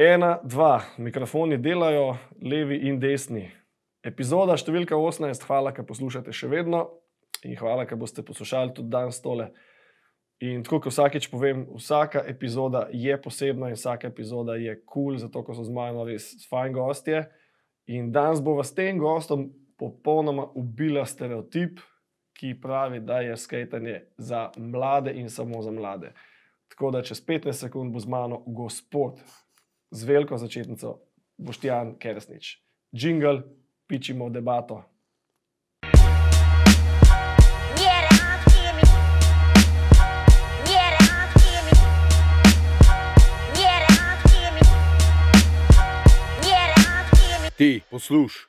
Ena, 0.00 0.38
dva, 0.42 0.80
mikrofoni 0.96 1.58
delajo, 1.60 2.14
levi 2.40 2.78
in 2.88 2.96
desni. 2.96 3.42
Epizoda 4.00 4.54
številka 4.56 4.96
18, 4.96 5.42
hvala, 5.44 5.74
ker 5.76 5.84
poslušate 5.84 6.32
še 6.32 6.48
vedno 6.48 6.78
in 7.44 7.52
hvala, 7.60 7.84
ker 7.84 8.00
boste 8.00 8.24
poslušali 8.24 8.72
tudi 8.78 8.88
danes 8.94 9.18
tole. 9.20 9.50
In 10.40 10.62
tako 10.64 10.78
kot 10.86 10.94
vsakeč 10.94 11.26
povem, 11.28 11.66
vsaka 11.76 12.22
epizoda 12.32 12.86
je 12.96 13.18
posebna 13.20 13.68
in 13.68 13.76
vsaka 13.76 14.08
epizoda 14.08 14.56
je 14.56 14.72
kul, 14.78 14.86
cool, 14.94 15.18
zato 15.20 15.44
ker 15.44 15.58
so 15.58 15.66
z 15.68 15.76
mano 15.76 16.08
res 16.08 16.30
fajn 16.48 16.78
gostje. 16.78 17.20
In 17.92 18.08
danes 18.08 18.40
bo 18.40 18.56
s 18.64 18.72
tem 18.72 18.96
gostom 18.96 19.50
popolnoma 19.76 20.48
ubila 20.56 21.04
stereotip, 21.04 21.84
ki 22.40 22.54
pravi, 22.64 23.04
da 23.04 23.20
je 23.20 23.36
skajtanje 23.36 24.00
za 24.16 24.48
mlade 24.56 25.12
in 25.12 25.28
samo 25.28 25.60
za 25.60 25.76
mlade. 25.76 26.16
Tako 26.72 26.96
da 26.96 27.04
čez 27.04 27.20
15 27.20 27.68
sekund 27.68 27.92
bo 27.92 28.00
z 28.00 28.08
mano 28.08 28.40
gospod 28.48 29.20
z 29.90 30.04
veliko 30.04 30.38
začetnico 30.38 30.98
Boštjan 31.38 31.98
Kersnič. 31.98 32.58
Jingle, 32.92 33.42
pičimo 33.86 34.30
debato. 34.30 34.84
Ti, 47.56 47.82
posluš. 47.90 48.48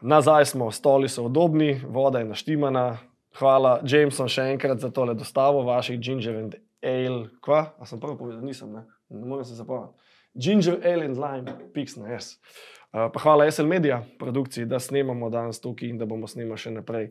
Nazaj 0.00 0.46
smo, 0.46 0.70
stoli 0.70 1.08
so 1.08 1.22
udobni, 1.22 1.80
voda 1.86 2.18
je 2.18 2.24
naštimana. 2.24 2.98
Hvala, 3.38 3.80
Jameson, 3.86 4.26
še 4.28 4.48
enkrat 4.50 4.82
za 4.82 4.90
tole 4.90 5.14
dostavo 5.14 5.62
vaših 5.62 6.00
ginger 6.00 6.36
and 6.36 6.56
ale. 6.82 7.30
Kva? 7.40 7.72
A 7.78 7.86
sem 7.86 8.00
prvo 8.00 8.18
povedal, 8.18 8.42
nisem, 8.44 8.72
ne, 8.72 8.84
ne 9.10 9.26
morem 9.26 9.46
se 9.46 9.58
zapomniti. 9.58 9.98
Ginger 10.34 10.80
ale 10.84 11.04
and 11.04 11.18
lime, 11.20 11.56
piksna, 11.74 12.08
jaz. 12.08 12.34
Yes. 12.34 12.70
Uh, 12.92 13.08
pa 13.12 13.20
hvala 13.24 13.50
SL 13.50 13.68
Media 13.68 14.02
produkciji, 14.18 14.66
da 14.68 14.80
snemamo 14.80 15.30
danes 15.32 15.60
tukaj 15.60 15.88
in 15.88 15.98
da 16.00 16.04
bomo 16.08 16.28
snemali 16.28 16.60
še 16.60 16.72
naprej. 16.74 17.10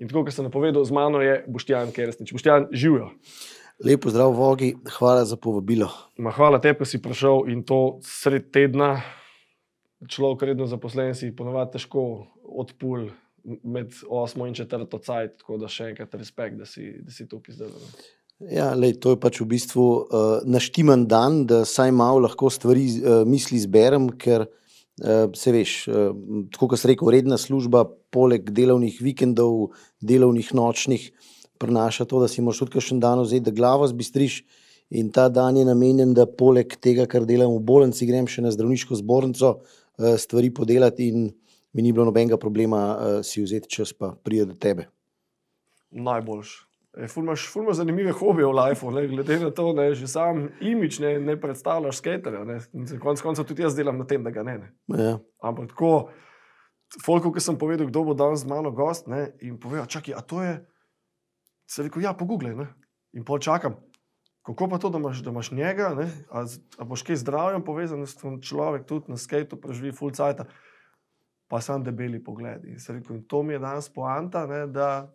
In 0.00 0.08
tako, 0.08 0.24
kot 0.26 0.34
sem 0.34 0.46
napovedal, 0.48 0.82
z 0.82 0.94
mano 0.96 1.20
je 1.22 1.36
Boštjan 1.46 1.92
Kersnič. 1.94 2.32
Boštjan, 2.34 2.70
živijo. 2.72 3.12
Lepo 3.82 4.10
zdrav, 4.10 4.32
Vogi, 4.34 4.72
hvala 4.98 5.24
za 5.28 5.36
povabilo. 5.36 5.90
Ma 6.18 6.32
hvala 6.34 6.58
tebi, 6.62 6.82
da 6.82 6.88
si 6.88 7.02
prišel 7.02 7.50
in 7.52 7.62
to 7.66 7.98
sred 8.06 8.50
tedna. 8.54 9.02
Človek, 10.08 10.46
redno 10.50 10.66
zaposlen, 10.66 11.14
si 11.14 11.30
ponovadi 11.34 11.76
težko 11.76 12.26
odpul 12.42 13.10
med 13.44 13.94
8 14.06 14.48
in 14.48 14.58
4 14.58 14.86
cajt, 15.06 15.38
tako 15.42 15.58
da 15.62 15.70
še 15.70 15.92
enkrat 15.92 16.14
respekt, 16.18 16.58
da 16.58 16.66
si, 16.66 16.88
da 17.02 17.14
si 17.14 17.28
tukaj 17.30 17.58
zdaj. 17.58 17.70
Ja, 18.50 18.72
lej, 18.74 18.96
to 18.98 19.14
je 19.14 19.20
pač 19.22 19.38
v 19.38 19.46
bistvu 19.52 19.84
uh, 19.84 20.40
naštiman 20.48 21.06
dan, 21.06 21.44
da 21.46 21.62
saj 21.68 21.92
malo 21.94 22.24
lahko 22.24 22.50
stvari 22.50 22.88
uh, 22.98 23.22
misli 23.28 23.60
zberem, 23.62 24.08
ker 24.18 24.48
uh, 24.48 25.28
se 25.36 25.52
veš, 25.54 25.76
uh, 25.86 26.10
tako 26.50 26.72
kot 26.72 26.82
se 26.82 26.90
reče, 26.90 27.06
redna 27.14 27.38
služba, 27.38 27.84
poleg 28.10 28.50
delovnih 28.50 28.98
vikendov, 29.04 29.70
delovnih 30.02 30.50
nočnih, 30.58 31.06
uh, 31.12 31.30
prinaša 31.62 32.04
to, 32.04 32.20
da 32.20 32.28
si 32.28 32.42
moraš 32.42 32.64
tudi 32.64 32.82
še 32.82 32.96
en 32.96 33.02
dan 33.02 33.22
vzeti, 33.22 33.46
da 33.46 33.54
glavo 33.54 33.86
zbistriš. 33.90 34.42
In 34.92 35.08
ta 35.14 35.28
dan 35.32 35.56
je 35.56 35.64
namenjen, 35.64 36.10
da 36.16 36.26
poleg 36.26 36.74
tega, 36.84 37.06
kar 37.08 37.24
delam 37.28 37.54
v 37.54 37.62
bolnici, 37.68 38.08
grem 38.08 38.26
še 38.28 38.42
na 38.44 38.50
zdravniško 38.52 38.98
zbornico, 39.00 39.54
eh, 39.96 40.18
stvari 40.20 40.50
podelati, 40.52 41.08
in 41.08 41.30
mi 41.72 41.86
ni 41.86 41.94
bilo 41.94 42.04
nobenega 42.10 42.36
problema 42.36 42.82
eh, 42.90 43.22
si 43.24 43.40
vzeti 43.44 43.72
čas, 43.72 43.94
pa 43.96 44.12
pride 44.12 44.50
do 44.50 44.58
tebe. 44.58 44.90
Najboljš. 45.92 46.71
E, 46.96 47.06
Fulmaš 47.08 47.46
fulma 47.52 47.72
zanimive 47.72 48.12
hobije 48.12 48.46
v 48.46 48.56
lifeu, 48.58 48.90
ne? 48.90 49.06
glede 49.08 49.38
na 49.40 49.50
to, 49.50 49.72
da 49.72 49.86
že 49.94 50.08
sam 50.08 50.48
imič 50.60 50.98
ne, 51.00 51.14
ne 51.20 51.38
predstavljaš 51.40 52.02
skaterja. 52.02 52.44
Konec 53.00 53.22
koncev 53.22 53.48
tudi 53.48 53.62
jaz 53.62 53.76
delam 53.76 53.98
na 53.98 54.04
tem, 54.06 54.24
da 54.24 54.30
ga 54.30 54.42
ne. 54.42 54.58
ne. 54.58 55.04
Ja. 55.04 55.16
Ampak 55.42 55.72
tako, 55.72 56.10
Folko, 57.04 57.32
ki 57.32 57.40
sem 57.40 57.56
povedal, 57.56 57.88
kdo 57.88 58.04
bo 58.04 58.14
danes 58.14 58.44
z 58.44 58.50
mano 58.52 58.70
gost, 58.70 59.08
ne? 59.08 59.30
in 59.40 59.56
povedal, 59.60 59.88
čakaj, 59.88 60.14
a 60.14 60.20
to 60.20 60.42
je 60.44 60.60
se 61.72 61.82
rekel, 61.82 62.02
ja, 62.04 62.12
pogooglej. 62.12 62.56
In 63.16 63.24
pol 63.24 63.40
čakam, 63.40 63.78
kako 64.46 64.68
pa 64.68 64.78
to, 64.78 64.90
da 64.90 64.98
imaš, 64.98 65.22
da 65.24 65.30
imaš 65.30 65.50
njega, 65.50 65.94
ne? 65.96 66.10
a, 66.30 66.44
a 66.78 66.84
boš 66.84 67.04
kaj 67.06 67.22
zdravjem 67.22 67.64
povezan 67.64 68.04
človekom, 68.42 68.86
tudi 68.88 69.12
na 69.12 69.16
skate, 69.16 69.56
preživi 69.56 69.94
full 69.96 70.12
cajt, 70.12 70.44
pa 71.48 71.60
sam 71.60 71.84
debeli 71.84 72.22
pogled. 72.24 72.64
In 72.68 72.80
se 72.80 72.92
rekel, 72.92 73.16
in 73.16 73.24
to 73.28 73.42
mi 73.42 73.56
je 73.56 73.62
danes 73.62 73.88
poanta, 73.92 74.46
ne? 74.46 74.66
da 74.66 75.12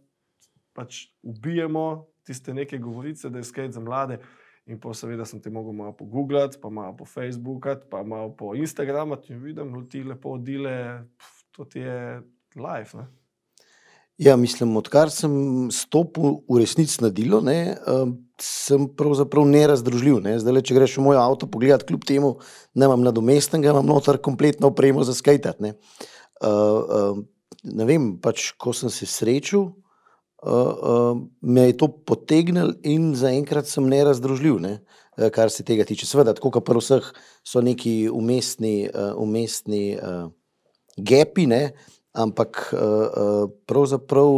pač 0.77 1.07
ubijemo 1.25 2.05
tiste 2.27 2.53
neke 2.53 2.77
govorice, 2.77 3.31
da 3.33 3.41
je 3.41 3.47
skate 3.49 3.73
za 3.75 3.81
mlade. 3.81 4.19
In 4.67 4.79
pa 4.83 4.91
seveda 4.93 5.25
sem 5.25 5.39
ti 5.39 5.49
mogel 5.49 5.71
malo 5.73 5.93
pogooglati, 5.95 6.59
pa 6.61 6.69
malo 6.69 6.95
po 6.99 7.05
Facebooku, 7.07 7.77
pa 7.89 8.03
malo 8.03 8.33
po 8.35 8.51
Instagramu, 8.55 9.16
in 9.31 9.39
vidim, 9.43 9.71
da 9.71 9.85
ti 9.89 10.03
lepo 10.03 10.35
odile, 10.35 11.05
to 11.55 11.66
ti 11.66 11.79
je 11.79 12.19
life. 12.55 12.97
Ne? 12.97 13.07
Ja, 14.17 14.35
mislim, 14.35 14.73
odkar 14.77 15.11
sem 15.13 15.31
stopil 15.71 16.41
v 16.49 16.59
resnici 16.63 16.99
na 17.03 17.11
delo, 17.13 17.37
ne, 17.45 17.77
sem 18.41 18.87
pravzaprav 18.97 19.45
nerazdružljiv. 19.45 20.19
Ne. 20.25 20.35
Zdaj, 20.41 20.55
le, 20.57 20.63
če 20.66 20.77
greš 20.77 20.97
v 20.97 21.05
moj 21.05 21.19
avto, 21.21 21.47
pogledaj, 21.53 21.85
kljub 21.87 22.05
temu, 22.09 22.31
da 22.73 22.89
imam 22.89 23.05
nadomestnega, 23.05 23.71
imam 23.71 23.85
noter 23.87 24.17
kompletno 24.17 24.73
opremo 24.73 25.05
za 25.05 25.13
skajtat. 25.16 25.61
Ne. 25.61 25.75
Uh, 26.41 26.49
uh, 26.49 27.21
ne 27.63 27.87
vem, 27.87 28.16
pač, 28.21 28.49
ko 28.57 28.73
sem 28.75 28.91
se 28.93 29.05
srečal, 29.09 29.69
uh, 30.43 30.51
uh, 30.51 31.21
me 31.41 31.67
je 31.69 31.77
to 31.77 31.87
potegnilo 31.87 32.73
in 32.83 33.13
zaenkrat 33.15 33.67
sem 33.67 33.87
nerazdružljiv, 33.89 34.59
ne, 34.61 34.73
uh, 35.17 35.29
kar 35.33 35.51
se 35.53 35.63
tega 35.63 35.85
tiče. 35.87 36.05
Seveda, 36.05 36.35
tako 36.37 36.51
kot 36.57 36.65
pri 36.67 36.81
vseh, 36.81 37.11
so 37.45 37.61
neki 37.61 38.09
umestni, 38.13 38.89
uh, 38.89 39.13
umestni 39.21 39.97
uh, 39.97 40.29
gepi. 40.97 41.47
Ne, 41.47 41.71
ampak 42.17 42.73
uh, 42.73 43.49
pravzaprav 43.69 44.33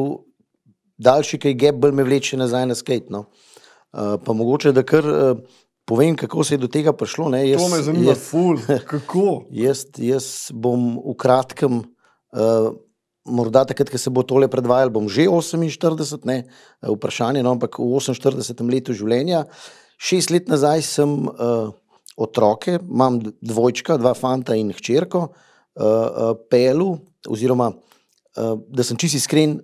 daljši 1.00 1.40
kaj 1.40 1.56
geb, 1.56 1.80
bolj 1.80 1.96
me 1.96 2.04
vleče 2.04 2.38
nazaj 2.38 2.68
na 2.70 2.76
skate. 2.76 3.08
No. 3.10 3.26
Uh, 3.94 4.20
pa 4.26 4.34
mogoče, 4.34 4.74
da 4.76 4.84
kar 4.84 5.08
uh, 5.08 5.40
povem, 5.90 6.16
kako 6.16 6.44
se 6.44 6.54
je 6.54 6.64
do 6.66 6.68
tega 6.68 6.94
prišlo. 6.94 7.30
Ne. 7.34 7.46
Jaz, 7.50 7.62
to 7.62 7.70
me 7.72 7.82
zanima, 7.82 8.12
jaz, 8.12 8.26
ful, 8.30 8.60
kako. 8.88 9.26
jaz, 9.66 9.86
jaz 9.98 10.28
bom 10.54 11.00
v 11.00 11.16
kratkem. 11.18 11.82
Uh, 12.30 12.76
Morda 13.30 13.64
takrat, 13.70 13.92
ko 13.94 14.00
se 14.02 14.12
bo 14.14 14.24
tole 14.28 14.50
predvajalo, 14.52 14.94
bom 14.94 15.10
že 15.10 15.28
48, 15.30 16.26
ne 16.26 16.44
vprašanje, 16.82 17.44
no, 17.46 17.54
ampak 17.58 17.78
v 17.80 18.02
48. 18.02 18.66
letu 18.70 18.96
življenja. 18.98 19.46
Šest 20.00 20.32
let 20.34 20.50
nazaj 20.50 20.84
sem 20.88 21.14
uh, 21.28 21.70
otroke, 22.20 22.80
imam 22.80 23.20
dvojčka, 23.22 24.00
dva 24.00 24.16
fanta 24.18 24.56
in 24.56 24.72
hčerko, 24.76 25.28
uh, 25.30 25.84
uh, 25.84 26.34
pelu 26.52 26.94
oziroma 27.28 27.72
uh, 27.74 28.56
da 28.68 28.86
sem 28.88 28.98
čisto 29.00 29.20
iskren, 29.20 29.60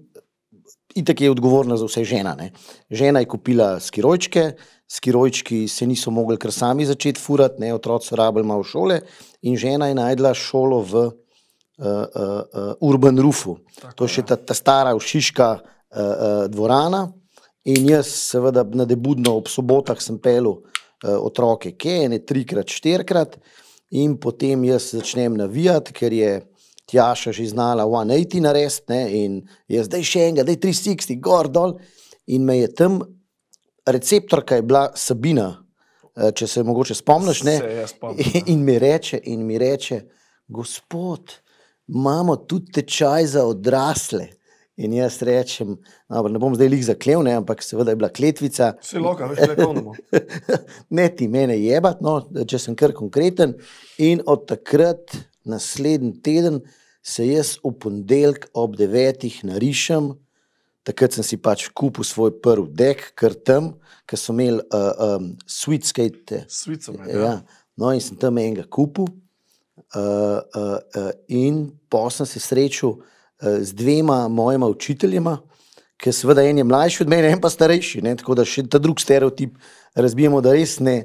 itek 0.96 1.22
je 1.22 1.32
odgovorna 1.32 1.78
za 1.78 1.88
vse 1.88 2.04
žena. 2.08 2.36
Ne. 2.40 2.52
Žena 2.92 3.24
je 3.24 3.30
kupila 3.32 3.80
skirojčke, 3.80 4.54
skirojčki 4.88 5.68
se 5.68 5.88
niso 5.88 6.12
mogli 6.12 6.38
kar 6.38 6.52
sami 6.52 6.86
začeti 6.86 7.20
furati, 7.20 7.60
ne, 7.64 7.74
otroci 7.74 8.12
so 8.12 8.20
rabili 8.20 8.48
malo 8.48 8.64
šole 8.64 9.02
in 9.42 9.58
žena 9.58 9.88
je 9.88 9.96
najdla 9.96 10.34
šolo 10.34 10.82
v 10.82 11.06
uh, 11.78 11.86
uh, 11.86 12.74
Urban 12.82 13.20
Rufu. 13.20 13.58
Tako, 13.82 13.94
to 13.96 14.08
je 14.08 14.16
še 14.18 14.26
ta, 14.30 14.38
ta 14.38 14.56
stara 14.58 14.96
ušiška 14.96 15.50
uh, 15.52 15.62
uh, 15.62 16.34
dvorana. 16.52 17.08
In 17.66 17.90
jaz, 17.90 18.12
seveda, 18.30 18.66
na 18.78 18.86
debudno 18.86 19.38
ob 19.40 19.50
sobotah 19.50 20.02
sem 20.02 20.20
pel 20.22 20.52
uh, 20.52 20.60
otroke, 21.18 21.74
ki 21.78 22.00
je 22.02 22.10
ne 22.14 22.20
trikrat, 22.22 22.70
štirikrat, 22.70 23.40
in 23.96 24.18
potem 24.22 24.68
jaz 24.68 24.92
začnem 24.94 25.38
navijati, 25.40 25.96
ker 25.96 26.14
je 26.14 26.36
Tjaša 26.86 27.32
že 27.34 27.48
znala 27.50 27.82
180 27.90 28.46
narediti, 28.46 28.94
in 29.26 29.40
je 29.66 29.82
zdaj 29.88 30.04
še 30.06 30.26
enega, 30.30 30.44
da 30.46 30.54
je 30.54 30.62
360, 30.68 31.18
gor 31.18 31.50
dol. 31.50 31.80
In 32.30 32.46
me 32.46 32.60
je 32.60 32.70
tam 32.78 33.00
receptorka 33.86 34.56
je 34.56 34.62
bila 34.62 34.90
Sabina, 34.96 35.64
če 36.36 36.48
se 36.48 36.64
mogoče 36.64 36.96
spomniš. 36.96 37.42
Se, 37.44 37.86
in, 38.18 38.42
in 38.46 38.64
mi 38.66 38.80
reče, 38.80 39.20
in 39.24 39.46
mi 39.46 39.58
reče, 39.58 40.02
gospod, 40.48 41.40
imamo 41.88 42.36
tudi 42.36 42.72
tečaj 42.72 43.28
za 43.36 43.46
odrasle. 43.46 44.30
In 44.76 44.92
jaz 44.92 45.22
rečem, 45.24 45.78
no, 46.12 46.22
ne 46.28 46.40
bom 46.40 46.56
zdaj 46.56 46.68
jih 46.68 46.82
zaklev, 46.90 47.22
ne, 47.24 47.38
ampak 47.40 47.62
seveda 47.64 47.94
je 47.94 48.00
bila 48.02 48.10
kletvica. 48.12 48.74
Se 48.84 49.00
lahko, 49.00 49.30
veš, 49.32 49.46
le 49.48 49.56
komu. 49.56 49.94
ne 50.98 51.06
ti 51.16 51.30
mene 51.32 51.56
jebat, 51.56 52.02
no, 52.04 52.18
če 52.44 52.60
sem 52.60 52.76
kar 52.76 52.92
konkreten. 52.98 53.56
In 54.04 54.20
od 54.28 54.44
takrat 54.52 55.16
naslednji 55.48 56.18
teden 56.26 56.60
se 57.06 57.24
jaz 57.30 57.56
v 57.64 57.72
ponedeljek 57.80 58.50
ob 58.52 58.76
devetih 58.76 59.38
narišem, 59.48 60.12
takrat 60.84 61.16
sem 61.16 61.24
si 61.24 61.40
pač 61.40 61.70
kupil 61.72 62.04
svoj 62.04 62.36
prvi 62.44 62.68
dek, 62.76 63.14
ker 63.16 63.32
tam, 63.48 63.78
ker 64.04 64.20
so 64.20 64.36
imeli 64.36 64.60
uh, 64.60 64.92
um, 65.08 65.32
sweet 65.48 65.88
skate. 65.88 66.44
Sweet 66.52 66.92
ja. 67.08 67.16
ja. 67.16 67.36
No, 67.80 67.96
in 67.96 68.04
sem 68.04 68.20
tam 68.20 68.44
enega 68.44 68.68
kupil. 68.68 69.08
Uh, 69.96 70.02
uh, 70.02 70.78
uh, 71.00 71.12
in 71.32 71.70
pa 71.90 72.10
sem 72.12 72.28
se 72.28 72.40
srečal 72.40 72.98
uh, 72.98 73.04
z 73.62 73.72
dvema 73.74 74.28
mojima 74.28 74.68
učiteljema, 74.68 75.38
ker 75.96 76.14
seveda 76.14 76.44
en 76.44 76.58
je 76.58 76.66
mlajši 76.68 77.04
od 77.04 77.10
mene, 77.10 77.30
en 77.32 77.40
pa 77.42 77.50
starejši. 77.50 78.02
Ne? 78.04 78.16
Tako 78.20 78.36
da 78.36 78.44
še 78.44 78.66
ta 78.68 78.82
drugi 78.84 79.06
stereotip 79.06 79.56
razbijemo, 79.96 80.42
da 80.44 80.52
res 80.52 80.80
ne 80.84 80.98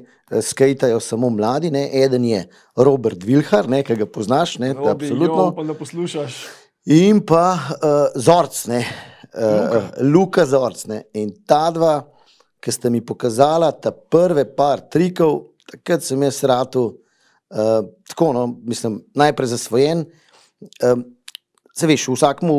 skajtajo 0.43 0.99
samo 0.99 1.29
mladi. 1.31 1.71
Ne? 1.71 1.85
Eden 2.03 2.25
je 2.27 2.43
Robert 2.75 3.23
Vilhar, 3.23 3.69
ne? 3.71 3.79
ki 3.87 3.95
ga 3.95 4.09
poznaš, 4.11 4.57
ne? 4.59 4.73
Robi, 4.75 4.91
absolutno. 4.91 5.45
jo, 5.45 5.47
upam, 5.53 5.71
da 5.71 5.77
poslušaš. 5.79 6.41
In 6.91 7.21
pa 7.25 7.53
uh, 7.53 8.21
Zorc, 8.21 8.65
ne, 8.67 8.81
uh, 9.37 9.91
Luka 10.01 10.45
Zorc. 10.45 10.85
Ne. 10.89 11.03
In 11.13 11.29
ta 11.47 11.69
dva, 11.71 11.99
ki 12.61 12.73
sta 12.73 12.89
mi 12.89 13.03
pokazala 13.05 13.71
ta 13.71 13.91
prve 13.93 14.47
par 14.55 14.81
trikov, 14.89 15.53
takrat 15.69 16.03
sem 16.03 16.21
jaz 16.25 16.41
ratu, 16.49 16.89
uh, 17.51 17.85
tako, 18.09 18.31
no, 18.33 18.47
mislim, 18.63 19.01
najprej 19.15 19.51
zasvojen. 19.53 20.05
Um, 20.83 21.03
se 21.75 21.87
veš, 21.87 22.07
vsakmu, 22.11 22.57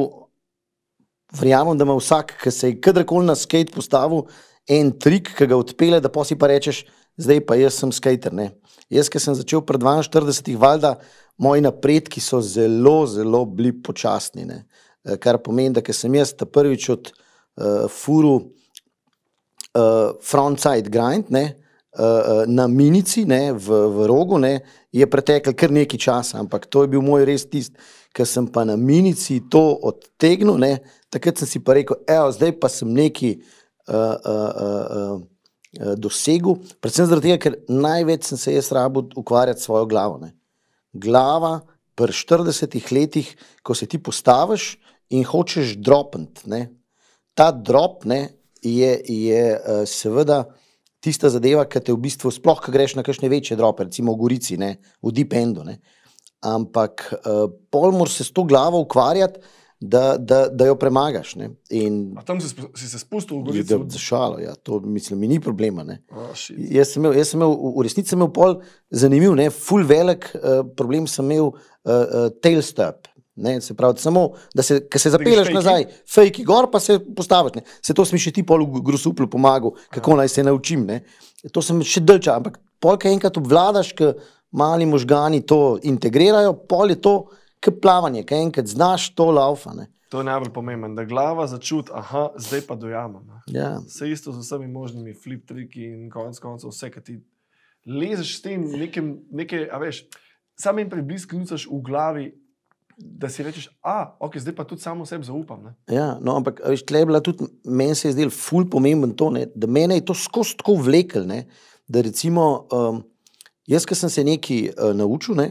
verjamem, 1.38 1.78
da 1.78 1.84
ima 1.84 1.96
vsak, 1.96 2.36
ki 2.42 2.50
se 2.50 2.70
je 2.70 2.80
kadarkoli 2.80 3.26
na 3.26 3.36
skate 3.38 3.72
postavil, 3.72 4.26
en 4.68 4.92
trik, 4.98 5.32
ki 5.36 5.48
ga 5.48 5.58
odpele, 5.58 6.00
da 6.00 6.10
pa 6.12 6.24
si 6.24 6.36
pa 6.38 6.50
rečeš, 6.50 6.84
zdaj 7.20 7.42
pa 7.46 7.56
jaz 7.58 7.78
sem 7.80 7.92
skater. 7.92 8.34
Ne. 8.34 8.50
Jaz, 8.92 9.08
ki 9.12 9.20
sem 9.20 9.36
začel 9.36 9.64
pred 9.66 9.82
42, 9.82 10.56
valjda, 10.60 10.96
moji 11.40 11.64
napredki 11.64 12.20
so 12.20 12.40
zelo, 12.44 13.06
zelo 13.08 13.44
bili 13.48 13.72
počasni. 13.72 14.46
Ne. 14.48 14.62
Eh, 15.04 15.16
Kar 15.20 15.40
pomeni, 15.42 15.74
da 15.74 15.82
sem 15.92 16.14
jaz 16.14 16.34
prvič 16.36 16.88
od 16.92 17.12
uh, 17.12 17.88
furu 17.90 18.34
uh, 18.38 20.12
frontside 20.22 20.92
grind 20.92 21.32
ne, 21.32 21.44
uh, 21.48 21.61
na 22.48 22.66
minici 22.72 23.26
ne, 23.28 23.52
v, 23.52 23.68
v 23.92 24.06
rogu, 24.08 24.38
ne, 24.40 24.62
je 24.92 25.04
pretekel 25.10 25.52
kar 25.52 25.72
nekaj 25.72 26.00
časa, 26.00 26.38
ampak 26.40 26.64
to 26.66 26.86
je 26.86 26.92
bil 26.94 27.02
moj 27.04 27.26
res 27.28 27.44
tisti, 27.44 27.76
ker 28.16 28.28
sem 28.28 28.46
pa 28.48 28.64
na 28.68 28.76
minici 28.76 29.40
to 29.52 29.60
odtegnil, 29.88 30.56
ne, 30.60 30.78
takrat 31.12 31.40
sem 31.40 31.48
si 31.48 31.60
pa 31.64 31.76
rekel, 31.76 32.00
evo, 32.08 32.32
zdaj 32.32 32.54
pa 32.60 32.68
sem 32.72 32.88
neki 32.88 33.34
uh, 33.36 33.92
uh, 33.92 34.16
uh, 34.24 35.20
uh, 35.80 35.94
dosegel, 36.00 36.60
predvsem 36.80 37.08
zaradi 37.08 37.32
tega, 37.32 37.40
ker 37.40 37.58
največ 37.68 38.30
sem 38.30 38.40
se 38.40 38.56
jaz 38.56 38.72
rabo 38.72 39.04
ukvarjati 39.16 39.60
s 39.60 39.68
svojo 39.68 39.88
glavo. 39.88 40.18
Ne. 40.22 40.32
Glava 40.92 41.58
pri 41.96 42.12
40 42.16 42.92
letih, 42.92 43.28
ko 43.64 43.76
se 43.76 43.88
ti 43.88 44.00
postaviš 44.00 44.76
in 45.12 45.24
hočeš 45.28 45.76
dropniti, 45.80 46.64
ta 47.36 47.50
drop 47.52 48.04
ne, 48.08 48.28
je, 48.62 48.92
je 49.08 49.44
uh, 49.56 49.84
seveda 49.88 50.44
tista 51.02 51.30
zadeva, 51.32 51.64
ki 51.66 51.82
te 51.82 51.94
v 51.94 52.00
bistvu, 52.04 52.30
sploh, 52.34 52.60
ko 52.62 52.74
greš 52.74 52.96
na 52.98 53.04
kakšne 53.06 53.30
večje 53.32 53.58
drope, 53.58 53.88
recimo 53.88 54.14
v 54.14 54.22
Gorici, 54.22 54.58
ne, 54.60 54.76
v 55.02 55.14
Deep 55.14 55.34
Endu. 55.38 55.66
Ne. 55.66 55.80
Ampak 56.46 57.08
uh, 57.18 57.48
pol 57.70 57.92
moraš 57.94 58.20
se 58.20 58.28
s 58.28 58.34
to 58.34 58.46
glavo 58.46 58.80
ukvarjati, 58.82 59.42
da, 59.82 60.16
da, 60.18 60.46
da 60.46 60.66
jo 60.66 60.76
premagaš. 60.78 61.34
In 61.70 62.14
A 62.18 62.22
tam 62.22 62.40
si, 62.40 62.54
si 62.78 62.88
se 62.88 62.98
spustil 63.02 63.40
v 63.40 63.50
da, 63.50 63.50
Gorico? 63.50 63.90
za 63.90 63.98
šalo, 63.98 64.38
ja, 64.38 64.54
to 64.54 64.78
mislim, 64.80 65.18
mi 65.18 65.28
ni 65.28 65.40
problema. 65.40 65.82
Oh. 66.10 66.30
Jaz 66.70 66.94
sem 66.94 67.02
imel, 67.02 67.18
jaz 67.18 67.32
sem 67.32 67.40
imel 67.40 67.56
v 67.58 67.86
resnici 67.86 68.14
sem 68.14 68.20
imel 68.20 68.30
pol 68.34 68.60
zanimiv, 68.90 69.34
ne, 69.38 69.48
full 69.50 69.86
velik 69.86 70.28
uh, 70.38 70.62
problem 70.78 71.10
sem 71.10 71.26
imel 71.26 71.50
uh, 71.50 71.56
uh, 71.90 72.28
tailstep. 72.42 73.10
Ne, 73.36 73.60
se 73.60 73.74
pravi, 73.74 73.98
samo 73.98 74.26
da 74.54 74.62
se, 74.62 74.80
se 74.96 75.10
zapelješ 75.10 75.48
nazaj, 75.54 75.86
fejki 76.14 76.44
gor, 76.44 76.68
pa 76.72 76.80
se 76.80 76.98
postaviš. 77.16 77.54
Ne. 77.54 77.62
Se 77.80 77.94
to 77.94 78.04
si 78.04 78.14
mi 78.14 78.20
še 78.20 78.32
ti 78.36 78.44
pol 78.44 78.66
v 78.68 78.82
grusuplu 78.84 79.28
pomagal, 79.30 79.72
kako 79.90 80.18
naj 80.20 80.28
se 80.28 80.44
naučim. 80.44 80.84
Ne. 80.84 81.00
To 81.52 81.62
sem 81.64 81.80
še 81.80 82.04
delča, 82.04 82.36
ampak 82.36 82.60
pol, 82.82 82.98
ki 83.00 83.08
enkrat 83.08 83.40
obvladaš, 83.40 83.94
ki 83.96 84.12
mali 84.52 84.86
možgani 84.86 85.40
to 85.48 85.78
integrirajo, 85.82 86.52
pol 86.68 86.92
je 86.92 87.00
to, 87.00 87.16
kot 87.62 87.80
plavanje, 87.80 88.26
ki 88.28 88.36
enkrat 88.36 88.68
znaš 88.68 89.08
to 89.16 89.30
laufa. 89.32 89.72
Ne. 89.78 89.88
To 90.12 90.20
je 90.20 90.28
najbolj 90.28 90.52
pomembno, 90.52 90.90
da 90.92 91.06
glava 91.08 91.46
začuti, 91.48 91.88
aha, 91.96 92.34
zdaj 92.36 92.66
pa 92.68 92.76
dojamem. 92.76 93.30
Ja. 93.48 93.78
Vse 93.86 94.10
isto 94.12 94.32
z 94.32 94.42
vsemi 94.44 94.68
možnimi 94.68 95.14
flip 95.16 95.46
triki 95.48 95.86
in 95.88 96.10
konec 96.12 96.36
koncev 96.42 96.68
vse, 96.68 96.90
kar 96.92 97.00
ti 97.06 97.16
lezeš 97.88 98.36
s 98.36 98.42
tem, 98.44 98.66
nekem, 98.76 99.14
neke, 99.32 99.64
a 99.72 99.80
veš, 99.80 100.02
sam 100.60 100.82
en 100.82 100.90
preblisk 100.92 101.32
nucaš 101.32 101.64
v 101.70 101.80
glavi, 101.86 102.26
da 103.02 103.28
si 103.28 103.42
rečeš, 103.42 103.68
a, 103.82 104.14
ok, 104.20 104.38
zdaj 104.38 104.54
pa 104.54 104.64
tudi 104.68 104.82
samo 104.82 105.06
sebi 105.06 105.26
zaupam. 105.26 105.62
Ne? 105.64 105.74
Ja, 105.90 106.18
no, 106.22 106.36
ampak 106.38 106.60
tle 106.86 107.02
je 107.02 107.08
bila 107.08 107.20
tudi, 107.20 107.46
meni 107.64 107.94
se 107.98 108.08
je 108.08 108.16
zdelo 108.16 108.34
ful 108.34 108.66
pomemben 108.70 109.14
to, 109.18 109.30
ne, 109.34 109.46
da 109.54 109.66
mene 109.66 109.98
je 109.98 110.06
to 110.10 110.16
skozi 110.18 110.56
tako 110.60 110.78
vlekel, 110.86 111.26
ne, 111.26 111.44
da 111.88 112.02
recimo, 112.02 112.66
um, 112.72 113.02
jaz, 113.68 113.86
ki 113.86 113.98
sem 113.98 114.10
se 114.10 114.24
nekaj 114.26 114.68
uh, 114.72 114.92
naučil, 114.96 115.36
ne, 115.38 115.48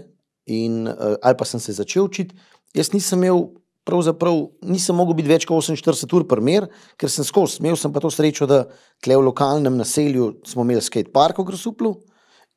in, 0.47 0.85
uh, 0.87 1.17
ali 1.21 1.37
pa 1.37 1.47
sem 1.47 1.59
se 1.63 1.75
začel 1.75 2.07
učiti, 2.07 2.35
jaz 2.77 2.93
nisem 2.95 3.23
imel, 3.23 3.49
pravzaprav 3.87 4.37
nisem 4.69 4.95
mogel 4.95 5.17
biti 5.17 5.31
več 5.31 5.47
kot 5.49 5.65
48 5.65 6.15
ur 6.15 6.27
per 6.29 6.39
mer, 6.43 6.69
ker 7.01 7.11
sem 7.11 7.25
skozi, 7.27 7.59
imel 7.63 7.79
sem 7.79 7.93
pa 7.93 8.03
to 8.03 8.11
srečo, 8.13 8.47
da 8.47 8.63
tle 9.03 9.17
v 9.17 9.25
lokalnem 9.25 9.79
naselju 9.79 10.37
smo 10.47 10.67
imeli 10.67 10.83
skate 10.85 11.11
park 11.11 11.41
v 11.41 11.49
Grosuplu, 11.49 11.95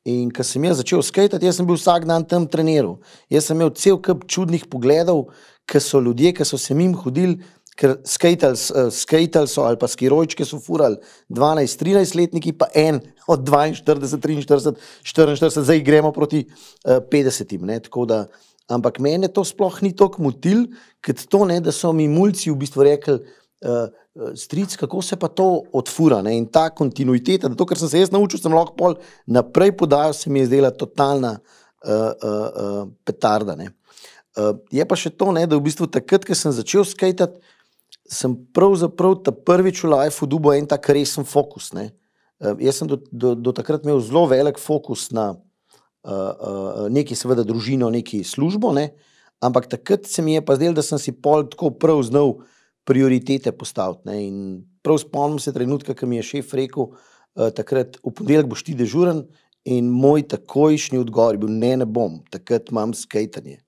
In 0.05 0.29
ko 0.29 0.43
sem 0.45 0.63
jaz 0.67 0.77
začel 0.83 1.01
skajati, 1.01 1.41
jaz 1.41 1.57
sem 1.57 1.65
bil 1.65 1.79
vsak 1.79 2.03
dan 2.05 2.21
tam 2.29 2.45
treniral. 2.45 2.99
Jaz 3.33 3.47
sem 3.49 3.57
imel 3.57 3.71
cel 3.73 3.97
kup 3.97 4.27
čudnih 4.29 4.67
pogledov, 4.69 5.31
ki 5.65 5.81
so 5.81 5.97
ljudje, 5.97 6.29
ki 6.37 6.45
so 6.45 6.59
se 6.61 6.77
mim 6.77 6.93
hodili, 6.93 7.39
ker 7.75 7.97
skajtali 8.07 8.91
skajtali 8.93 9.49
so 9.51 9.65
ali 9.67 9.79
pa 9.81 9.89
skirojčke 9.89 10.45
so 10.47 10.61
furali 10.63 10.99
12-13 11.33 12.15
letniki, 12.21 12.53
pa 12.53 12.69
en 12.77 13.01
od 13.27 13.41
42, 13.49 14.21
43, 14.21 14.77
44, 15.03 15.65
zdaj 15.65 15.81
gremo 15.81 16.13
proti 16.13 16.45
uh, 16.45 17.01
50. 17.11 17.57
Ne, 17.65 17.79
tako 17.81 18.05
da, 18.05 18.19
ampak 18.69 19.01
mene 19.01 19.27
to 19.27 19.43
sploh 19.43 19.81
ni 19.81 19.95
tako 19.97 20.29
motil, 20.29 20.67
kot 21.01 21.25
to, 21.25 21.43
ne, 21.49 21.57
da 21.65 21.73
so 21.73 21.91
mi 21.97 22.05
mulci 22.07 22.53
v 22.53 22.59
bistvu 22.61 22.85
rekli. 22.85 23.19
Uh, 23.65 23.87
stric, 24.37 24.75
kako 24.77 25.01
se 25.01 25.17
pa 25.17 25.27
to 25.27 25.63
odfura 25.73 26.19
ne? 26.21 26.35
in 26.37 26.45
ta 26.45 26.67
kontinuiteta, 26.69 27.49
da 27.49 27.57
to, 27.57 27.65
kar 27.65 27.79
sem 27.79 27.89
se 27.89 28.03
jaz 28.03 28.11
naučil, 28.13 28.39
sem 28.39 28.53
lahko 28.53 28.75
pol 28.77 28.93
naprej 29.25 29.73
podajal, 29.79 30.13
se 30.13 30.29
mi 30.29 30.43
je 30.43 30.51
zdela 30.51 30.69
totalna 30.69 31.39
uh, 31.39 31.89
uh, 31.89 32.29
uh, 32.29 32.93
petarda. 33.03 33.55
ne. 33.55 33.71
Uh, 34.37 34.53
je 34.71 34.85
pa 34.85 34.97
še 34.99 35.09
to, 35.15 35.31
ne, 35.31 35.45
da 35.47 35.57
v 35.57 35.65
bistvu 35.65 35.87
takrat, 35.89 36.27
ko 36.27 36.37
sem 36.37 36.53
začel 36.53 36.85
skajtati, 36.85 37.41
sem 38.05 38.35
pravzaprav 38.53 39.17
ta 39.25 39.33
prvič 39.33 39.81
v 39.81 39.95
lifeu 39.95 40.29
dobil 40.29 40.59
en 40.59 40.67
tak 40.69 40.85
resen 40.93 41.25
fokus. 41.25 41.71
Ne. 41.73 41.89
Uh, 42.37 42.53
jaz 42.61 42.81
sem 42.81 42.89
do, 42.91 42.99
do, 43.09 43.33
do 43.33 43.55
takrat 43.55 43.87
imel 43.87 44.03
zelo 44.03 44.27
velik 44.29 44.59
fokus 44.61 45.09
na 45.15 45.33
uh, 45.33 46.11
uh, 46.11 46.85
neki, 46.91 47.17
seveda, 47.17 47.47
družino, 47.47 47.89
neki 47.89 48.21
službo, 48.27 48.75
ne. 48.75 48.91
ampak 49.41 49.69
takrat 49.71 50.05
se 50.05 50.21
mi 50.21 50.35
je 50.35 50.43
pa 50.45 50.55
zdelo, 50.59 50.75
da 50.77 50.83
sem 50.83 50.99
si 50.99 51.15
pol 51.15 51.47
tako 51.49 51.71
prav 51.71 52.03
znal 52.05 52.37
prioritete 52.85 53.51
postaviti. 53.51 54.05
Ne. 54.09 54.17
In 54.27 54.37
prav 54.83 54.99
spomnim 55.01 55.39
se 55.39 55.53
trenutka, 55.53 55.95
ko 55.97 56.07
mi 56.07 56.19
je 56.21 56.29
šef 56.31 56.53
rekel, 56.53 56.91
uh, 56.91 57.49
takrat 57.55 57.99
v 58.03 58.13
ponedeljek 58.13 58.49
boš 58.51 58.65
ti 58.67 58.77
dežuren. 58.77 59.25
In 59.65 59.89
moj 59.89 60.27
takojšnji 60.29 60.99
odgovor 61.01 61.33
je 61.33 61.41
bil: 61.41 61.53
ne, 61.53 61.73
ne 61.81 61.85
bom, 61.89 62.19
takrat 62.29 62.69
imam 62.71 62.93
skajtanje. 62.93 63.59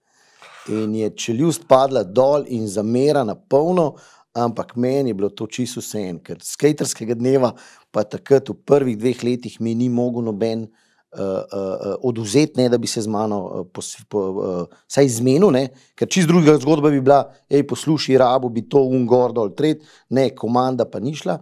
In 0.69 0.93
je 0.95 1.09
čeljust 1.15 1.65
padla 1.67 2.03
dol 2.03 2.45
in 2.47 2.67
zamera 2.67 3.23
na 3.25 3.33
polno, 3.35 3.95
ampak 4.37 4.75
meni 4.75 5.09
je 5.09 5.17
bilo 5.17 5.29
to 5.29 5.47
čisto 5.47 5.81
vse 5.81 6.03
en, 6.09 6.19
ker 6.21 6.43
skaterskega 6.43 7.15
dneva, 7.17 7.53
pa 7.91 8.03
takrat 8.03 8.51
v 8.51 8.57
prvih 8.67 8.97
dveh 8.99 9.23
letih 9.23 9.55
mi 9.63 9.73
ni 9.75 9.87
mogel 9.89 10.27
noben 10.27 10.67
uh, 10.67 10.86
uh, 11.13 11.95
oduzeti, 12.03 12.61
ne, 12.61 12.69
da 12.69 12.77
bi 12.77 12.87
se 12.87 13.01
z 13.01 13.07
mano 13.07 13.39
uh, 13.45 13.67
pos, 13.73 13.95
po, 14.09 14.19
uh, 14.19 14.79
saj 14.91 15.09
zmenil, 15.19 15.51
ne, 15.53 15.67
ker 15.95 16.09
čist 16.09 16.27
druga 16.27 16.57
zgodba 16.61 16.91
bi 16.93 17.01
bila, 17.01 17.23
hej, 17.51 17.63
poslušaj, 17.67 18.17
rabo 18.19 18.49
bi 18.53 18.65
to 18.69 18.83
ungor 18.83 19.33
dol, 19.35 19.53
tret, 19.55 19.85
ne, 20.09 20.29
komanda 20.35 20.87
pa 20.89 20.99
ni 21.03 21.15
šla. 21.15 21.39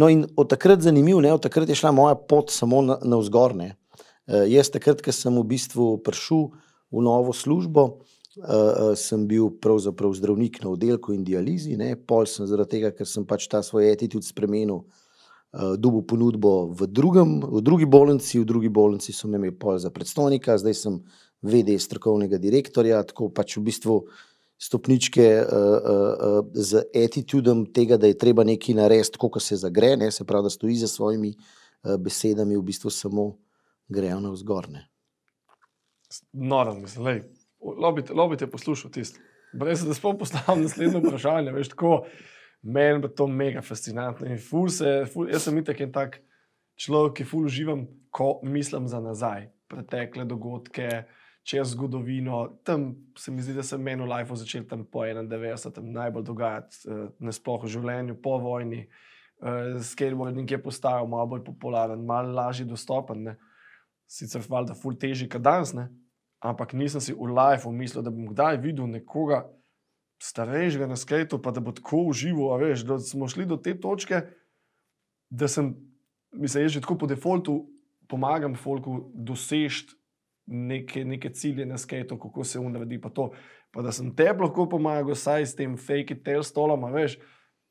No, 0.00 0.08
in 0.10 0.24
od 0.36 0.50
takrat 0.50 0.82
zanimivo, 0.82 1.20
ne, 1.22 1.32
od 1.34 1.44
takrat 1.44 1.68
je 1.70 1.78
šla 1.78 1.92
moja 1.94 2.16
pot 2.18 2.50
samo 2.50 2.82
na, 2.82 2.98
na 3.04 3.20
vzgor. 3.20 3.54
Ne. 3.54 3.74
Uh, 4.26 4.42
jaz 4.50 4.72
takrat, 4.74 5.04
ko 5.04 5.14
sem 5.14 5.36
v 5.36 5.46
bistvu 5.54 5.94
prišel 6.02 6.48
v 6.94 7.04
novo 7.04 7.34
službo, 7.36 7.86
uh, 8.40 8.94
sem 8.98 9.28
bil 9.30 9.52
pravzaprav 9.62 10.16
zdravnik 10.16 10.62
na 10.64 10.72
oddelku 10.72 11.14
in 11.14 11.22
dializi, 11.26 11.76
ne. 11.78 11.94
pol 11.94 12.26
sem 12.30 12.48
zaradi 12.50 12.78
tega, 12.78 12.94
ker 12.96 13.06
sem 13.06 13.26
pač 13.28 13.46
ta 13.50 13.62
svoj 13.62 13.92
attitude 13.92 14.26
spremenil, 14.26 14.82
dobil 15.78 16.02
ponudbo 16.02 16.74
v, 16.74 16.86
drugem, 16.90 17.38
v 17.40 17.62
drugi 17.62 17.86
bolnici, 17.86 18.40
v 18.40 18.46
drugi 18.48 18.68
bolnici 18.68 19.12
so 19.14 19.28
me 19.28 19.38
imeli 19.38 19.54
pol 19.54 19.78
za 19.78 19.90
predstojnika, 19.94 20.58
zdaj 20.58 20.74
sem 20.74 21.00
VD 21.44 21.76
strokovnega 21.78 22.40
direktorja, 22.42 23.02
tako 23.06 23.28
pač 23.30 23.58
v 23.58 23.68
bistvu 23.68 23.98
stopničke 24.58 25.26
uh, 25.42 25.44
uh, 25.44 26.40
uh, 26.40 26.50
z 26.54 26.84
attitudom 26.94 27.66
tega, 27.74 27.98
da 28.00 28.08
je 28.08 28.18
treba 28.18 28.44
nekaj 28.46 28.78
narediti, 28.78 29.20
kot 29.20 29.42
se 29.42 29.58
zagre, 29.60 29.94
ne, 30.00 30.10
se 30.14 30.24
pravi, 30.24 30.48
da 30.48 30.50
stoji 30.50 30.78
za 30.80 30.88
svojimi 30.88 31.34
uh, 31.34 31.96
besedami, 32.00 32.56
v 32.56 32.64
bistvu 32.64 32.90
samo 32.90 33.34
grejo 33.88 34.20
na 34.24 34.32
vzgorne. 34.32 34.86
Noro, 36.32 36.78
lej, 36.98 37.24
lobite, 37.60 38.14
lobite 38.14 38.50
poslušal 38.50 38.90
tisto. 38.94 39.20
Brez 39.54 39.84
da 39.86 39.94
sploh 39.94 40.16
postavim 40.18 40.64
naslednje 40.64 41.02
vprašanje, 41.02 41.52
veš, 41.54 41.74
tako, 41.74 42.04
meni 42.64 43.04
je 43.04 43.14
to 43.14 43.26
mega 43.26 43.62
fascinantno. 43.62 44.26
In 44.26 44.38
ful 44.38 44.68
se, 44.72 45.04
ful, 45.12 45.28
jaz 45.28 45.44
sem 45.44 45.58
itek 45.60 45.84
en 45.84 45.92
tak 45.92 46.18
človek, 46.80 47.20
ki 47.20 47.28
ful 47.28 47.46
uživam, 47.50 47.84
ko 48.14 48.38
mislim 48.42 48.88
za 48.88 49.00
nazaj, 49.04 49.48
pretekle 49.68 50.24
dogodke, 50.24 51.04
čez 51.44 51.74
zgodovino. 51.74 52.46
Tam 52.64 52.94
se 53.18 53.32
mi 53.32 53.42
zdi, 53.42 53.54
da 53.54 53.62
se 53.62 53.78
meni 53.78 54.02
v 54.02 54.08
lifeu 54.08 54.36
začel 54.36 54.64
tam 54.68 54.84
po 54.84 55.04
91. 55.04 55.82
najbolj 55.82 56.24
dogajati, 56.24 56.78
uh, 56.88 57.08
nasploh 57.20 57.66
v 57.66 57.72
življenju, 57.76 58.16
po 58.22 58.38
vojni. 58.40 58.86
Uh, 59.44 59.76
skateboarding 59.84 60.50
je 60.50 60.62
postajal 60.62 61.08
malo 61.10 61.34
bolj 61.34 61.44
popularen, 61.44 62.06
malo 62.06 62.32
lažje 62.32 62.64
dostopen. 62.64 63.28
Ne. 63.28 63.36
Sicer 64.08 64.40
valjda 64.48 64.76
ful 64.78 64.96
težji 64.96 65.28
kot 65.28 65.44
danes, 65.44 65.74
ne. 65.76 65.90
ampak 66.44 66.72
nisem 66.76 67.00
si 67.00 67.12
v 67.12 67.28
lifeu 67.32 67.72
mislil, 67.72 68.04
da 68.04 68.12
bom 68.12 68.28
kdaj 68.32 68.58
videl 68.60 68.88
nekoga 68.88 69.44
starejšega 70.24 70.86
na 70.88 70.96
skatu, 70.96 71.38
pa 71.42 71.52
da 71.52 71.60
bo 71.60 71.72
tako 71.76 72.06
užival. 72.08 72.54
a 72.54 72.60
Veš, 72.62 72.86
da 72.88 72.98
smo 72.98 73.28
šli 73.28 73.44
do 73.46 73.56
te 73.60 73.74
točke, 73.80 74.22
da 75.30 75.48
sem, 75.48 75.74
mislim, 76.32 76.68
že 76.68 76.80
tako 76.80 76.96
po 76.98 77.06
defaultu 77.10 77.58
pomagam 78.08 78.56
folku 78.56 79.10
doseči 79.14 79.92
neke, 80.46 81.04
neke 81.04 81.30
cilje 81.32 81.66
na 81.66 81.78
skatu, 81.78 82.18
kako 82.20 82.44
se 82.44 82.58
unredi. 82.58 83.00
Pa, 83.00 83.10
to. 83.10 83.30
pa 83.70 83.82
da 83.82 83.92
sem 83.92 84.12
te 84.16 84.28
lahko 84.32 84.68
pomagal, 84.70 85.16
saj 85.18 85.46
s 85.46 85.56
tem 85.58 85.76
fake 85.76 86.14
it 86.14 86.24
tail 86.24 86.42
stolom, 86.42 86.84
a 86.84 86.90
veš, 86.94 87.18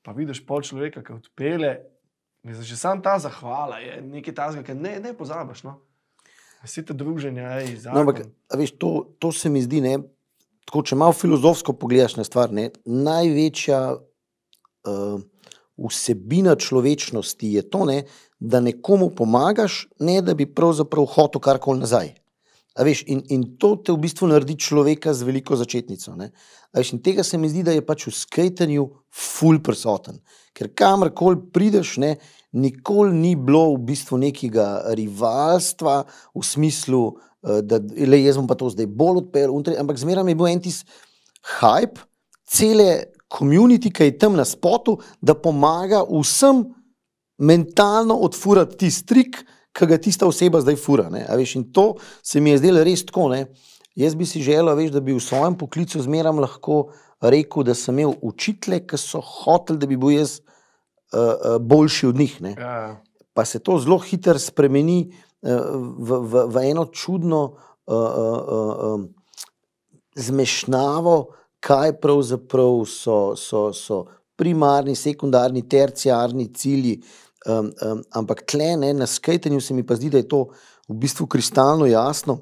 pa 0.03 0.11
vidiš 0.11 0.41
pol 0.45 0.61
človeka, 0.61 1.03
ki 1.03 1.13
odpele. 1.15 1.77
Mislim, 2.43 2.65
že 2.67 2.77
sam 2.77 3.01
ta 3.01 3.15
zahvala 3.19 3.79
je 3.79 4.01
nekaj 4.01 4.33
tazga, 4.35 4.63
ki 4.67 4.75
ne, 4.75 4.97
ne 4.99 5.13
pozabiš. 5.15 5.63
No? 5.63 5.77
Vsi 6.63 6.83
te 6.85 6.93
druženja, 6.93 7.61
ej, 7.63 7.77
No, 7.87 8.03
ampak, 8.03 8.25
zakon. 8.25 8.59
veš, 8.59 8.75
to, 8.77 9.15
to 9.19 9.31
se 9.31 9.49
mi 9.49 9.61
zdi, 9.63 9.79
ne, 9.81 9.97
tako, 10.65 10.83
če 10.83 10.97
malo 10.99 11.13
filozofsko 11.13 11.75
pogledaš 11.77 12.17
na 12.19 12.25
stvar, 12.27 12.53
ne, 12.53 12.69
največja 12.85 13.81
uh, 13.93 15.21
vsebina 15.77 16.55
človečnosti 16.55 17.53
je 17.53 17.63
to, 17.69 17.85
ne, 17.89 18.03
da 18.39 18.59
nekomu 18.59 19.09
pomagaš, 19.15 19.87
ne 19.99 20.21
da 20.21 20.35
bi 20.35 20.49
pravzaprav 20.49 21.07
hotel 21.15 21.41
karkoli 21.41 21.83
nazaj. 21.85 22.13
A 22.73 22.83
Veš, 22.83 23.03
in, 23.05 23.21
in 23.29 23.43
to 23.61 23.75
te 23.85 23.93
v 23.93 24.01
bistvu 24.01 24.27
naredi 24.31 24.55
človeka 24.57 25.13
z 25.13 25.27
veliko 25.27 25.53
začetnico. 25.55 26.15
Veš, 26.73 26.93
in 26.95 27.01
tega 27.05 27.23
se 27.23 27.37
mi 27.37 27.49
zdi, 27.49 27.61
da 27.61 27.75
je 27.75 27.83
pač 27.85 28.07
v 28.07 28.13
skajtanju 28.17 28.87
ful 29.13 29.59
prisoten. 29.61 30.17
Ker 30.57 30.71
kamorkoli 30.73 31.37
prideš, 31.53 31.97
ne, 32.01 32.15
nikoli 32.57 33.13
ni 33.13 33.35
bilo 33.37 33.75
v 33.75 33.83
bistvu 33.91 34.17
nekega 34.25 34.95
rivalstva 34.97 36.01
v 36.33 36.41
smislu, 36.41 37.03
eh, 37.13 37.32
da 37.43 37.79
le, 37.79 38.21
jaz 38.23 38.37
bom 38.39 38.47
pa 38.47 38.55
to 38.55 38.69
zdaj 38.71 38.87
bolj 38.87 39.25
odpeljal, 39.25 39.51
untri, 39.51 39.75
ampak 39.79 39.99
zmeraj 39.99 40.29
je 40.31 40.35
bil 40.39 40.47
en 40.47 40.61
tis 40.63 40.83
hype, 41.59 42.05
cele 42.47 42.89
komunity, 43.33 43.91
ki 43.91 44.11
je 44.11 44.17
tam 44.21 44.37
na 44.37 44.45
spotu, 44.45 44.99
da 45.21 45.35
pomaga 45.35 46.03
vsem 46.07 46.63
mentalno 47.43 48.19
odfurati 48.23 48.77
tisti 48.85 49.07
trik, 49.09 49.41
ki 49.73 49.87
ga 49.89 49.97
tista 49.97 50.27
oseba 50.29 50.61
zdaj 50.61 50.77
fura. 50.77 51.07
Veš, 51.09 51.55
in 51.57 51.63
to 51.73 51.95
se 52.21 52.39
mi 52.39 52.53
je 52.53 52.59
zdelo 52.61 52.83
res 52.85 53.05
tako. 53.07 53.31
Ne. 53.33 53.47
Jaz 53.97 54.15
bi 54.15 54.25
si 54.29 54.41
želel, 54.45 54.75
veš, 54.77 54.91
da 54.93 55.01
bi 55.01 55.15
v 55.17 55.21
svojem 55.21 55.57
poklicu 55.57 56.01
zmeraj 56.01 56.37
lahko 56.45 56.83
rekel, 57.21 57.65
da 57.65 57.73
sem 57.77 57.97
imel 57.97 58.13
učitele, 58.21 58.83
ki 58.85 58.99
so 59.01 59.21
hoteli, 59.21 59.81
da 59.81 59.89
bi 59.89 59.97
bil 59.97 60.13
jaz 60.13 60.39
uh, 60.39 61.19
uh, 61.19 61.57
boljši 61.61 62.07
od 62.13 62.21
njih. 62.21 62.39
Ne. 62.45 62.55
Ja, 62.59 62.77
ja. 62.85 62.93
Pa 63.33 63.45
se 63.49 63.59
to 63.59 63.79
zelo 63.81 63.97
hitro 63.97 64.37
spremeni 64.39 65.15
v, 65.43 66.19
v, 66.23 66.45
v 66.47 66.63
eno 66.71 66.85
čudno 66.91 67.43
uh, 67.43 67.93
uh, 67.93 68.39
uh, 68.47 68.93
um, 68.93 69.07
zmešnjavo, 70.15 71.15
kaj 71.63 71.97
pravzaprav 71.99 72.83
so, 72.87 73.35
so, 73.35 73.71
so 73.73 74.03
primarni, 74.35 74.95
sekundarni, 74.95 75.65
terciarni 75.69 76.49
cilji. 76.53 77.01
Um, 77.47 77.71
um, 77.83 78.01
ampak 78.15 78.45
tle, 78.47 78.75
ne, 78.79 78.93
na 78.93 79.07
skajtanju 79.07 79.61
se 79.61 79.73
mi 79.73 79.83
pa 79.83 79.95
zdi, 79.95 80.09
da 80.09 80.21
je 80.21 80.27
to 80.27 80.45
v 80.87 80.95
bistvu 80.99 81.27
kristalno 81.27 81.85
jasno. 81.85 82.39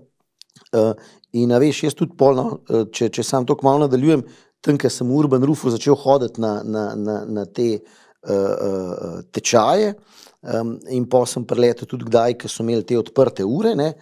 Uh, 0.71 0.93
in 1.33 1.53
veš, 1.59 1.83
jaz 1.87 1.97
tudi 1.97 2.15
polno, 2.17 2.61
uh, 2.69 2.85
če, 2.93 3.09
če 3.09 3.25
sam 3.25 3.45
to 3.45 3.57
kmalo 3.57 3.87
nadaljujem, 3.87 4.23
tam, 4.61 4.77
ker 4.77 4.93
sem 4.93 5.09
v 5.09 5.17
Urban 5.17 5.43
Rufu 5.45 5.73
začel 5.73 5.97
hoditi 5.97 6.41
na, 6.41 6.59
na, 6.63 6.83
na, 6.95 7.17
na 7.25 7.45
te 7.49 7.69
uh, 7.77 8.31
uh, 8.31 9.21
tečaje, 9.33 9.95
um, 10.41 10.75
in 10.89 11.05
pa 11.09 11.23
sem 11.29 11.45
preletel 11.47 11.89
tudi 11.89 12.07
kdaj, 12.09 12.37
ker 12.41 12.51
so 12.51 12.65
imeli 12.65 12.85
te 12.87 12.97
odprte 12.99 13.45
ure. 13.45 13.75
Ne, 13.77 13.93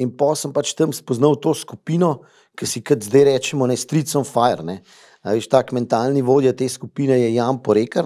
in 0.00 0.10
pa 0.10 0.32
sem 0.38 0.52
pač 0.54 0.74
tam 0.78 0.92
spoznal 0.94 1.38
to 1.40 1.54
skupino, 1.54 2.18
ki 2.58 2.68
si 2.70 2.82
kot 2.86 3.02
zdaj 3.02 3.28
rečemo, 3.32 3.66
ne 3.66 3.78
on 4.14 4.26
Fire. 4.26 4.62
Ne. 4.62 4.82
A 5.24 5.32
veš, 5.32 5.48
tak 5.48 5.72
mentalni 5.72 6.20
vodja 6.22 6.52
te 6.52 6.68
skupine 6.68 7.16
je 7.16 7.30
Jan 7.34 7.58
Porekar, 7.64 8.04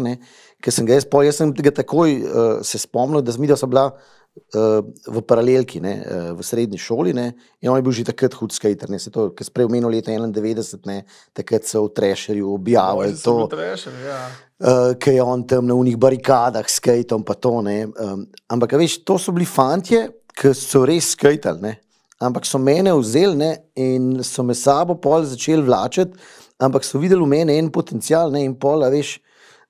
ki 0.62 0.70
sem 0.70 0.86
ga 0.86 0.94
jaz, 0.94 1.06
pol, 1.06 1.26
jaz 1.26 1.40
sem 1.40 1.50
ga 1.50 1.72
takoj 1.74 2.14
uh, 2.14 2.46
se 2.62 2.78
spomnil, 2.78 3.24
da 3.26 3.56
so 3.58 3.66
bila 3.66 3.88
uh, 3.90 4.86
v 4.86 5.22
paralelki, 5.26 5.82
ne, 5.82 5.96
uh, 5.98 6.30
v 6.38 6.46
srednji 6.46 6.78
šoli, 6.78 7.14
ne, 7.18 7.32
in 7.58 7.72
on 7.72 7.78
je 7.78 7.86
bil 7.86 7.96
že 7.98 8.06
takrat 8.12 8.38
hud 8.38 8.54
skater, 8.54 8.90
ne, 8.90 9.02
se 9.02 9.10
to, 9.10 9.32
ki 9.34 9.46
je 9.46 9.54
prej 9.54 9.66
omenil 9.66 9.90
leta 9.90 10.14
91, 10.14 10.86
ne, 10.86 11.00
takrat 11.34 11.66
so 11.66 11.88
v 11.88 11.94
Trešerju 11.98 12.54
objavili 12.54 13.10
Oj, 13.10 13.18
to, 13.18 13.22
sem 13.22 13.42
bil 13.42 13.50
Trešer, 13.56 13.98
ja. 14.06 14.22
Uh, 14.60 14.94
ki 14.98 15.10
je 15.16 15.22
on 15.22 15.42
tam 15.46 15.66
na 15.66 15.74
unih 15.74 15.96
barikadah 15.96 16.66
skajtom, 16.68 17.24
pa 17.24 17.34
to 17.34 17.60
ne. 17.62 17.86
Um, 17.98 18.26
ampak, 18.50 18.74
veš, 18.78 19.00
to 19.06 19.18
so 19.18 19.34
bili 19.34 19.46
fantje, 19.46 20.08
ki 20.38 20.54
so 20.56 20.84
res 20.88 21.14
skajtali, 21.14 21.62
ne. 21.62 21.76
Ampak 22.18 22.46
so 22.46 22.58
mene 22.58 22.92
vzeli 22.98 23.38
ne, 23.38 23.52
in 23.78 24.18
so 24.26 24.42
me 24.42 24.56
sabo 24.58 24.98
pol 24.98 25.22
začeli 25.22 25.62
vlačiti, 25.62 26.18
ampak 26.58 26.82
so 26.82 26.98
videli 26.98 27.22
v 27.22 27.30
meni 27.30 27.58
en 27.58 27.70
potencial, 27.70 28.32
ne, 28.34 28.42
in 28.42 28.56
pol, 28.58 28.82
a 28.82 28.90
veš, 28.90 29.18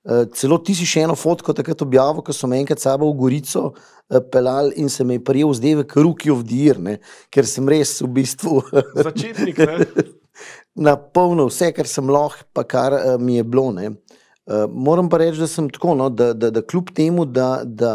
uh, 0.09 0.25
celo 0.33 0.57
ti 0.65 0.73
si 0.73 0.87
še 0.89 1.05
eno 1.05 1.17
fotko 1.17 1.53
takrat 1.53 1.85
objavil, 1.85 2.25
ko 2.25 2.33
so 2.33 2.49
me 2.49 2.57
enkrat 2.57 2.81
sabo 2.81 3.11
v 3.11 3.19
Gorico 3.21 3.67
uh, 3.69 4.21
pelali 4.33 4.81
in 4.81 4.89
se 4.89 5.05
me 5.05 5.19
je 5.19 5.25
prijel 5.29 5.53
zdevek 5.53 5.93
Ruki 6.01 6.33
of 6.33 6.41
Year, 6.49 6.81
ne, 6.81 6.97
ker 7.29 7.45
sem 7.45 7.69
res 7.69 7.99
v 8.01 8.09
bistvu 8.17 8.63
Začetnik, 8.97 9.61
ne? 9.61 9.85
na 10.89 10.95
polno 10.97 11.49
vse, 11.51 11.69
kar 11.75 11.85
sem 11.85 12.09
lahko, 12.09 12.49
pa 12.49 12.65
kar 12.65 12.97
uh, 12.97 13.17
mi 13.21 13.37
je 13.37 13.45
bilo. 13.45 13.69
ne. 13.75 13.93
Uh, 14.49 14.65
moram 14.73 15.09
pa 15.09 15.19
reči, 15.21 15.37
da 15.37 15.47
sem 15.47 15.67
tako, 15.69 15.93
no, 15.93 16.07
da, 16.09 16.31
da, 16.33 16.49
da 16.49 16.63
kljub 16.65 16.89
temu, 16.95 17.25
da, 17.25 17.61
da 17.63 17.91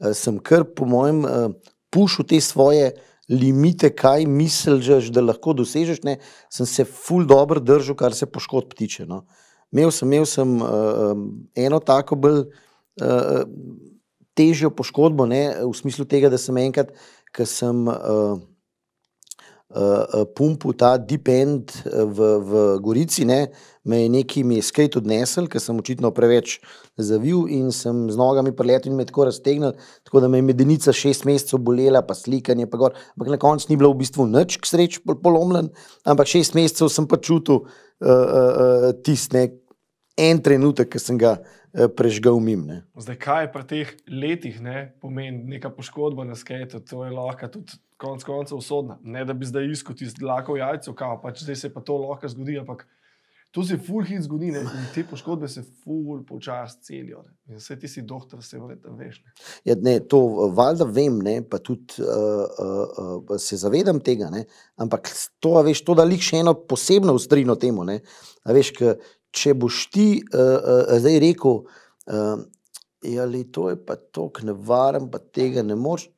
uh, 0.00 0.12
sem 0.16 0.38
kar 0.40 0.64
po 0.64 0.86
mojem 0.88 1.18
uh, 1.24 1.50
pušil 1.92 2.24
te 2.30 2.40
svoje 2.40 2.94
limite, 3.28 3.90
kaj 3.92 4.24
misliš, 4.26 5.10
da 5.12 5.20
lahko 5.20 5.52
dosežeš, 5.52 6.00
ne, 6.08 6.16
sem 6.52 6.66
se 6.66 6.86
ful 6.88 7.26
dobro 7.28 7.60
držal, 7.60 7.96
kar 8.00 8.16
se 8.16 8.26
poškodb 8.26 8.72
tiče. 8.78 9.04
No. 9.06 9.26
Imel 9.72 9.92
sem, 9.92 10.08
imel 10.08 10.24
sem 10.28 10.56
uh, 10.64 11.12
eno 11.60 11.80
tako 11.84 12.16
bolj 12.24 12.40
uh, 12.40 13.42
težjo 14.32 14.72
poškodbo, 14.72 15.28
ne, 15.28 15.44
v 15.60 15.76
smislu 15.76 16.08
tega, 16.08 16.32
da 16.32 16.40
sem 16.40 16.56
enkrat, 16.64 16.96
ko 17.36 17.44
sem. 17.48 17.84
Uh, 17.92 18.40
uh, 19.72 20.24
pumpu, 20.36 20.72
ta 20.72 20.96
deep 20.98 21.28
end 21.28 21.72
uh, 21.84 22.04
v, 22.04 22.32
v 22.44 22.64
Gorici, 22.84 23.24
ne, 23.28 23.46
me 23.84 24.02
je 24.02 24.08
neki 24.08 24.42
je 24.56 24.62
skate 24.62 24.98
odnesel, 24.98 25.48
ker 25.50 25.60
sem 25.60 25.78
očitno 25.78 26.10
preveč 26.14 26.58
zavil 26.96 27.46
in 27.50 27.72
sem 27.74 28.04
z 28.10 28.18
nogami 28.18 28.52
preletel 28.54 28.92
in 28.92 28.98
me 28.98 29.06
tako 29.06 29.26
raztegnil, 29.26 29.74
tako 30.06 30.20
da 30.20 30.28
me 30.28 30.38
je 30.38 30.46
medenica 30.50 30.92
šest 30.92 31.24
mesecev 31.24 31.60
bolela, 31.60 32.02
pa 32.06 32.14
slikanje, 32.14 32.68
pa 32.70 32.78
gor. 32.78 32.94
Ampak 33.16 33.32
na 33.34 33.40
koncu 33.42 33.66
ni 33.70 33.78
bilo 33.80 33.92
v 33.92 34.02
bistvu 34.04 34.28
nič, 34.30 34.60
k 34.62 34.70
sreči 34.70 35.02
pol- 35.02 35.18
polomljen, 35.22 35.72
ampak 36.04 36.30
šest 36.30 36.54
mesecev 36.58 36.92
sem 36.92 37.08
pa 37.10 37.18
čutil 37.18 37.64
uh, 37.64 37.66
uh, 38.06 38.14
uh, 38.14 38.88
tisti 39.02 39.48
en 40.20 40.42
trenutek, 40.44 40.92
ki 40.92 41.00
sem 41.00 41.18
ga 41.18 41.38
uh, 41.40 41.88
prežgal 41.96 42.38
mim. 42.40 42.66
Ne. 42.68 42.82
Zdaj, 43.00 43.18
kaj 43.18 43.52
pa 43.54 43.64
teh 43.66 43.96
letih 44.06 44.60
ne, 44.62 44.92
pomeni 45.02 45.56
neka 45.56 45.72
poškodba 45.74 46.28
na 46.28 46.38
skate, 46.38 46.78
to 46.86 47.02
je 47.02 47.10
lahko 47.10 47.50
tudi 47.50 47.80
konec 48.02 48.24
koncev 48.26 48.58
usodna. 48.58 48.98
Ne 49.02 49.24
da 49.24 49.34
bi 49.34 49.46
zdaj 49.46 49.70
iskal 49.72 49.94
v 49.96 50.58
jajcu, 50.58 50.94
kao, 50.98 51.18
pač 51.22 51.42
zdaj 51.46 51.56
se 51.56 51.70
pa 51.72 51.80
to 51.80 51.96
lahko 52.02 52.30
zgodi, 52.30 52.58
ampak 52.58 52.86
to 53.52 53.62
se 53.62 53.76
full 53.76 54.04
hit 54.08 54.22
zgodi 54.24 54.48
ne, 54.50 54.62
in 54.64 54.84
te 54.94 55.02
poškodbe 55.04 55.48
se 55.48 55.60
full 55.84 56.22
počasi 56.24 56.78
celijo. 56.88 57.20
Ne. 57.26 57.34
In 57.52 57.60
vse 57.60 57.76
ti 57.78 57.88
si 57.88 58.02
doktor, 58.08 58.40
se 58.44 58.58
verjetno 58.58 58.94
veš. 58.96 59.18
Ne. 59.20 59.34
Ja, 59.68 59.76
ne, 59.76 59.98
to 60.08 60.20
eh, 60.30 60.54
valjda 60.56 60.86
vem, 60.88 61.18
ne, 61.20 61.34
pa 61.44 61.60
tudi 61.60 62.00
uh, 62.00 62.08
uh, 62.48 63.18
uh, 63.20 63.34
se 63.40 63.60
zavedam 63.60 64.00
tega, 64.00 64.30
ne, 64.32 64.46
ampak 64.80 65.12
to, 65.38 65.52
veš, 65.66 65.84
to 65.84 65.96
da 66.00 66.08
lik 66.08 66.24
še 66.24 66.40
eno 66.40 66.56
posebno 66.68 67.12
ustrino 67.18 67.58
temu. 67.60 67.84
Veš, 68.48 68.72
ke, 68.78 68.96
če 69.36 69.52
boš 69.60 69.84
ti 69.92 70.08
uh, 70.22 70.40
uh, 70.40 70.96
zdaj 71.04 71.20
rekel, 71.26 71.60
uh, 72.08 72.34
ja, 73.04 73.28
lej, 73.28 73.50
to 73.52 73.68
je 73.68 73.76
pa 73.84 73.98
tako 74.00 74.48
nevaren, 74.48 75.12
pa 75.12 75.20
tega 75.20 75.64
ne 75.66 75.76
moreš. 75.76 76.08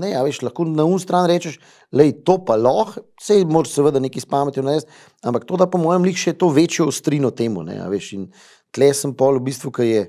Ne, 0.00 0.12
a 0.18 0.22
veš, 0.26 0.42
lahko 0.46 0.66
na 0.68 0.86
un 0.88 1.00
stran 1.02 1.28
rečeš, 1.30 1.58
da 1.94 2.06
je 2.06 2.16
to 2.26 2.38
pa 2.46 2.56
lahko, 2.60 3.04
vse 3.20 3.40
moraš 3.46 3.76
seveda 3.76 4.02
nekaj 4.02 4.24
s 4.24 4.30
pametjo 4.30 4.66
narediti, 4.66 5.00
ampak 5.24 5.46
to, 5.48 5.58
da 5.60 5.68
po 5.70 5.80
mojem 5.82 6.06
lik 6.08 6.20
še 6.20 6.36
to 6.38 6.50
večjo 6.54 6.88
ostrino 6.92 7.30
temu. 7.30 7.64
Ne, 7.66 7.78
a 7.82 7.88
veš, 7.92 8.12
in 8.18 8.28
tle 8.74 8.92
sem 8.94 9.14
pol 9.16 9.38
v 9.38 9.46
bistvu, 9.50 9.72
ki 9.74 9.90
je 9.90 10.06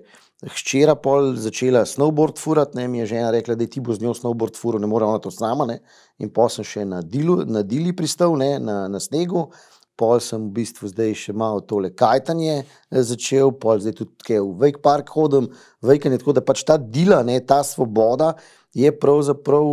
hčera 0.55 0.95
pol 0.99 1.33
začela 1.39 1.85
snowboard 1.87 2.39
furati, 2.41 2.77
ne, 2.77 2.87
mi 2.91 2.99
je 2.99 3.13
žena 3.15 3.31
rekla, 3.31 3.55
da 3.55 3.67
ti 3.67 3.81
bo 3.81 3.95
z 3.95 4.03
njo 4.03 4.13
snowboard 4.17 4.57
furo, 4.59 4.79
ne 4.79 4.87
more 4.87 5.05
ona 5.05 5.21
to 5.23 5.31
sama, 5.31 5.65
ne, 5.65 5.79
in 6.19 6.29
pol 6.33 6.51
sem 6.51 6.67
še 6.67 6.83
na, 6.85 7.01
dilu, 7.01 7.39
na 7.47 7.63
dili 7.63 7.95
pristal, 7.95 8.35
ne, 8.37 8.57
na, 8.59 8.85
na 8.91 8.99
snegu, 8.99 9.47
pol 9.95 10.19
sem 10.19 10.49
v 10.49 10.51
bistvu 10.59 10.91
zdaj 10.91 11.15
še 11.15 11.33
malo 11.35 11.63
tole 11.63 11.89
kajtanje 11.95 12.55
eh, 12.59 12.65
začel, 12.91 13.53
pol 13.55 13.79
zdaj 13.79 13.95
tudi 14.01 14.35
v 14.35 14.51
Wake 14.59 14.83
Park 14.83 15.13
hodim, 15.15 15.47
vejkanje, 15.85 16.19
tako 16.21 16.35
da 16.35 16.43
pač 16.43 16.65
ta 16.67 16.77
dila, 16.77 17.23
ne, 17.23 17.39
ta 17.39 17.63
svoboda 17.63 18.33
je 18.75 18.91
pravzaprav 18.99 19.65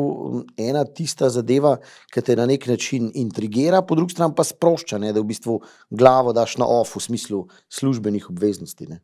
ena 0.56 0.84
tista 0.86 1.28
zadeva, 1.30 1.76
ki 2.14 2.22
te 2.22 2.36
na 2.38 2.46
nek 2.46 2.66
način 2.70 3.10
intrigira, 3.18 3.82
po 3.82 3.98
drugi 3.98 4.14
strani 4.14 4.34
pa 4.36 4.44
sprošča, 4.46 4.98
ne, 5.02 5.10
da 5.12 5.20
v 5.20 5.28
bistvu 5.32 5.58
glavo 5.90 6.32
daš 6.32 6.56
na 6.62 6.68
off 6.70 6.94
v 6.96 7.02
smislu 7.02 7.40
službenih 7.68 8.30
obveznosti. 8.30 8.86
Ne. 8.86 9.00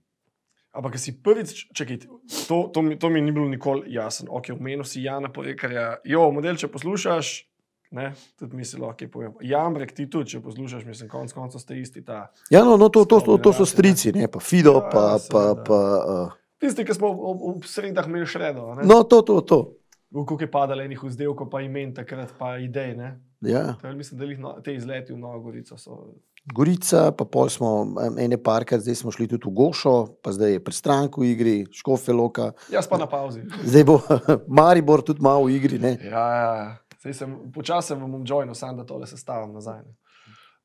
Ampak, 0.73 0.95
ki 0.95 1.01
si 1.03 1.13
prvič, 1.19 1.67
čakaj, 1.75 2.05
to, 2.47 2.71
to, 2.71 2.83
mi, 2.83 2.95
to 2.99 3.11
mi 3.11 3.21
ni 3.21 3.33
bilo 3.35 3.49
nikoli 3.51 3.91
jasno. 3.91 4.31
Ok, 4.39 4.53
omenil 4.55 4.85
si 4.87 5.03
Jana 5.03 5.33
Porekarja. 5.33 5.97
Jo, 6.07 6.29
model, 6.31 6.55
če 6.61 6.69
poslušaš, 6.71 7.31
ne, 7.99 8.13
tudi 8.39 8.55
misli, 8.61 8.79
ok, 8.87 9.09
povem. 9.11 9.33
Jamrek, 9.43 9.97
ti 9.97 10.07
tudi, 10.07 10.37
če 10.37 10.43
poslušaš, 10.45 10.85
mislim, 10.87 11.09
konc 11.11 11.33
koncev 11.35 11.65
ste 11.65 11.81
isti 11.81 12.05
ta. 12.07 12.29
Ja, 12.55 12.63
no, 12.63 12.77
no 12.79 12.93
to, 12.95 13.03
to, 13.09 13.19
to, 13.25 13.39
to 13.43 13.53
so 13.57 13.67
strici, 13.67 14.13
ne, 14.15 14.29
pa 14.31 14.39
Fido, 14.39 14.77
Ja, 14.79 14.85
pa. 14.87 14.91
pa, 14.93 15.19
seveda. 15.19 15.65
pa 15.67 15.81
uh, 15.99 16.37
Tisti, 16.59 16.85
ki 16.85 16.95
smo 16.95 17.11
ob, 17.11 17.43
ob 17.43 17.67
sredah 17.67 18.07
imeli 18.07 18.27
šredo. 18.27 18.75
ne. 18.79 18.87
no, 18.87 19.03
to, 19.03 19.23
to, 19.23 19.41
to. 19.41 19.59
Koliko 20.13 20.39
je 20.41 20.51
padalo 20.51 20.83
enih 20.83 21.03
vzdevkov, 21.05 21.51
pa 21.51 21.61
imen 21.61 21.95
takrat, 21.95 22.33
pa 22.39 22.57
idej. 22.59 22.95
Ne? 22.97 23.11
Ja. 23.41 23.77
Je, 23.85 23.93
mislim, 23.95 24.19
da 24.19 24.25
jih 24.25 24.39
no, 24.41 24.55
te 24.65 24.75
izleti 24.75 25.13
v 25.13 25.19
Novo 25.19 25.41
Gorico 25.41 25.77
so. 25.79 26.15
Gorica, 26.55 27.11
pa 27.13 27.27
pol 27.29 27.51
smo 27.53 27.71
ene 28.17 28.39
parkrat, 28.41 28.81
zdaj 28.81 28.95
smo 29.03 29.13
šli 29.13 29.27
tudi 29.29 29.51
v 29.51 29.53
Gošo, 29.53 29.95
pa 30.25 30.33
zdaj 30.33 30.57
je 30.57 30.65
prestrank 30.65 31.19
v 31.21 31.29
igri, 31.35 31.57
Škofe 31.75 32.15
Loka. 32.17 32.53
Jaz 32.73 32.89
pa 32.89 32.97
na 32.97 33.09
pauzi. 33.11 33.45
Zdaj 33.65 33.85
bo 33.85 33.99
Maribor 34.59 35.05
tudi 35.05 35.21
malo 35.21 35.45
v 35.45 35.59
igri. 35.59 35.79
Ne? 35.83 35.99
Ja, 36.01 36.25
ja, 36.33 36.53
ja. 36.57 37.13
Sem 37.13 37.37
počasi 37.55 37.95
vam 37.95 38.11
bom 38.11 38.25
joinil, 38.27 38.57
sam 38.57 38.81
da 38.81 38.87
tole 38.87 39.07
sestavim 39.07 39.53
nazaj. 39.55 39.85
ne. 39.85 39.93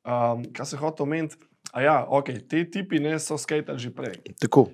Um, 0.04 0.44
kaj 0.52 0.66
se 0.66 0.76
hoče 0.76 1.02
omeniti? 1.02 1.36
A 1.72 1.82
ja, 1.82 2.06
ok, 2.08 2.32
te 2.48 2.64
tipi 2.70 3.00
ne 3.00 3.18
so 3.18 3.38
skatali 3.40 3.78
že 3.78 3.90
prej. 3.94 4.20
Tako. 4.40 4.68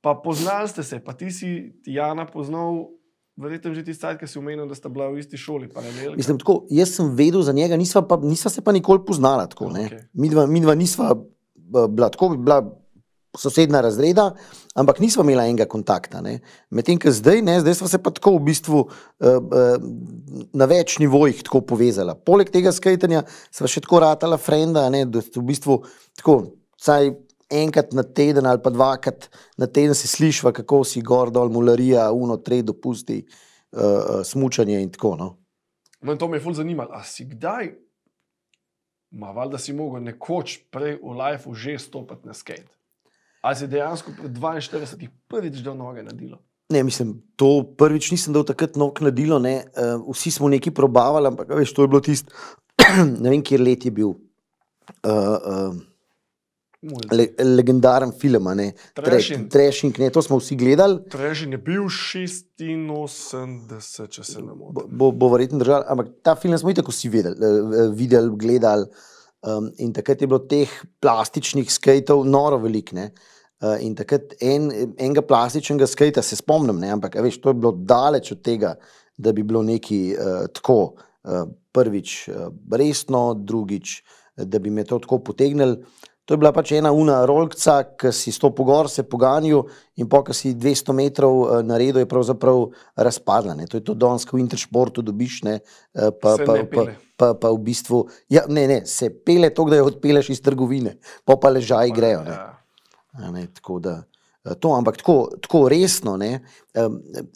Pa 0.00 0.14
poznali 0.14 0.68
ste 0.68 0.82
se, 0.82 1.00
pa 1.04 1.12
ti 1.12 1.30
si 1.30 1.72
Jana 1.86 2.26
poznal, 2.26 2.86
verjetno 3.40 3.72
že 3.74 3.84
tisti, 3.84 4.12
ki 4.20 4.28
si 4.28 4.38
omenil, 4.38 4.68
da 4.68 4.76
sta 4.78 4.90
bila 4.92 5.08
v 5.10 5.22
isti 5.22 5.40
šoli. 5.40 5.70
Mislim, 6.16 6.38
tako, 6.40 6.64
jaz 6.70 6.94
sem 6.98 7.10
vedel 7.16 7.42
za 7.46 7.52
njega, 7.56 7.78
nisva, 7.80 8.02
pa, 8.06 8.20
nisva 8.22 8.50
se 8.50 8.64
pa 8.64 8.72
nikoli 8.72 9.04
poznala. 9.06 9.48
Tako, 9.50 9.72
okay. 9.72 10.04
Midva, 10.12 10.46
midva 10.46 10.74
nisva 10.74 11.14
eh, 11.14 11.88
bila 11.88 12.10
tako, 12.12 12.34
bi 12.34 12.44
bila 12.44 12.60
sosedna 13.38 13.80
razreda, 13.80 14.34
ampak 14.74 14.98
nisva 15.00 15.22
imela 15.22 15.44
enega 15.46 15.66
kontakta. 15.70 16.22
Medtem 16.70 16.98
ko 16.98 17.12
zdaj, 17.14 17.42
ne, 17.46 17.60
zdaj 17.62 17.76
smo 17.78 17.88
se 17.88 18.00
pa 18.02 18.10
tako 18.10 18.34
v 18.36 18.44
bistvu 18.50 18.80
uh, 18.82 18.88
uh, 19.38 19.76
na 20.52 20.66
več 20.70 20.98
nivojih 20.98 21.44
tako 21.46 21.62
povezala. 21.62 22.16
Poleg 22.18 22.50
tega 22.50 22.72
skajtanja 22.74 23.22
sva 23.54 23.70
še 23.70 23.84
tako 23.86 24.02
ratala 24.02 24.38
frenda, 24.40 24.88
ne, 24.90 25.04
da 25.06 25.22
v 25.22 25.44
bistvu 25.46 25.78
tako, 26.18 26.40
vsaj 26.80 27.12
enkrat 27.50 27.92
na 27.92 28.02
teden 28.02 28.46
ali 28.46 28.62
pa 28.62 28.70
dvakrat 28.70 29.28
na 29.58 29.66
teden 29.66 29.94
si 29.94 30.08
slišva, 30.08 30.52
kako 30.52 30.84
si 30.84 31.02
gor 31.02 31.30
dol, 31.30 31.50
mularija, 31.50 32.10
uno, 32.12 32.36
tre 32.36 32.62
dopusti, 32.62 33.20
uh, 33.72 34.20
smučanje 34.24 34.80
in 34.82 34.90
tako. 34.92 35.16
No. 35.16 35.30
No, 36.02 36.16
to 36.16 36.28
me 36.28 36.38
je 36.38 36.44
ful 36.44 36.54
zanimalo. 36.54 36.94
A 36.96 37.02
si 37.04 37.26
kdaj, 37.28 37.72
ma 39.10 39.32
valjda 39.36 39.58
si 39.58 39.74
mogel 39.76 40.04
nekoč 40.06 40.60
prej 40.70 40.98
v 41.02 41.16
lifeu 41.18 41.54
že 41.54 41.78
stopiti 41.78 42.28
na 42.28 42.34
skate? 42.34 42.70
Ali 43.42 43.56
si 43.56 43.66
dejansko 43.66 44.12
pred 44.16 44.36
42 44.36 45.08
prvič 45.28 45.60
do 45.64 45.74
noge 45.74 46.02
nadilo? 46.04 46.38
Ne, 46.70 46.82
mislim, 46.86 47.16
to 47.36 47.64
prvič 47.76 48.12
nisem 48.14 48.34
dal 48.36 48.44
takrat 48.46 48.76
nog 48.78 49.00
nadilo, 49.02 49.40
ne. 49.42 49.64
Uh, 49.74 50.04
vsi 50.14 50.30
smo 50.30 50.48
nekaj 50.48 50.74
probavali, 50.74 51.26
ampak 51.26 51.50
veš, 51.50 51.72
to 51.74 51.82
je 51.82 51.90
bilo 51.90 52.00
tisto, 52.00 52.30
ne 53.22 53.30
vem, 53.32 53.42
kje 53.42 53.58
let 53.58 53.84
je 53.84 53.90
bil. 53.90 54.14
Uh, 55.02 55.10
uh. 55.10 55.89
Le, 56.82 57.26
legendaren 57.44 58.12
film, 58.12 58.48
ne. 58.56 58.72
Trashing. 58.96 59.48
Trashing, 59.52 59.98
ne, 60.00 60.08
to 60.10 60.22
smo 60.24 60.38
vsi 60.40 60.56
gledali. 60.56 61.02
Trežin 61.12 61.52
je 61.52 61.58
bil 61.60 61.82
86, 61.84 64.06
če 64.16 64.24
se 64.24 64.40
ne 64.40 64.54
Bo, 64.54 64.72
motim. 64.72 64.96
bo, 64.98 65.10
bo 65.12 65.28
verjetno 65.34 65.60
držal, 65.60 65.84
ampak 65.92 66.08
ta 66.24 66.34
film 66.40 66.56
smo 66.58 66.72
itak 66.72 66.88
vsi 66.88 67.08
videli, 67.12 67.36
videli 67.96 68.32
gledali. 68.40 68.88
Um, 69.40 69.70
in 69.80 69.92
takrat 69.96 70.20
je 70.20 70.28
bilo 70.28 70.40
teh 70.44 70.68
plastičnih 71.00 71.68
skatov 71.72 72.26
noro 72.28 72.58
veliko. 72.60 72.96
Uh, 73.60 73.76
in 73.84 73.94
takrat 73.96 74.34
en, 74.40 74.68
enega 74.96 75.22
plastičnega 75.24 75.86
skata 75.88 76.22
se 76.24 76.36
spomnim, 76.36 76.80
ne, 76.80 76.90
ampak 76.92 77.16
veš, 77.24 77.40
to 77.40 77.52
je 77.52 77.60
bilo 77.60 77.72
daleč 77.72 78.32
od 78.32 78.40
tega, 78.44 78.74
da 79.20 79.32
bi 79.36 79.44
bilo 79.44 79.62
neki 79.64 80.16
uh, 80.16 80.46
tako, 80.56 80.94
uh, 81.24 81.44
prvič 81.72 82.28
uh, 82.28 82.48
resno, 82.72 83.34
drugič, 83.36 84.00
da 84.36 84.58
bi 84.58 84.70
me 84.72 84.84
to 84.84 84.98
tako 84.98 85.18
potegnili. 85.24 85.76
To 86.30 86.36
je 86.36 86.38
bila 86.38 86.52
pač 86.54 86.70
ena 86.78 86.92
una 86.94 87.24
rolkca, 87.26 87.80
ki 87.98 88.12
si 88.14 88.30
stopi 88.30 88.62
gor, 88.62 88.86
se 88.86 89.02
poganjal 89.02 89.64
in 89.98 90.06
po, 90.06 90.20
ki 90.22 90.34
si 90.38 90.52
200 90.54 90.94
metrov 90.94 91.38
uh, 91.42 91.54
naredil, 91.66 92.04
je 92.04 92.06
pravzaprav 92.06 92.68
razpadla. 92.94 93.56
Ne. 93.58 93.66
To 93.66 93.80
je 93.80 93.82
to 93.88 93.96
danes, 93.98 94.22
ko 94.22 94.38
v 94.38 94.44
interšportu 94.44 95.02
dobiš, 95.02 95.40
ne, 95.48 95.56
uh, 95.58 96.12
pa, 96.14 96.36
Se 96.38 96.46
pa, 96.46 96.54
ne 96.54 96.68
pa, 96.70 96.84
pa, 97.18 97.32
pa 97.34 97.50
v 97.50 97.58
bistvu, 97.66 98.04
ja, 98.30 98.44
ne, 98.46 98.62
ne, 98.70 98.76
se 98.86 99.08
pele 99.10 99.50
to, 99.50 99.66
da 99.66 99.80
jo 99.80 99.88
odpeleš 99.90 100.30
iz 100.36 100.42
trgovine, 100.46 101.00
pa 101.26 101.34
pa 101.34 101.50
ležaj 101.50 101.90
grejo. 101.98 102.22
Ne. 102.28 102.38
Ja. 102.38 103.32
Ne, 103.34 103.42
tako 103.58 103.80
da, 103.82 103.96
eh, 104.46 104.54
to, 104.54 104.70
ampak 104.76 105.02
tako, 105.02 105.16
tako 105.42 105.64
resno. 105.66 106.14
Ne, 106.14 106.44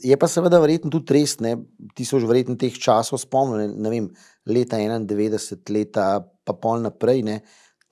je 0.07 0.21
pa 0.23 0.31
seveda 0.31 0.63
verjetno 0.63 0.95
tudi 0.95 1.19
res, 1.19 1.41
ne, 1.43 1.57
ti 1.99 2.07
so 2.07 2.23
že 2.23 2.31
verjetno 2.31 2.55
teh 2.63 2.79
časov 2.79 3.19
spomnili, 3.27 3.67
ne, 3.75 3.83
ne 3.89 3.95
vem, 3.97 4.09
leta 4.47 4.79
91, 4.79 5.67
leta 5.75 6.09
pa 6.47 6.55
pol 6.55 6.87
naprej. 6.87 7.27
Ne, 7.27 7.41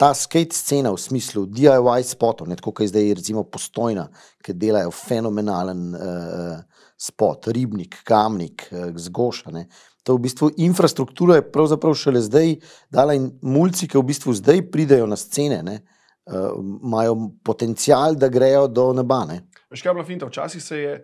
ta 0.02 0.10
skate 0.18 0.50
scena 0.50 0.90
v 0.90 0.98
smislu 0.98 1.44
DIY 1.46 2.02
spotov, 2.02 2.48
ne, 2.50 2.56
tako 2.58 2.72
kot 2.74 2.82
je 2.82 2.90
zdaj 2.90 3.12
recimo 3.20 3.44
postojna, 3.46 4.08
ki 4.42 4.56
delajo 4.58 4.90
fenomenalen 4.90 5.84
uh, 5.94 6.56
spot, 6.98 7.46
ribnik, 7.54 8.00
kamnik, 8.08 8.64
uh, 8.72 8.88
zgoša. 8.98 9.52
Ne. 9.54 9.68
To 10.02 10.16
v 10.16 10.24
bistvu 10.24 10.48
infrastruktura 10.66 11.38
je 11.38 11.46
pravzaprav 11.54 11.94
šele 11.94 12.24
zdaj 12.26 12.56
dala 12.90 13.14
in 13.14 13.30
mulci, 13.46 13.86
ki 13.86 14.00
v 14.00 14.08
bistvu 14.10 14.34
zdaj 14.40 14.64
pridejo 14.74 15.06
na 15.06 15.18
scene. 15.20 15.60
Ne, 15.62 15.78
uh, 16.26 16.50
imajo 16.58 17.14
potencial, 17.46 18.18
da 18.18 18.26
grejo 18.26 18.66
do 18.66 18.90
neba. 18.98 19.22
Ne? 19.30 19.44
Veš, 19.70 19.86
kaj 19.86 19.92
je 19.92 19.98
bila 20.00 20.08
finta? 20.08 20.26
Včasih 20.26 20.66
se 20.66 20.82
je 20.82 20.98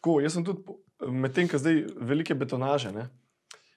tako, 0.00 0.18
jaz 0.24 0.34
sem 0.34 0.48
tudi 0.50 0.74
medtem, 1.06 1.46
ko 1.46 1.62
zdaj 1.62 1.84
velike 2.02 2.34
betonaže. 2.34 2.90
Ne? 2.98 3.06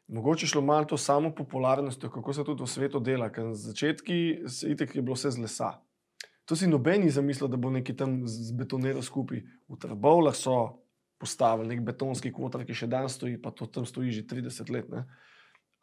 Mogoče 0.07 0.47
šlo 0.47 0.61
malo 0.61 0.85
to 0.85 0.97
samo 0.97 1.31
popularnostjo, 1.35 2.09
kako 2.09 2.33
se 2.33 2.43
tudi 2.43 2.63
v 2.63 2.67
svetu 2.67 2.99
dela. 2.99 3.29
Ker 3.31 3.45
na 3.45 3.53
začetku 3.55 4.47
se 4.47 4.71
itek 4.71 4.95
je 4.95 5.01
bilo 5.01 5.15
vse 5.15 5.31
z 5.31 5.39
lesa. 5.39 5.73
To 6.45 6.55
si 6.55 6.67
nobeni 6.67 7.09
zamislil, 7.09 7.47
da 7.47 7.57
bo 7.57 7.69
neki 7.69 7.95
tam 7.95 8.21
zbetoniral 8.27 9.01
skupaj. 9.01 9.41
V 9.67 9.79
Trbovlah 9.79 10.35
so 10.35 10.83
postavili 11.19 11.75
nek 11.75 11.85
betonski 11.85 12.33
kvotar, 12.35 12.65
ki 12.67 12.75
še 12.75 12.87
danes 12.91 13.15
stoji, 13.15 13.37
pa 13.41 13.53
to 13.55 13.65
tam 13.65 13.85
stoji 13.87 14.11
že 14.11 14.25
30 14.27 14.71
let. 14.75 14.89
ne. 14.91 15.05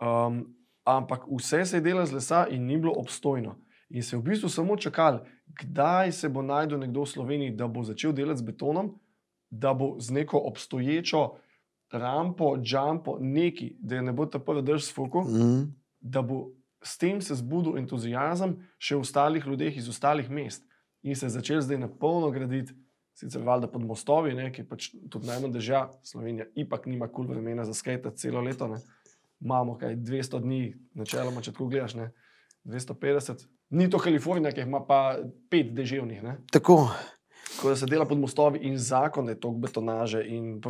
Um, 0.01 0.45
ampak 0.85 1.25
vse 1.29 1.65
se 1.65 1.77
je 1.77 1.85
delalo 1.85 2.07
z 2.07 2.13
lesa 2.13 2.47
in 2.51 2.67
ni 2.67 2.77
bilo 2.77 2.93
obstojno. 2.97 3.57
In 3.91 4.03
se 4.03 4.17
je 4.17 4.21
v 4.21 4.23
bistvu 4.23 4.49
samo 4.49 4.77
čakali, 4.77 5.19
kdaj 5.63 6.13
se 6.13 6.29
bo 6.29 6.43
najdel 6.43 6.79
nekdo 6.79 7.03
v 7.03 7.11
Sloveniji, 7.11 7.57
da 7.57 7.67
bo 7.67 7.83
začel 7.83 8.13
delati 8.13 8.39
z 8.39 8.47
betonom, 8.53 8.93
da 9.51 9.75
bo 9.75 9.97
z 9.99 10.11
neko 10.11 10.39
obstoječo 10.39 11.41
rampo, 11.93 12.57
jumpo, 12.65 13.19
neki, 13.21 13.77
da 13.81 13.95
je 13.97 14.03
ne 14.03 14.13
bo 14.13 14.27
ta 14.27 14.39
prvi 14.39 14.63
drž 14.63 14.83
s 14.83 14.95
fuku, 14.95 15.21
Mm. 15.21 15.75
da 16.01 16.23
bo 16.23 16.51
s 16.83 16.99
tem 16.99 17.21
se 17.21 17.35
zbudil 17.35 17.79
entuzijazem 17.79 18.57
še 18.79 18.97
v 18.97 19.01
ostalih 19.01 19.47
ljudeh 19.47 19.77
iz 19.77 19.89
ostalih 19.89 20.31
mest. 20.31 20.65
In 21.03 21.17
se 21.17 21.27
je 21.27 21.31
začel 21.31 21.61
zdaj 21.61 21.79
na 21.79 21.89
polno 21.89 22.31
graditi, 22.31 22.73
sicer 23.15 23.43
valjda 23.43 23.69
pod 23.69 23.85
mostovi, 23.85 24.35
ne, 24.35 24.53
ki 24.53 24.65
pač 24.65 24.91
tudi 25.11 25.27
najmanj 25.27 25.53
drža, 25.53 25.89
Slovenija 26.03 26.47
ipak 26.55 26.87
nima 26.87 27.09
kul 27.09 27.27
cool 27.27 27.35
vremena 27.35 27.65
za 27.65 27.75
skate 27.75 28.11
celo 28.17 28.41
leto. 28.41 28.69
Ne. 28.69 28.77
Imamo 29.41 29.79
kaj 29.79 29.97
200 29.97 30.41
dni, 30.41 30.75
načeloma, 30.95 31.41
če 31.41 31.53
tako 31.53 31.67
gledaš, 31.67 31.95
ne, 31.95 32.13
250. 32.65 33.47
Ni 33.71 33.91
to 33.91 33.99
Kalifornija, 33.99 34.53
ki 34.53 34.61
ima 34.61 34.81
pa 34.87 35.19
pet 35.51 35.75
deževnih. 35.75 36.23
Ne. 36.23 36.39
Tako, 36.53 36.89
Ko 37.59 37.75
se 37.77 37.87
dela 37.87 38.07
pod 38.07 38.19
mostovi 38.19 38.61
in 38.63 38.79
zakon 38.79 39.29
je 39.29 39.35
tok 39.41 39.57
betonaže 39.59 40.23
in 40.23 40.61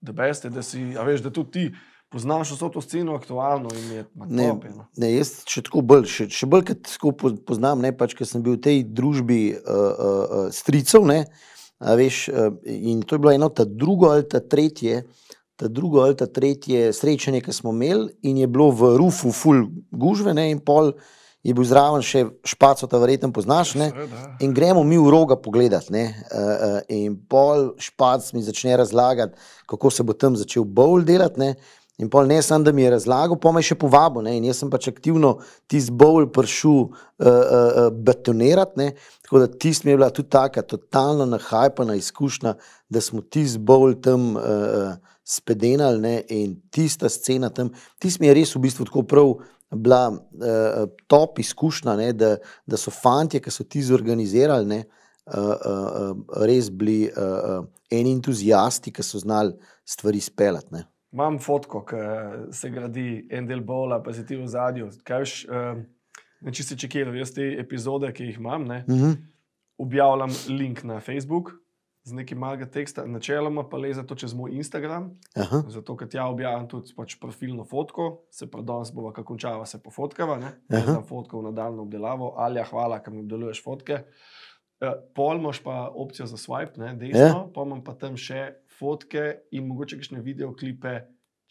da 0.00 0.12
beste, 0.12 0.48
da 0.50 0.62
si, 0.64 0.94
a 0.96 1.04
veš, 1.04 1.20
da 1.20 1.30
tudi 1.30 1.50
ti 1.50 1.64
poznaš 2.10 2.50
vso 2.56 2.68
to 2.68 2.80
sceno 2.80 3.14
aktualno 3.14 3.68
in 3.76 3.92
je 3.92 4.04
Ne, 4.26 4.48
top, 4.48 4.64
je, 4.64 4.70
no. 4.74 4.86
ne, 4.96 5.12
jaz 5.14 5.44
še 5.46 5.62
tako 5.68 5.82
bolj, 5.86 6.08
še, 6.10 6.26
še 6.34 6.48
bolj 6.50 6.64
kot 6.72 6.82
tako 6.88 7.12
po- 7.12 7.36
poznam, 7.46 7.84
ne, 7.84 7.92
pač, 7.94 8.16
ker 8.18 8.26
sem 8.26 8.42
bil 8.42 8.56
v 8.56 8.64
tej 8.64 8.82
družbi 8.84 9.40
uh, 9.52 9.60
uh, 9.60 9.92
uh, 9.94 10.46
stricev. 10.54 11.06
Ne, 11.06 11.20
a 11.78 11.94
veš, 11.96 12.24
uh, 12.32 12.50
in 12.66 13.04
to 13.06 13.14
je 13.14 13.22
bilo 13.22 13.34
eno, 13.36 13.48
ta 13.48 13.64
drugo 13.64 14.10
ali 14.10 14.26
ta 14.26 14.42
tretje. 14.42 15.04
Ta 15.60 15.68
drugo 15.68 16.00
ali 16.00 16.16
ta 16.16 16.24
tretje 16.24 16.88
srečanje, 16.96 17.42
ki 17.44 17.52
smo 17.52 17.74
imeli, 17.76 18.08
in 18.24 18.38
je 18.40 18.46
bilo 18.48 18.70
v 18.72 18.94
Rufu, 18.96 19.28
full 19.28 19.66
gužve, 19.92 20.32
ne, 20.34 20.48
in 20.54 20.62
pol 20.64 20.94
je 21.42 21.54
bil 21.56 21.64
zraven 21.64 22.04
še 22.04 22.26
špaco, 22.44 22.88
ta 22.90 23.00
verjetno 23.00 23.32
poznaš. 23.32 23.74
Ne. 23.80 23.90
In 24.44 24.54
gremo 24.56 24.84
mi 24.84 24.98
v 25.00 25.10
roga 25.12 25.36
pogledat. 25.40 25.90
ne, 25.90 26.14
Uh, 26.30 26.38
uh, 26.38 26.80
in 26.88 27.16
pol 27.28 27.74
špac 27.78 28.32
mi 28.32 28.42
začne 28.42 28.76
razlagati, 28.76 29.36
kako 29.66 29.90
se 29.90 30.02
bo 30.02 30.12
tam 30.12 30.36
začel 30.36 30.64
bolj 30.64 31.04
delati. 31.04 31.40
Ne. 31.40 31.54
In 32.00 32.08
pol 32.08 32.26
ne 32.26 32.40
samo, 32.42 32.64
da 32.64 32.72
mi 32.72 32.82
je 32.82 32.90
razlagal, 32.90 33.36
pa 33.36 33.52
me 33.52 33.60
je 33.60 33.72
še 33.72 33.78
povabil. 33.80 34.24
Ne. 34.24 34.36
In 34.36 34.44
jaz 34.44 34.60
sem 34.60 34.70
pač 34.70 34.88
aktivno 34.88 35.38
tisti 35.68 35.92
bolj 35.92 36.30
prišel 36.32 36.76
uh, 36.76 36.88
uh, 36.88 37.28
uh, 37.28 37.88
betonirati. 37.92 38.76
Ne. 38.80 38.88
Tako 39.24 39.44
da 39.44 39.48
tisti 39.48 39.86
mi 39.86 39.92
je 39.92 40.00
bila 40.00 40.10
tudi 40.10 40.28
taka 40.28 40.62
totalno 40.62 41.26
nahajpana 41.26 41.96
izkušnja, 41.96 42.54
da 42.88 43.00
smo 43.00 43.22
tisti 43.22 43.58
bolj 43.58 44.00
tam 44.04 44.36
uh, 44.36 44.44
uh, 44.44 45.16
spedenali 45.30 46.00
ne, 46.00 46.14
in 46.28 46.56
tista 46.70 47.08
scena 47.08 47.50
tam, 47.54 47.70
tisti 47.98 48.20
mi 48.20 48.30
je 48.30 48.34
res 48.34 48.54
v 48.56 48.64
bistvu 48.64 48.88
tako 48.88 49.04
prav 49.06 49.34
bila 49.76 50.08
uh, 50.10 50.88
top 51.06 51.38
izkušnja, 51.38 51.96
ne, 51.96 52.12
da, 52.12 52.36
da 52.66 52.76
so 52.76 52.90
fanti, 52.90 53.40
ki 53.40 53.50
so 53.50 53.64
ti 53.64 53.82
zorganizirali, 53.82 54.66
ne, 54.66 54.80
uh, 55.26 55.34
uh, 55.34 55.52
uh, 56.10 56.42
res 56.46 56.70
bili 56.70 57.04
uh, 57.10 57.60
uh, 57.60 57.68
eni 57.90 58.12
entuzijasti, 58.12 58.92
ki 58.92 59.02
so 59.02 59.18
znali 59.18 59.54
stvari 59.84 60.20
speljati. 60.20 60.82
Imam 61.12 61.38
fotko, 61.42 61.84
ki 61.86 62.02
se 62.54 62.70
gradi 62.70 63.26
en 63.30 63.46
del 63.46 63.60
bola, 63.66 64.02
pa 64.02 64.12
si 64.14 64.26
ti 64.26 64.36
v 64.38 64.46
zadju. 64.46 64.90
Kaj 65.04 65.24
veš, 65.24 65.32
ne 66.40 66.52
če 66.54 66.62
si 66.62 66.76
čekiral, 66.78 67.16
jaz 67.18 67.32
te 67.34 67.48
epizode, 67.58 68.12
ki 68.14 68.28
jih 68.30 68.38
imam, 68.38 68.64
ne, 68.64 68.84
Mhm. 68.88 69.16
objavljam 69.78 70.30
link 70.48 70.84
na 70.84 71.00
Facebook 71.00 71.50
z 72.04 72.16
nekim 72.16 72.38
malega 72.40 72.66
teksta, 72.66 73.04
načeloma 73.06 73.66
pa 73.68 73.78
le 73.78 73.92
za 73.94 74.02
to 74.08 74.16
čez 74.16 74.32
moj 74.34 74.54
Instagram. 74.56 75.10
Aha, 75.36 75.62
Zato, 75.68 75.96
ker 76.00 76.08
tja 76.08 76.24
objavljam 76.32 76.68
tudi 76.68 76.94
pač 76.96 77.18
profilno 77.20 77.64
fotko, 77.68 78.24
se 78.32 78.48
pa 78.50 78.62
danes 78.64 78.92
bova, 78.94 79.12
kako 79.12 79.34
končava, 79.34 79.66
se 79.66 79.82
pofotkava. 79.82 80.38
Ne? 80.40 80.54
Dam 80.68 81.04
fotko 81.08 81.40
v 81.40 81.50
nadaljno 81.50 81.84
obdelavo, 81.84 82.34
ali 82.40 82.60
ja, 82.60 82.64
hvala, 82.70 83.02
ker 83.04 83.14
mi 83.14 83.24
obdeluješ 83.24 83.62
fotke. 83.64 84.04
Uh, 84.80 84.96
pol 85.14 85.36
imaš 85.36 85.58
pa 85.60 85.90
opcijo 85.92 86.24
za 86.26 86.38
swipe, 86.40 86.80
ne, 86.80 86.94
desno, 86.96 87.20
Ja. 87.20 87.26
yeah. 87.34 87.48
pa 87.52 87.64
imam 87.68 87.82
pa 87.84 87.92
tam 88.00 88.16
še 88.16 88.46
fotke 88.78 89.42
in 89.52 89.66
mogoče 89.68 89.98
kakšne 90.00 90.22
videoklipe 90.24 90.94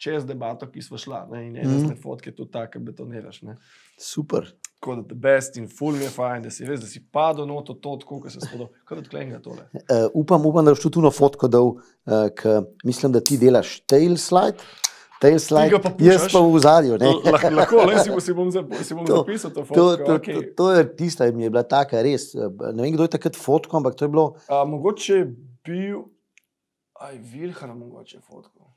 čez 0.00 0.26
debato, 0.26 0.66
ki 0.66 0.82
smo 0.82 0.98
šla. 0.98 1.28
Ne, 1.30 1.44
in 1.46 1.60
ena 1.60 1.76
mm. 1.76 2.00
fotk 2.02 2.26
je 2.26 2.34
tudi 2.34 2.50
ta, 2.56 2.64
ki 2.66 2.82
betoniraš. 2.82 3.42
Ne. 3.46 3.56
super. 4.00 4.50
Tako 4.80 4.94
da 4.96 5.02
the 5.04 5.14
best 5.16 5.56
in 5.56 5.68
full 5.68 5.92
mi 5.92 6.04
je 6.04 6.10
fajn, 6.10 6.42
da 6.42 6.50
si 6.50 6.64
res, 6.64 6.80
da 6.80 6.86
si 6.86 7.02
padel 7.02 7.44
noto 7.44 7.74
to, 7.74 7.96
tako 7.96 8.20
kot 8.20 8.32
se 8.32 8.40
spodo, 8.40 8.70
kar 8.82 8.98
odklenga 8.98 9.38
tole. 9.38 9.66
Uh, 9.74 10.06
upam, 10.14 10.46
upam, 10.46 10.64
da 10.64 10.72
boš 10.72 10.80
tudi 10.80 10.94
tu 10.94 11.02
na 11.02 11.10
fotko 11.10 11.48
dal, 11.48 11.74
uh, 11.74 12.30
ker 12.32 12.62
mislim, 12.82 13.12
da 13.12 13.20
ti 13.20 13.36
delaš 13.36 13.80
tail 13.82 14.16
slide. 14.16 14.56
Tail 15.20 15.36
slide, 15.38 15.76
pa 15.76 15.90
jaz 16.00 16.22
pušaš? 16.22 16.32
pa 16.32 16.40
v 16.40 16.58
zadju. 16.58 16.96
ne. 16.96 17.10
Lahko, 17.52 17.82
le 17.84 17.98
si, 17.98 18.14
si 18.18 18.32
bom, 18.32 18.48
zap- 18.48 18.72
si 18.80 18.96
bom 18.96 19.04
To- 19.10 19.18
zapisal 19.18 19.50
to 19.50 19.60
To, 19.60 19.64
fotko. 19.64 19.74
to, 19.74 19.96
to, 19.98 20.14
okay. 20.14 20.54
to 20.56 20.70
je 20.72 20.86
tista, 20.96 21.28
ki 21.28 21.36
mi 21.36 21.44
je 21.44 21.50
bila 21.50 21.62
taka, 21.62 22.00
res. 22.00 22.30
eh, 22.32 22.40
Ne 22.72 22.80
vem, 22.80 22.94
kdo 22.94 23.04
je 23.04 23.08
takrat 23.10 23.36
fotko, 23.36 23.76
ampak 23.76 23.94
to 23.94 24.04
je 24.04 24.08
bilo. 24.08 24.24
A, 24.48 24.64
mogoče 24.64 25.26
bil, 25.60 26.08
aj 26.96 27.20
Vilhar, 27.20 27.68
mogoče 27.74 28.16
fotko. 28.22 28.69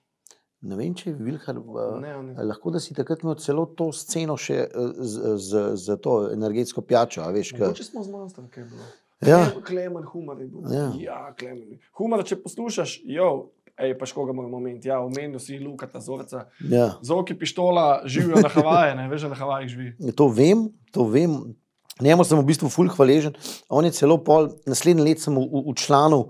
Ne 0.64 0.76
vem, 0.76 0.94
če 0.94 1.10
je 1.10 1.16
Vilhar. 1.16 1.58
Uh, 1.58 2.00
Ne, 2.00 2.16
on 2.16 2.30
je- 2.30 2.44
lahko 2.46 2.72
da 2.72 2.80
si 2.80 2.94
takrat 2.94 3.20
imel 3.20 3.36
celo 3.36 3.66
to 3.68 3.92
sceno 3.92 4.38
še 4.38 4.56
eh, 4.56 4.70
z, 4.96 5.14
z, 5.38 5.52
z 5.76 5.98
to 5.98 6.30
energetsko 6.32 6.82
pijačo. 6.82 7.22
a 7.22 7.32
Veš, 7.32 7.52
ka, 7.52 7.66
Mogoče 7.66 7.84
smo 7.84 8.04
z 8.04 8.10
monstrom, 8.10 8.48
kaj 8.48 8.64
je 8.64 8.70
bilo. 8.70 8.86
Ja. 9.24 9.42
Klem- 9.46 9.64
Klemen 9.64 10.04
humor 10.06 10.40
je 10.40 10.48
bil. 10.48 10.64
Ja. 10.70 10.88
ja 10.98 11.34
Klemen. 11.34 11.80
Humor, 11.94 12.24
če 12.24 12.36
poslušaš, 12.38 13.02
jo, 13.06 13.50
ej, 13.78 13.94
pa 13.94 14.06
škoga 14.06 14.32
moramo 14.32 14.58
omeniti. 14.58 14.88
Ja, 14.88 15.00
omenil 15.00 15.40
si 15.40 15.60
Luka 15.60 15.88
Tazorca. 15.88 16.48
ja. 16.62 16.94
Zoki 17.02 17.34
pištola 17.34 18.04
živijo 18.06 18.40
na 18.40 18.50
Havaje, 18.50 18.96
ne 18.96 19.08
veš, 19.08 19.22
da 19.22 19.30
na 19.30 19.36
Havajih 19.36 19.70
živi. 19.70 20.14
To 20.14 20.28
vem, 20.30 20.70
to 20.92 21.04
vem. 21.06 21.56
Njemu 22.02 22.26
sem 22.26 22.40
v 22.40 22.46
bistvu 22.48 22.72
fulh 22.74 22.94
hvaležen. 22.96 23.36
On 23.70 23.86
je 23.86 23.94
celo 23.94 24.18
pol, 24.26 24.50
naslednji 24.66 25.04
let 25.06 25.22
sem 25.22 25.36
učlanil 25.38 26.26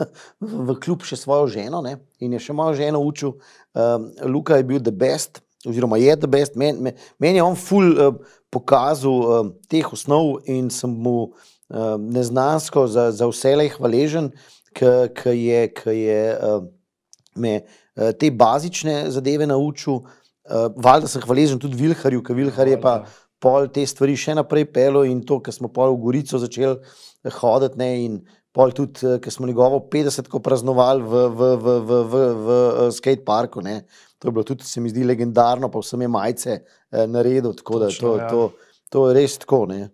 v 0.68 0.76
klub 0.78 1.02
še 1.02 1.18
svojo 1.18 1.48
ženo 1.50 1.82
ne? 1.82 1.96
in 2.22 2.36
je 2.36 2.42
še 2.46 2.54
mojo 2.54 2.76
ženo 2.78 3.02
učil. 3.02 3.34
Um, 3.74 4.12
Luka 4.30 4.60
je 4.60 4.66
bil 4.68 4.78
the 4.78 4.94
best, 4.94 5.42
oziroma 5.66 5.98
je 5.98 6.14
the 6.14 6.30
best. 6.30 6.54
Meni 6.54 6.78
men, 6.78 6.94
men 7.18 7.34
je 7.34 7.42
on 7.42 7.58
ful 7.58 7.90
uh, 7.98 8.14
pokazal 8.54 9.18
um, 9.18 9.52
teh 9.66 9.86
osnov 9.90 10.38
in 10.46 10.70
sem 10.70 10.90
mu 10.90 11.16
um, 11.26 12.08
neznansko 12.14 12.86
za, 12.86 13.10
za 13.10 13.26
vse 13.26 13.56
hvaležen, 13.74 14.30
ki 14.78 15.34
je, 15.34 15.62
ki 15.74 15.94
je 15.98 16.22
um, 16.38 16.70
me 17.34 17.58
uh, 17.58 18.14
te 18.14 18.30
bazične 18.30 19.10
zadeve 19.10 19.50
naučil. 19.50 20.04
Uh, 20.48 20.70
Valjda 20.78 21.10
sem 21.10 21.22
hvaležen 21.26 21.58
tudi 21.58 21.76
Vilharju, 21.76 22.22
ker 22.22 22.38
Vilhar 22.38 22.70
je 22.70 22.78
pa 22.80 23.02
pol 23.40 23.68
te 23.72 23.86
stvari 23.86 24.16
še 24.18 24.34
naprej 24.38 24.66
pelo 24.74 25.04
in 25.06 25.22
to, 25.26 25.40
ker 25.40 25.54
smo 25.54 25.70
pol 25.72 25.94
v 25.94 26.02
Gorico 26.02 26.40
začeli 26.42 26.74
eh, 26.74 27.32
hoditi 27.40 27.78
ne, 27.78 27.92
in 28.04 28.20
pol 28.58 28.72
tudi, 28.74 29.06
eh, 29.06 29.18
ker 29.22 29.32
smo 29.32 29.46
njegovo 29.46 29.80
50-ko 29.92 30.40
praznovali 30.44 31.02
v, 31.02 31.24
v, 31.28 31.50
v, 31.56 31.74
v, 31.78 31.98
v, 32.12 32.22
v 32.46 32.56
eh, 32.56 32.88
skateparku. 32.94 33.62
Ne. 33.64 33.82
To 34.18 34.28
je 34.28 34.34
bilo 34.34 34.46
tudi, 34.46 34.66
se 34.66 34.80
mi 34.80 34.90
zdi, 34.90 35.06
legendarno, 35.06 35.70
pa 35.70 35.82
vsem 35.82 36.02
je 36.02 36.10
majce 36.10 36.56
eh, 36.56 37.06
naredil, 37.06 37.54
tako 37.58 37.84
da 37.84 37.92
Točno, 37.92 38.08
to, 38.08 38.16
ja. 38.18 38.28
to, 38.28 38.74
to 38.90 39.04
je 39.08 39.18
res 39.20 39.38
tako. 39.44 39.66
Ne. 39.70 39.90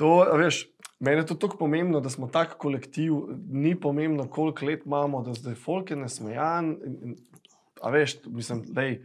To, 0.00 0.12
veš, 0.38 0.66
meni 1.02 1.22
je 1.22 1.30
to 1.32 1.38
tako 1.42 1.64
pomembno, 1.64 2.00
da 2.00 2.10
smo 2.12 2.30
tak 2.32 2.54
kolektiv, 2.62 3.18
ni 3.50 3.74
pomembno, 3.78 4.28
koliko 4.30 4.66
let 4.66 4.86
imamo, 4.86 5.24
da 5.26 5.34
zdaj 5.34 5.58
folk 5.58 5.90
je 5.90 5.98
nasmejan. 5.98 6.76
A 7.82 7.90
veš, 7.90 8.20
mislim, 8.30 8.62
da 8.70 8.86
je. 8.86 9.00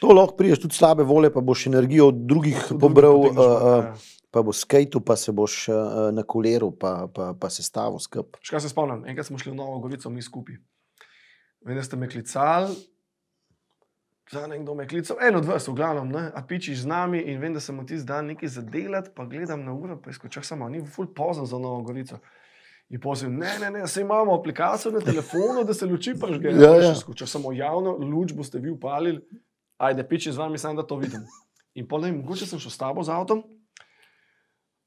To 0.00 0.12
lahko 0.14 0.36
priješ 0.36 0.60
tudi 0.64 0.74
slabe 0.74 1.02
volje, 1.02 1.32
pa 1.34 1.40
boš 1.40 1.66
energijo 1.66 2.08
od 2.08 2.20
drugih 2.28 2.60
pobral, 2.80 3.20
uh, 3.20 3.38
uh, 3.38 4.08
pa 4.30 4.42
boš 4.42 4.62
skajtu, 4.66 5.00
pa 5.00 5.16
se 5.16 5.32
boš 5.32 5.68
uh, 5.68 5.76
na 6.14 6.22
koleru, 6.22 6.70
pa, 6.70 7.08
pa, 7.14 7.34
pa 7.40 7.50
se 7.50 7.62
stavil 7.62 7.98
skup. 7.98 8.36
Škaj 8.42 8.60
se 8.60 8.70
spomnim, 8.70 9.04
enkrat 9.06 9.26
smo 9.26 9.38
šli 9.38 9.52
v 9.52 9.58
Novo 9.58 9.78
Gorico, 9.82 10.10
mi 10.10 10.22
skupaj. 10.22 10.56
Vem, 11.64 11.76
da 11.76 11.82
ste 11.82 11.96
me 11.96 12.08
klicali, 12.10 12.76
za 14.30 14.46
nekdo 14.46 14.74
me 14.74 14.88
klical, 14.88 15.16
en 15.20 15.36
od 15.36 15.44
vas, 15.44 15.68
v 15.68 15.74
glavnem, 15.74 16.08
ne, 16.12 16.24
a 16.34 16.42
pičiš 16.48 16.84
z 16.84 16.86
nami 16.86 17.20
in 17.20 17.40
vem, 17.40 17.54
da 17.54 17.60
sem 17.60 17.76
ti 17.86 17.98
zdaj 17.98 18.22
nekaj 18.22 18.48
zadelati, 18.48 19.10
pa 19.14 19.24
gledam 19.24 19.64
na 19.64 19.74
uro, 19.74 19.98
pa 20.00 20.10
izkočak 20.10 20.44
samo, 20.44 20.68
ni 20.68 20.84
ful 20.86 21.06
pozno 21.14 21.46
za 21.46 21.58
Novo 21.58 21.82
Gorico. 21.82 22.20
In 22.92 23.00
pozim, 23.00 23.38
ne, 23.40 23.48
ne, 23.60 23.70
ne, 23.70 23.86
se 23.88 24.00
imamo 24.00 24.34
aplikacijo 24.34 24.92
na 24.92 25.00
telefonu, 25.00 25.64
da 25.64 25.74
se 25.74 25.86
luči 25.86 26.14
prežgejo. 26.20 26.60
Ja, 26.64 26.74
ja. 26.82 26.94
Če 27.16 27.26
samo 27.26 27.52
javno, 27.52 27.96
luč 27.96 28.32
boste 28.36 28.60
vi 28.60 28.70
upalili, 28.70 29.22
ajde, 29.78 30.04
piči 30.08 30.32
z 30.32 30.36
vami, 30.38 30.58
samo 30.58 30.82
da 30.82 30.86
to 30.86 30.96
vidim. 30.96 31.24
In 31.74 31.88
pol 31.88 32.00
ne, 32.00 32.12
vem, 32.12 32.22
mogoče 32.22 32.46
sem 32.46 32.60
šel 32.62 32.70
s 32.70 32.78
tabo 32.78 33.02
z 33.02 33.10
avtom, 33.10 33.42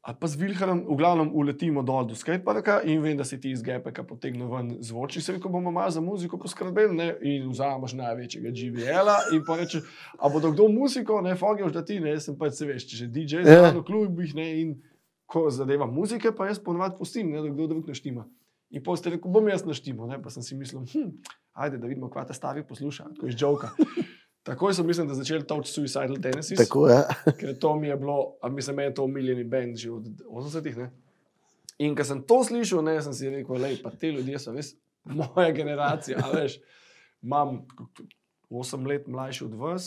ali 0.07 0.15
pa 0.19 0.27
z 0.27 0.39
Vilharjem, 0.39 0.85
v 0.87 0.95
glavnem 0.95 1.31
uletimo 1.35 1.81
dol 1.83 2.05
do 2.07 2.15
skateparka 2.15 2.79
in 2.87 3.01
vem, 3.03 3.17
da 3.19 3.25
si 3.27 3.35
ti 3.43 3.51
iz 3.51 3.59
GPK 3.59 4.05
potegnil 4.07 4.47
ven 4.47 4.69
zvočni, 4.79 5.19
se 5.21 5.35
rekel, 5.35 5.51
bomo 5.51 5.71
malo 5.71 5.91
za 5.91 5.99
muziko 6.01 6.39
poskrbeli 6.39 6.95
ne? 6.95 7.07
in 7.21 7.49
vzameš 7.51 7.97
največjega 7.99 8.53
GVL-a 8.55 9.17
in 9.35 9.43
pa 9.43 9.57
reče, 9.59 9.81
a 10.15 10.31
bodo 10.31 10.53
kdo 10.55 10.69
muziko, 10.71 11.19
ne, 11.21 11.35
fogiš, 11.35 11.75
da 11.75 11.83
ti 11.83 11.99
ne, 11.99 12.15
jaz 12.15 12.29
sem 12.29 12.37
pač 12.39 12.55
se 12.55 12.69
veš, 12.69 12.87
če 12.87 13.01
že 13.03 13.07
DJ 13.11 13.43
Ja. 13.43 13.59
znano 13.67 13.83
klubih 13.83 14.31
ne 14.35 14.47
in 14.61 14.73
ko 15.27 15.49
zadeva 15.51 15.89
muzike, 15.91 16.31
pa 16.31 16.47
jaz 16.47 16.63
ponovadi 16.63 16.95
pustim, 16.95 17.27
ne, 17.27 17.43
da 17.43 17.51
kdo 17.51 17.67
drug 17.67 17.91
naštima. 17.91 18.23
In 18.71 18.83
pa 18.83 18.95
ste 18.95 19.11
rekel, 19.11 19.27
bom 19.31 19.43
jaz 19.51 19.67
naštimo, 19.67 20.07
ne, 20.07 20.21
pa 20.23 20.31
sem 20.31 20.39
si 20.43 20.55
mislil, 20.55 20.87
hm, 20.87 21.11
ajde, 21.51 21.83
da 21.83 21.87
vidimo, 21.91 22.07
kva 22.07 22.23
ta 22.23 22.31
stari 22.35 22.63
posluša, 22.63 23.11
ko 23.19 23.27
je 23.27 23.35
žoka. 23.35 23.75
Takoj 24.47 24.71
sem 24.71 24.87
mislim, 24.87 25.07
da 25.07 25.13
začel 25.13 25.43
toč 25.43 25.67
Suicidal 25.67 26.15
Tendencies. 26.15 26.55
Tako 26.57 26.87
je. 26.87 27.01
Ker 27.39 27.51
to 27.57 27.75
mi 27.75 27.87
je 27.87 27.97
bilo, 27.97 28.15
a 28.39 28.49
mislim, 28.49 28.75
meni 28.75 28.87
je 28.87 28.93
to 28.93 29.03
omiljeni 29.03 29.43
bend 29.45 29.75
že 29.75 29.91
od 29.91 30.07
80-ih. 30.23 30.77
ne. 30.77 30.87
In 31.79 31.93
ko 31.93 32.03
sem 32.03 32.23
to 32.23 32.39
slišal, 32.41 32.81
ne, 32.81 32.95
sem 32.97 33.13
si 33.13 33.29
rekel, 33.29 33.57
lej, 33.57 33.81
pa 33.83 33.91
te 33.91 34.09
ljudje 34.09 34.39
so 34.39 34.51
res 34.51 34.71
moja 35.19 35.51
generacija. 35.51 36.23
Veš, 36.33 36.57
imam 37.21 37.59
8 38.49 38.87
let 38.87 39.07
mlajši 39.07 39.43
od 39.43 39.53
vas, 39.55 39.85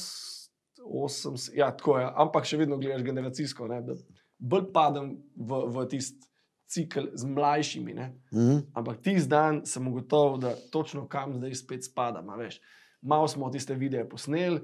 8, 0.80 1.08
s- 1.36 1.50
ja, 1.54 1.70
tako 1.72 1.98
je, 1.98 2.06
ampak 2.16 2.44
še 2.44 2.56
vedno 2.56 2.76
gledaš 2.76 3.02
generacijsko. 3.02 3.66
Ne, 3.66 3.80
da 3.82 3.96
bolj 4.38 4.68
padem 4.72 5.08
v, 5.34 5.64
v 5.68 5.86
tisti 5.86 6.28
cikl 6.66 7.08
z 7.14 7.26
mlajšimi. 7.26 7.94
Ne. 7.94 8.12
Mhm. 8.30 8.60
Ampak 8.74 9.00
tisti 9.00 9.28
dan 9.28 9.64
sem 9.64 9.82
ugotovil, 9.84 10.38
da 10.38 10.52
točno 10.70 11.08
kam 11.08 11.34
zdaj 11.34 11.54
spet 11.56 11.84
spadam. 11.84 12.28
veš. 12.38 12.60
Malo 13.02 13.28
smo 13.28 13.50
tiste 13.50 13.74
videe 13.74 14.04
posneli, 14.04 14.60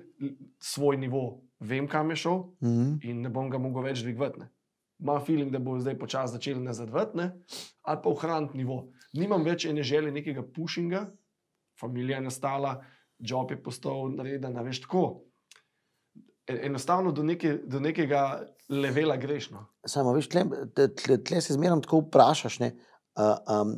svoj 0.58 0.96
nivo, 0.96 1.22
vem, 1.60 1.88
kam 1.88 2.10
je 2.10 2.16
šel, 2.16 2.38
Mhm. 2.62 2.98
in 3.02 3.22
ne 3.22 3.28
bom 3.30 3.50
ga 3.50 3.58
mogel 3.58 3.82
več 3.82 4.02
dvigovati. 4.02 4.38
ne. 4.38 4.48
Imam 4.98 5.20
feeling, 5.20 5.52
da 5.52 5.58
bo 5.58 5.78
zdaj 5.78 5.98
počasi 5.98 6.32
začel 6.32 6.62
nazadovati, 6.62 7.16
ne? 7.16 7.30
ali 7.82 7.98
pa 8.02 8.08
ohraniti 8.08 8.56
nivo. 8.56 8.88
Nimam 9.12 9.44
več 9.44 9.64
ene 9.64 9.82
želje 9.82 10.12
nekega 10.12 10.42
pušinga, 10.44 11.10
familija 11.80 12.16
je 12.16 12.22
nastala, 12.22 12.84
job 13.18 13.50
je 13.50 13.62
postal 13.62 14.08
nareden, 14.10 14.56
a 14.56 14.62
veš 14.62 14.80
tako. 14.80 15.22
E- 16.46 16.60
Enostavno 16.62 17.12
do, 17.12 17.22
neke, 17.22 17.58
do 17.64 17.80
nekega 17.80 18.22
levela 18.70 19.16
grešno. 19.16 19.66
Samo, 19.84 20.12
veš, 20.12 20.28
tle, 20.28 20.44
tle, 20.74 20.88
tle, 20.94 21.18
tle 21.18 21.40
se 21.40 21.54
zmeraj 21.54 21.80
tako 21.80 22.00
vprašaš. 22.00 22.58
Ne, 22.58 22.72
uh, 23.16 23.36
um, 23.62 23.76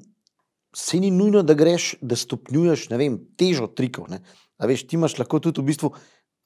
se 0.73 0.99
ni 0.99 1.11
nujno, 1.11 1.43
da 1.43 1.55
greš, 1.55 1.97
da 2.01 2.17
stopnjuješ 2.17 2.89
ne 2.91 2.97
vem, 2.97 3.19
težo 3.37 3.67
trikov. 3.67 4.07
Ne. 4.09 4.21
A 4.59 4.67
Veš, 4.67 4.87
ti 4.87 4.99
imaš 4.99 5.19
lahko 5.19 5.41
tudi 5.41 5.63
v 5.63 5.71
bistvu. 5.71 5.93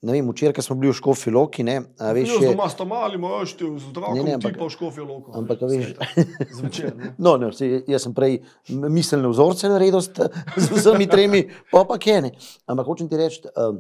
Ne 0.03 0.17
vem, 0.17 0.27
včeraj 0.33 0.65
smo 0.67 0.75
bili 0.75 0.91
v 0.91 0.99
Škofi 0.99 1.31
Loki, 1.31 1.63
ne, 1.63 1.77
a 2.03 2.09
veš, 2.11 2.33
je, 2.43 2.49
doma 2.51 2.67
s 2.67 2.75
mali, 2.83 3.15
imaš 3.15 3.53
ti 3.55 3.63
z 3.63 3.85
Ne, 3.87 3.91
otrokom, 3.93 4.25
ne, 4.27 4.35
ti 4.35 4.51
pa 4.59 4.67
v 4.67 4.71
škofijo 4.75 5.05
loko. 5.07 5.31
ampak, 5.39 5.63
veš, 5.63 5.93
Zvečer. 6.59 6.97
ne. 6.99 7.13
no, 7.25 7.37
ne, 7.39 7.53
jaz 7.87 8.03
sem 8.03 8.15
prej 8.15 8.41
miselne 8.67 9.31
vzorce 9.31 9.71
naredil 9.71 10.03
z 10.03 10.67
vsemi 10.75 11.07
tremi, 11.07 11.45
pa 11.71 11.85
pa 11.87 12.01
kene. 12.03 12.33
Ampak 12.67 12.91
hočem 12.91 13.07
ti 13.07 13.15
reči, 13.15 13.47
um, 13.55 13.79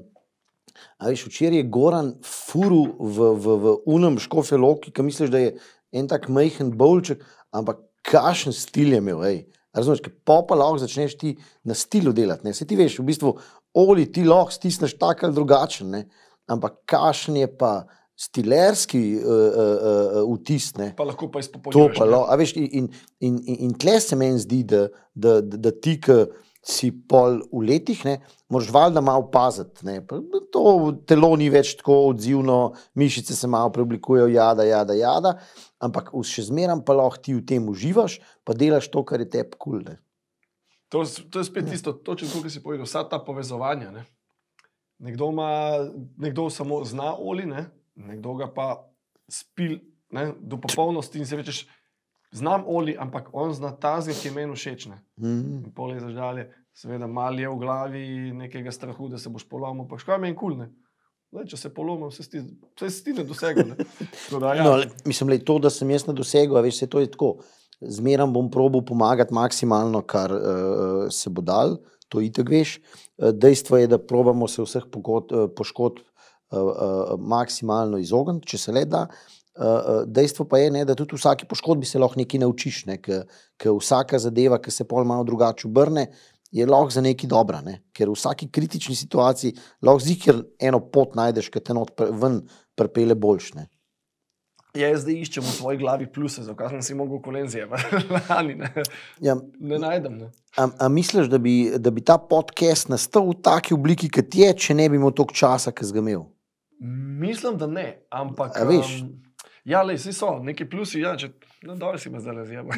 a 1.02 1.10
veš, 1.10 1.26
včeraj 1.26 1.58
je 1.58 1.66
Goran 1.66 2.14
furu 2.22 2.84
v, 3.02 3.34
v, 3.34 3.56
v 3.58 3.74
unem 3.90 4.22
Škofi 4.22 4.54
Loki, 4.54 4.94
ki 4.94 5.02
misliš, 5.02 5.34
da 5.34 5.42
je 5.42 5.56
en 5.90 6.06
tak 6.06 6.30
majhen 6.30 6.70
bolček, 6.70 7.26
ampak 7.50 7.82
kašen 8.06 8.54
stil 8.54 8.94
je 8.94 9.02
imel, 9.02 9.26
ej. 9.26 9.42
Razumeš, 9.74 10.04
pa 10.22 10.42
pa 10.46 10.54
lahko 10.54 10.78
začneš 10.78 11.16
ti 11.16 11.34
na 11.64 11.74
stilu 11.74 12.12
delati. 12.12 12.44
Ne? 12.44 12.52
Se 12.54 12.66
ti 12.68 12.76
veš, 12.76 12.98
v 13.00 13.08
bistvu 13.08 13.30
oli 13.74 14.06
ti 14.12 14.24
lahko 14.24 14.52
stisneš 14.52 14.96
tako 14.98 15.26
ali 15.26 15.34
drugačen, 15.34 15.90
ne? 15.90 16.04
ampak 16.46 16.82
kašen 16.86 17.36
je 17.36 17.48
pa 17.56 17.84
stilerski 18.16 19.02
uh, 19.16 19.24
uh, 19.24 20.22
uh, 20.22 20.36
vtis. 20.36 20.72
Ne? 20.76 20.92
Pa 20.96 21.06
lahko 21.08 21.30
pa 21.32 21.40
izpopolnjuješ. 21.40 21.98
pa 21.98 22.04
ne. 22.04 22.10
lo, 22.12 22.22
veš, 22.38 22.54
in, 22.60 22.88
in, 23.20 23.38
in, 23.46 23.58
in, 23.66 23.74
tle 23.78 23.98
se 24.00 24.16
meni 24.18 24.38
zdi, 24.42 24.62
da, 24.68 24.86
da, 25.14 25.40
da, 25.40 25.60
da 25.68 25.72
ti, 25.72 25.96
ki 26.02 26.24
si 26.62 26.92
pol 26.94 27.40
v 27.50 27.64
letih, 27.66 28.04
ne, 28.06 28.20
moraš 28.52 28.70
valjda 28.70 29.02
malo 29.02 29.26
paziti. 29.32 29.82
ne. 29.86 29.98
To 30.54 30.92
telo 31.08 31.32
ni 31.36 31.48
več 31.50 31.74
tako 31.80 32.12
odzivno, 32.12 32.60
mišice 32.94 33.34
se 33.34 33.50
malo 33.50 33.72
preoblikujejo, 33.74 34.28
jada, 34.30 34.66
jada, 34.68 34.94
jada, 34.94 35.34
ampak 35.82 36.12
še 36.22 36.46
zmeraj 36.52 36.84
pa 36.86 36.94
lahko 37.00 37.18
ti 37.24 37.34
v 37.34 37.42
tem 37.48 37.66
uživaš, 37.68 38.20
pa 38.46 38.54
delaš 38.54 38.92
to, 38.92 39.02
kar 39.02 39.24
je 39.24 39.30
tebi 39.32 39.58
kul. 39.58 39.82
Cool, 39.82 39.98
To, 40.92 41.04
to 41.30 41.40
je 41.40 41.44
spet 41.48 41.70
tisto, 41.70 41.92
točno 41.92 42.28
to, 42.28 42.42
kar 42.44 42.52
si 42.52 42.60
povedal, 42.62 42.84
vsa 42.84 43.04
ta 43.08 43.18
povezovanja. 43.18 43.90
Ne? 43.90 44.04
Nekdo, 45.00 45.30
ima, 45.32 45.48
nekdo 46.20 46.50
samo 46.50 46.84
zna 46.84 47.14
oli, 47.16 47.46
ne? 47.48 47.70
nekdo 47.96 48.34
ga 48.36 48.50
pa 48.52 48.66
spil 49.28 49.78
ne? 50.12 50.32
do 50.40 50.60
popolnosti 50.60 51.18
in 51.18 51.26
si 51.26 51.36
rečeš, 51.36 51.62
znam 52.32 52.64
oli, 52.66 52.96
ampak 52.98 53.30
on 53.32 53.54
zna 53.56 53.72
tazga, 53.72 54.12
ki 54.12 54.28
je 54.28 54.34
meni 54.36 54.56
všeč. 54.56 54.86
Ne? 54.92 55.00
mm. 55.16 55.64
In 55.64 55.72
pol 55.72 55.96
je 55.96 56.04
zažalje, 56.04 56.46
seveda, 56.76 57.08
mal 57.08 57.40
je 57.40 57.48
v 57.48 57.58
glavi 57.64 58.06
nekega 58.36 58.72
strahu, 58.72 59.08
da 59.08 59.18
se 59.18 59.32
boš 59.32 59.48
polomil, 59.48 59.88
pa 59.88 59.96
škoda 59.98 60.20
meni 60.20 60.36
kul. 60.36 60.60
Cool, 60.60 61.48
če 61.48 61.56
se 61.56 61.72
polomim, 61.72 62.12
se 62.12 62.26
sti, 62.26 62.44
se 62.78 62.90
sti 62.92 63.16
ne 63.16 63.24
Da, 63.24 64.54
ja. 64.54 64.64
No, 64.64 64.76
le- 64.76 64.90
mislim, 65.08 65.32
je 65.32 65.44
to, 65.44 65.58
da 65.58 65.70
sem 65.72 65.90
jaz 65.90 66.04
na 66.06 66.12
dosegu, 66.12 66.60
veš, 66.60 66.84
se 66.84 66.86
to 66.86 67.00
je 67.00 67.08
tako. 67.10 67.38
Zmeraj 67.88 68.30
bom 68.34 68.50
probil 68.50 68.84
pomagati 68.86 69.34
maksimalno, 69.34 70.02
kar 70.06 70.32
uh, 70.32 71.10
se 71.10 71.30
bo 71.30 71.42
dal, 71.42 71.76
to 72.12 72.20
itek 72.20 72.50
veš. 72.52 72.78
Eh, 72.78 73.32
Dejstvo 73.32 73.80
je, 73.80 73.90
da 73.90 73.98
probamo 73.98 74.48
se 74.48 74.62
vseh 74.62 74.84
pogod- 74.92 75.32
poškodb 75.56 76.02
uh, 76.02 76.58
uh, 76.58 77.14
maksimalno 77.18 77.98
izogniti, 77.98 78.52
če 78.52 78.58
se 78.58 78.72
le 78.72 78.84
da. 78.84 79.06
Uh, 79.52 80.04
dejstvo 80.08 80.46
pa 80.48 80.62
je, 80.62 80.70
ne, 80.72 80.84
da 80.88 80.96
tudi 80.96 81.12
v 81.12 81.20
vsaki 81.20 81.44
poškodbi 81.48 81.88
se 81.88 82.00
lahko 82.00 82.20
nekaj 82.20 82.40
naučiš, 82.40 82.84
ne, 82.88 82.96
ker 83.02 83.74
vsaka 83.76 84.20
zadeva, 84.20 84.56
ki 84.62 84.72
se 84.72 84.86
pol 84.88 85.04
malo 85.04 85.26
drugače 85.28 85.68
obrne, 85.68 86.06
je 86.52 86.64
lahko 86.68 86.92
za 86.92 87.02
nekaj 87.04 87.28
dobra. 87.28 87.60
Ne, 87.64 87.82
ker 87.92 88.08
v 88.08 88.16
vsaki 88.16 88.48
kritični 88.52 88.96
situaciji 88.96 89.56
lahko 89.84 90.04
zikr 90.04 90.40
eno 90.60 90.80
pot 90.92 91.16
najdeš, 91.16 91.50
ki 91.52 91.60
te 91.60 91.76
not 91.76 91.92
ven 91.96 92.42
prepele 92.76 93.16
boljšne. 93.16 93.68
Ja, 94.72 94.88
jaz 94.88 95.02
zdaj 95.02 95.18
iščem 95.20 95.44
v 95.44 95.52
svoji 95.52 95.78
glavi 95.78 96.06
pluse, 96.08 96.40
zakaj 96.42 96.70
sem 96.70 96.82
si 96.82 96.94
mogel 96.96 97.18
kolen 97.20 97.44
zjebati. 97.44 97.84
Lani 98.30 98.54
ne, 98.54 98.70
Ja, 99.20 99.34
ne 99.60 99.78
najdem. 99.78 100.14
Ne. 100.16 100.30
A, 100.56 100.64
a 100.78 100.88
misliš, 100.88 101.28
da 101.28 101.36
bi, 101.38 101.52
da 101.76 101.90
bi 101.90 102.00
ta 102.00 102.16
podcast 102.18 102.88
nastal 102.88 103.28
v 103.28 103.36
taki 103.42 103.74
obliki, 103.74 104.08
kot 104.08 104.32
je, 104.32 104.48
če 104.56 104.74
ne 104.74 104.88
bi 104.88 104.96
imel 104.96 105.12
toliko 105.12 105.36
časa, 105.36 105.72
ki 105.72 105.90
ga 105.92 106.00
imel? 106.00 106.24
Mislim, 107.20 107.58
da 107.60 107.68
ne, 107.68 107.84
ampak. 108.10 108.56
A 108.56 108.64
veš? 108.64 109.02
Um, 109.02 109.12
ja, 109.64 109.84
le, 109.84 109.94
vsi 109.94 110.12
so, 110.12 110.38
neki 110.40 110.64
plusi, 110.66 111.04
ja, 111.04 111.12
če 111.16 111.34
no, 111.62 111.76
dobro 111.76 112.00
si 112.00 112.08
me 112.08 112.18
zdaj 112.18 112.34
le 112.34 112.46
zjeba. 112.46 112.72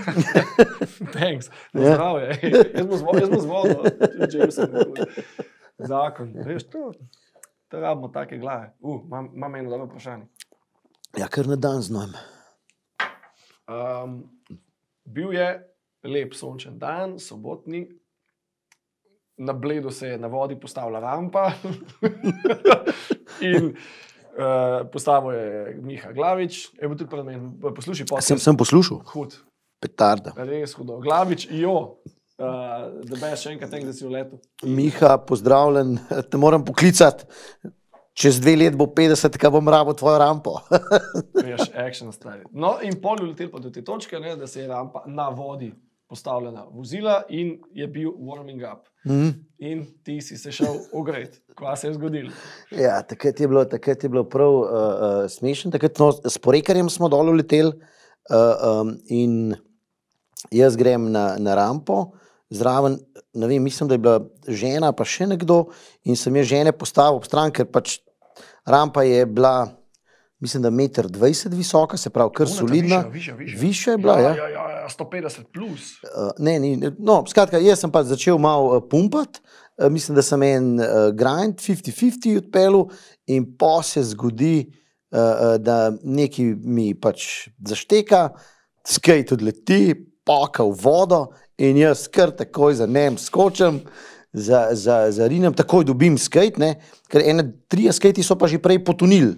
Thanks, 1.15 1.47
na 1.73 1.79
Ja. 1.81 1.95
zdravje. 1.95 2.27
ej. 2.33 2.59
Jaz 2.77 2.87
bom 2.87 2.99
z 2.99 3.03
vo- 3.03 3.17
jaz 3.17 3.31
bom 3.31 3.41
z 3.41 3.47
vodo, 3.47 3.79
tudi 3.87 4.33
Jameson. 4.35 4.75
Zakon, 5.79 6.35
veš, 6.43 6.67
to. 6.67 6.91
To 7.71 7.81
rabimo 7.81 8.09
take 8.09 8.37
glave. 8.39 8.75
Uh, 8.81 8.99
imam, 9.07 9.31
imam 9.35 9.55
eno 9.57 9.71
dobro 9.71 9.87
vprašanje. 9.87 10.27
Ja, 11.17 11.29
kar 11.31 11.47
na 11.47 11.57
dan 11.57 11.83
znam. 11.83 12.13
Um, 13.71 14.15
bil 15.05 15.33
je 15.33 15.47
lep 16.03 16.35
sončen 16.35 16.79
dan, 16.79 17.19
sobotni, 17.23 17.87
na 19.37 19.53
bledu 19.53 19.91
se 19.91 20.09
je 20.09 20.19
na 20.19 20.27
vodi 20.27 20.57
postavila 20.61 21.01
rampa 21.01 21.53
in 23.55 23.71
uh, 23.71 24.91
postavil 24.93 25.31
je 25.33 25.79
Miha 25.83 26.13
Glavič, 26.13 26.69
je 26.83 26.89
bil 26.89 26.99
tudi 26.99 27.11
pred 27.11 27.25
menim, 27.25 27.55
poslušaj, 27.63 28.07
pa 28.11 28.21
Sem, 28.21 28.39
sem 28.39 28.57
poslušal, 28.57 29.01
hud, 29.15 29.39
petarda. 29.83 30.35
res 30.37 30.75
hudo. 30.75 30.99
Glavič, 31.03 31.47
jo, 31.51 31.77
uh, 32.43 32.91
da 33.07 33.15
bi 33.23 33.33
še 33.39 33.55
enkrat 33.55 33.71
tega, 33.71 33.87
da 33.87 33.95
si 33.95 34.07
v 34.07 34.13
letu. 34.19 34.43
Miha, 34.67 35.15
pozdravljen, 35.31 35.97
te 36.31 36.43
moram 36.43 36.67
poklicati. 36.67 37.31
Čez 38.15 38.39
dve 38.39 38.55
let 38.57 38.77
bo 38.79 38.87
50, 38.87 39.35
kaj 39.43 39.51
bom 39.51 39.69
rabo 39.69 39.93
tvojo 39.99 40.19
rampo. 40.23 40.61
Veš, 41.47 41.73
action 41.75 42.13
stvari. 42.15 42.45
No, 42.53 42.77
in 42.83 43.01
pol 43.03 43.19
je 43.19 43.33
letel 43.33 43.51
pa 43.51 43.59
do 43.59 43.73
te 43.75 43.83
točke, 43.83 44.21
ne, 44.23 44.37
da 44.39 44.47
se 44.47 44.63
je 44.63 44.69
rampa 44.71 45.03
na 45.07 45.29
vodi 45.35 45.73
postavljena 46.09 46.65
vozila 46.71 47.23
in 47.29 47.57
je 47.75 47.87
bil 47.91 48.13
warming 48.23 48.63
up. 48.63 48.87
Mm. 49.05 49.31
In 49.59 49.87
ti 50.05 50.21
si 50.23 50.39
se 50.39 50.53
šel 50.53 50.77
ogret. 50.93 51.41
Kaj 51.59 51.77
se 51.77 51.89
je 51.89 51.95
zgodilo? 51.95 52.31
Ja, 52.71 53.03
takrat 53.03 53.41
je 53.41 53.49
bilo, 53.49 53.65
takrat 53.65 54.03
je 54.05 54.09
bilo 54.09 54.25
prav 54.25 54.55
uh, 54.55 54.69
uh, 54.69 55.31
smešno. 55.31 55.73
Takrat, 55.75 55.99
no, 55.99 56.13
s 56.13 56.39
porekarjem 56.39 56.91
smo 56.91 57.11
dol 57.11 57.35
leteli 57.35 57.73
uh, 57.73 58.37
um, 58.85 58.95
in 59.11 59.57
jaz 60.55 60.77
grem 60.77 61.11
na, 61.11 61.35
na 61.39 61.55
rampo, 61.59 62.13
zraven, 62.51 62.99
vem, 63.35 63.63
mislim, 63.63 63.89
da 63.89 63.95
je 63.95 63.99
bila 63.99 64.21
žena, 64.49 64.93
pa 64.93 65.07
še 65.09 65.27
nekdo, 65.27 65.65
in 66.05 66.17
sem 66.17 66.37
jaz 66.37 66.51
žene 66.53 66.73
postavil 66.77 67.19
ob 67.19 67.27
stran, 67.27 67.51
ker 67.51 67.67
pač 67.67 67.99
rampa 68.65 69.03
je 69.03 69.27
bila, 69.27 69.69
mislim, 70.39 70.63
da 70.63 70.71
meter 70.71 71.07
20 71.09 71.55
visoka, 71.55 71.97
se 71.97 72.11
pravi, 72.11 72.31
kar 72.35 72.49
solidna. 72.49 73.05
višja, 73.57 73.93
je 73.93 73.99
bila, 73.99 74.19
ja. 74.21 74.29
ja. 74.29 74.35
Ja, 74.37 74.49
ja, 74.49 74.71
ja, 74.71 74.89
150 74.99 75.43
plus. 75.55 75.93
Uh, 76.03 76.31
ne, 76.39 76.59
ni, 76.59 76.91
no, 76.99 77.25
skratka, 77.29 77.59
jaz 77.59 77.81
sem 77.81 77.93
pa 77.93 78.05
začel 78.05 78.39
malo 78.39 78.77
uh, 78.77 78.83
pumpati, 78.91 79.41
uh, 79.79 79.91
mislim, 79.93 80.17
da 80.17 80.23
sem 80.23 80.43
en 80.43 80.73
uh, 80.81 80.87
grind, 81.17 81.61
50-50 81.61 82.39
odpeljal, 82.39 82.89
in 83.27 83.47
pa 83.59 83.83
se 83.83 84.03
zgodi, 84.03 84.57
uh, 85.13 85.21
uh, 85.21 85.55
da 85.61 85.93
nekaj 86.03 86.55
mi 86.65 86.93
pač 86.95 87.49
zašteka, 87.69 88.29
skate 88.85 89.35
odleti, 89.35 89.95
paka 90.25 90.65
v 90.65 90.77
vodo, 90.81 91.27
in 91.61 91.79
jaz 91.79 92.09
kar 92.13 92.33
takoj 92.35 92.75
za 92.81 92.87
nem 92.87 93.19
skočim. 93.19 93.81
Za, 94.35 94.69
za, 94.75 94.97
za 95.15 95.27
Rinem 95.31 95.55
takoj 95.55 95.85
dobim 95.87 96.19
skate, 96.19 96.59
ne, 96.59 96.75
ker 97.07 97.23
ene 97.23 97.45
tri 97.71 97.87
skate 97.95 98.23
so 98.27 98.35
pa 98.35 98.51
že 98.51 98.59
prej 98.59 98.83
potonili. 98.85 99.37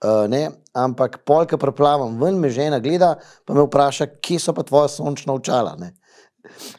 Uh, 0.00 0.24
ne, 0.32 0.46
ampak 0.72 1.18
polka 1.28 1.58
preplavam 1.60 2.14
ven, 2.16 2.38
me 2.40 2.48
žena 2.48 2.78
gleda, 2.80 3.18
pa 3.44 3.52
me 3.52 3.66
vpraša, 3.66 4.06
kje 4.24 4.38
so 4.40 4.54
pa 4.56 4.64
tvoja 4.64 4.88
sončna 4.88 5.36
očala. 5.36 5.76
ne. 5.76 5.92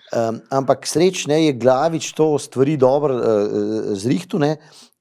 Um, 0.09 0.39
ampak 0.49 0.87
srečne 0.89 1.37
je 1.45 1.53
glavič 1.53 2.13
to 2.17 2.33
stvari 2.41 2.79
dobro 2.81 3.13
uh, 3.13 3.93
zrihtu, 3.93 4.41
ne, 4.41 4.55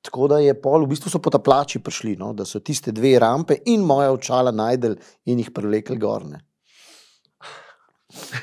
tako 0.05 0.29
da 0.29 0.39
je 0.45 0.53
pol, 0.53 0.85
v 0.85 0.93
bistvu 0.93 1.11
so 1.13 1.21
potaplači 1.23 1.81
prišli, 1.81 2.19
no, 2.21 2.35
da 2.37 2.45
so 2.45 2.61
tiste 2.61 2.93
dve 2.93 3.17
rampe 3.21 3.57
in 3.73 3.81
moja 3.89 4.13
očala 4.13 4.53
najdel 4.53 4.99
in 5.25 5.41
jih 5.41 5.51
prelekli 5.57 5.97
gorne. 5.97 6.45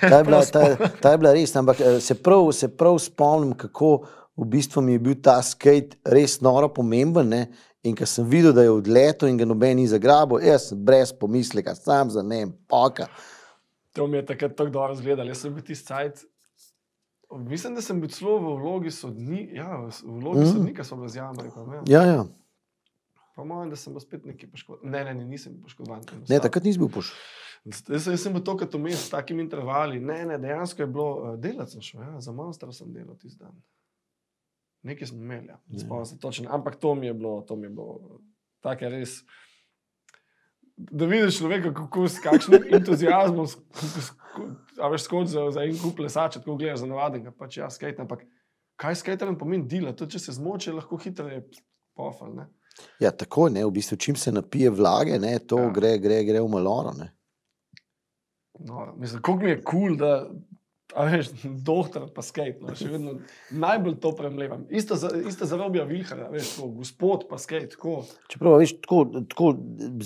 Ta 0.02 0.18
je, 0.18 0.24
bila, 0.24 0.42
ta, 0.46 0.62
ta 1.02 1.12
je 1.12 1.18
bila 1.18 1.34
res, 1.36 1.56
ampak 1.56 1.82
eh, 1.82 2.00
se 2.02 2.16
prav, 2.16 2.52
se 2.56 2.70
prav 2.70 3.00
spomnim, 3.00 3.54
kako 3.58 4.08
v 4.38 4.46
bistvu 4.46 4.82
mi 4.82 4.96
je 4.96 5.00
bil 5.00 5.18
ta 5.22 5.40
skate 5.44 5.98
res 6.06 6.40
noro 6.42 6.70
pomemben. 6.74 7.30
Ne? 7.30 7.48
In 7.88 7.96
ko 7.96 8.06
sem 8.10 8.26
videl, 8.28 8.54
da 8.56 8.66
je 8.66 8.72
odletel 8.74 9.30
in 9.32 9.38
ga 9.40 9.46
noben 9.48 9.78
ni 9.80 9.88
zagrabil, 9.88 10.42
jaz 10.44 10.70
sem 10.72 10.80
brez 10.86 11.14
pomisleka, 11.16 11.76
sam 11.78 12.12
za 12.12 12.24
ne, 12.26 12.46
poka. 12.68 13.08
To 13.98 14.08
mi 14.08 14.18
je 14.18 14.26
takrat 14.26 14.56
tako 14.58 14.70
dobro 14.70 14.94
izgledalo. 14.94 15.30
Jaz 15.30 15.46
sem 15.46 15.54
bil 15.54 15.64
tisti 15.66 15.88
cajt. 15.88 16.26
Mislim, 17.32 17.76
da 17.76 17.82
sem 17.82 18.00
bil 18.02 18.10
celo 18.14 18.38
v 18.40 18.58
vlogi 18.62 18.92
sodnika. 18.92 19.56
Ja, 19.56 19.80
v 19.84 20.20
vlogi 20.22 20.46
mm. 20.46 20.52
sodnika 20.54 20.84
sem 20.88 21.00
bil 21.02 21.10
zjamen. 21.12 21.50
Ja, 21.90 22.04
ja. 22.06 22.26
Po 23.36 23.46
mojem, 23.46 23.70
da 23.74 23.80
sem 23.80 23.94
bil 23.94 24.02
spet 24.02 24.26
neki 24.26 24.48
poškodovan. 24.52 24.92
Ne, 24.92 25.04
ne, 25.06 25.16
ne, 25.18 25.26
nisem 25.26 25.58
poškodovan. 25.64 26.06
Ne, 26.30 26.40
takrat 26.44 26.66
nisi 26.66 26.80
bil 26.80 26.92
poš. 26.94 27.12
Jaz, 27.68 27.82
sem- 28.04 28.14
jaz 28.14 28.22
sem 28.24 28.34
bil 28.34 28.44
to, 28.44 28.54
kot 28.58 28.74
vmes 28.74 29.02
s 29.06 29.10
takimi 29.10 29.44
intervali. 29.44 30.00
Ne, 30.00 30.22
ne, 30.26 30.38
dejansko 30.38 30.82
je 30.82 30.88
bilo, 30.88 31.08
uh, 31.24 31.34
delati 31.38 31.72
sem 31.72 31.82
šel, 31.82 32.02
ja, 32.04 32.22
za 32.22 32.32
monstra 32.32 32.72
sem 32.72 32.94
delal 32.94 33.18
tisti 33.18 33.44
dan. 33.44 33.58
Nekaj 34.84 35.08
smo 35.08 35.18
imeli, 35.20 35.48
ja. 35.48 35.60
Ja. 35.68 35.80
spomnim 35.80 36.06
se 36.06 36.20
točno. 36.20 36.48
Ampak 36.50 36.76
to 36.76 36.96
mi 36.96 37.06
je 37.06 37.14
bilo, 37.14 37.42
to 37.42 37.56
mi 37.56 37.66
je 37.66 37.70
bilo, 37.70 38.22
tako 38.62 38.86
je 38.86 38.90
res. 38.90 39.18
Da 40.78 41.06
vidiš 41.06 41.40
človeka, 41.40 41.74
kako 41.74 42.08
s 42.08 42.20
kakšnim 42.20 42.64
entuzijazmom, 42.78 43.48
a 44.78 44.88
veš, 44.88 45.02
skozi 45.02 45.34
za, 45.34 45.48
za 45.52 45.64
en 45.64 45.78
kup 45.78 46.00
lesača, 46.00 46.40
tako 46.40 46.56
gledaš 46.56 46.80
za 46.80 46.86
navadenega, 46.86 47.32
pač 47.32 47.58
ja, 47.58 47.70
skate, 47.70 48.02
ampak 48.02 48.24
kaj 48.76 48.96
skaterjem 48.96 49.38
pomeni 49.38 49.66
dela, 49.68 49.92
tudi 49.92 50.12
če 50.12 50.20
se 50.20 50.32
zmoče, 50.32 50.74
lahko 50.74 50.98
hitreje 50.98 51.48
pofal, 51.98 52.36
ne. 52.36 52.46
Ja, 53.02 53.10
tako 53.12 53.48
je, 53.50 53.66
v 53.66 53.72
bistvu, 53.72 53.98
čim 53.98 54.16
se 54.16 54.32
napije 54.32 54.70
vlage, 54.70 55.18
ne, 55.20 55.40
to 55.40 55.58
Ja. 55.58 55.64
ja. 55.64 55.74
gre, 55.74 55.98
gre, 55.98 56.24
gre 56.24 56.42
v 56.42 56.48
maloro. 56.48 56.94
Ne. 56.94 57.17
No, 58.60 58.94
mislim, 58.98 59.22
kako 59.22 59.38
mi 59.44 59.50
je 59.50 59.62
kul, 59.62 59.80
cool, 59.80 59.98
da 59.98 60.30
a 60.96 61.06
veš, 61.06 61.30
doktor 61.44 62.08
pa 62.14 62.24
skate. 62.26 62.58
No, 62.62 62.74
še 62.78 62.88
vedno 62.92 63.18
najbolj 63.52 63.98
to 64.04 64.14
premlevam. 64.18 64.66
Isto, 64.74 64.98
za, 65.00 65.12
isto 65.28 65.48
zarobja 65.50 65.86
Vilhara, 65.88 66.30
veš, 66.34 66.56
tako, 66.56 66.70
gospod 66.80 67.28
pa 67.30 67.40
skate. 67.42 67.76
Tako. 67.76 68.00
Čeprav, 68.32 68.58
veš, 68.62 68.78
tako, 68.86 69.04
tako, 69.30 69.52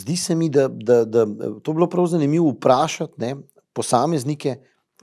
zdi 0.02 0.18
se 0.20 0.36
mi, 0.36 0.50
da, 0.52 0.68
da, 0.68 1.04
da 1.06 1.26
to 1.64 1.78
bilo 1.78 1.90
prav 1.92 2.10
zanimivo 2.12 2.52
vprašati 2.56 3.22
ne, 3.22 3.36
posameznike, 3.78 4.58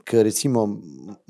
ker 0.09 0.23
recimo, 0.25 0.65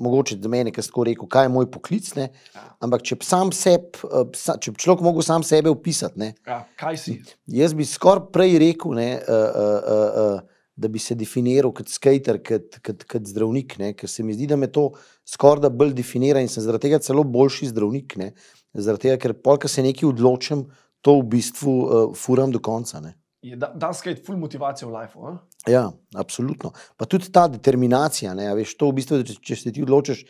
mogoče 0.00 0.38
za 0.40 0.48
mene, 0.48 0.72
ki 0.72 0.82
ste 0.82 1.04
rekel, 1.10 1.28
kaj 1.30 1.48
je 1.48 1.52
moj 1.52 1.66
poklic. 1.72 2.06
Ne? 2.16 2.30
Ja. 2.54 2.64
Ampak 2.84 3.04
če 3.06 3.18
bi 3.20 3.28
sam 3.28 3.52
seb, 3.56 3.98
eh, 4.08 4.30
če 4.34 4.72
bi 4.72 4.80
človek 4.80 5.04
mogel 5.04 5.24
sam 5.26 5.44
sebe 5.46 5.72
opisati, 5.72 6.20
ne? 6.20 6.32
Ja, 6.48 6.62
kaj 6.80 7.00
si? 7.00 7.18
jaz 7.60 7.76
bi 7.76 7.86
skoraj 7.88 8.30
prej 8.32 8.56
rekel, 8.62 8.96
ne, 8.96 9.10
uh, 9.20 9.60
uh, 9.64 9.76
uh, 9.84 10.24
uh, 10.24 10.56
da 10.76 10.88
bi 10.88 10.98
se 11.02 11.14
definiral 11.18 11.72
kot 11.76 11.90
skater, 11.92 12.40
kot, 12.46 12.78
kot, 12.84 13.04
kot 13.08 13.26
zdravnik, 13.28 13.76
ne? 13.80 13.92
ker 13.98 14.08
se 14.08 14.24
mi 14.24 14.34
zdi, 14.36 14.48
da 14.50 14.56
me 14.56 14.70
to 14.72 14.90
skoraj 15.28 15.64
da 15.66 15.70
bolj 15.70 15.94
definira 15.98 16.40
in 16.40 16.48
sem 16.48 16.64
zaradi 16.64 16.88
tega 16.88 17.00
celo 17.04 17.24
boljši 17.24 17.70
zdravnik. 17.72 18.16
Ne? 18.20 18.32
Zaradi 18.74 19.08
tega, 19.08 19.18
ker 19.20 19.36
polk 19.44 19.66
se 19.68 19.84
nekaj 19.84 20.08
odločim, 20.12 20.64
to 21.04 21.16
v 21.20 21.26
bistvu 21.34 21.74
uh, 21.80 22.02
furam 22.16 22.52
do 22.52 22.60
konca. 22.62 23.00
Ne? 23.00 23.14
Je 23.42 23.56
da, 23.56 23.70
da 23.74 23.92
skate 23.96 24.22
full 24.24 24.38
motivacijo 24.40 24.90
v 24.90 24.98
lifeu. 24.98 25.26
a? 25.26 25.36
Ja, 25.70 25.86
absolutno. 26.14 26.72
Pa 26.96 27.08
tudi 27.08 27.30
ta 27.32 27.46
determinacija, 27.48 28.34
ne, 28.36 28.50
veš, 28.56 28.76
to 28.76 28.90
v 28.90 29.00
bistvu, 29.00 29.22
če, 29.24 29.38
če 29.40 29.56
se 29.56 29.72
ti 29.72 29.84
odločiš, 29.84 30.26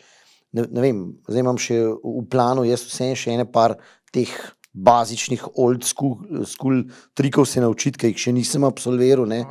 ne, 0.55 0.63
ne 0.67 0.83
vem, 0.83 1.03
zdaj 1.27 1.43
imam 1.43 1.59
še 1.59 1.79
v 1.91 2.23
planu, 2.31 2.63
jaz 2.67 2.85
vsem 2.87 3.11
še 3.19 3.35
ene 3.35 3.47
par 3.51 3.75
teh 4.15 4.31
bazičnih 4.73 5.43
old 5.59 5.83
school, 5.83 6.17
school 6.45 6.83
trikov 7.13 7.45
se 7.45 7.61
naučiti, 7.61 7.99
ki 7.99 8.11
jih 8.11 8.21
še 8.25 8.33
nisem 8.35 8.63
absolviral. 8.63 9.27
Ne, 9.27 9.43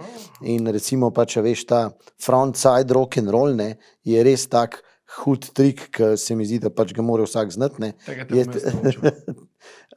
in 0.48 0.68
recimo, 0.72 1.10
pa, 1.12 1.26
če 1.28 1.42
veš, 1.44 1.66
ta 1.68 1.82
frontside 2.22 2.94
rock 2.96 3.20
and 3.20 3.32
roll 3.32 3.54
ne, 3.56 3.74
je 4.06 4.22
res 4.24 4.46
tak 4.48 4.80
hud 5.20 5.50
trik, 5.56 5.88
ki 5.92 6.14
se 6.20 6.36
mi 6.38 6.46
zdi, 6.46 6.60
da 6.62 6.70
pač 6.72 6.94
ga 6.96 7.02
mora 7.04 7.26
vsak 7.26 7.52
znati. 7.52 7.92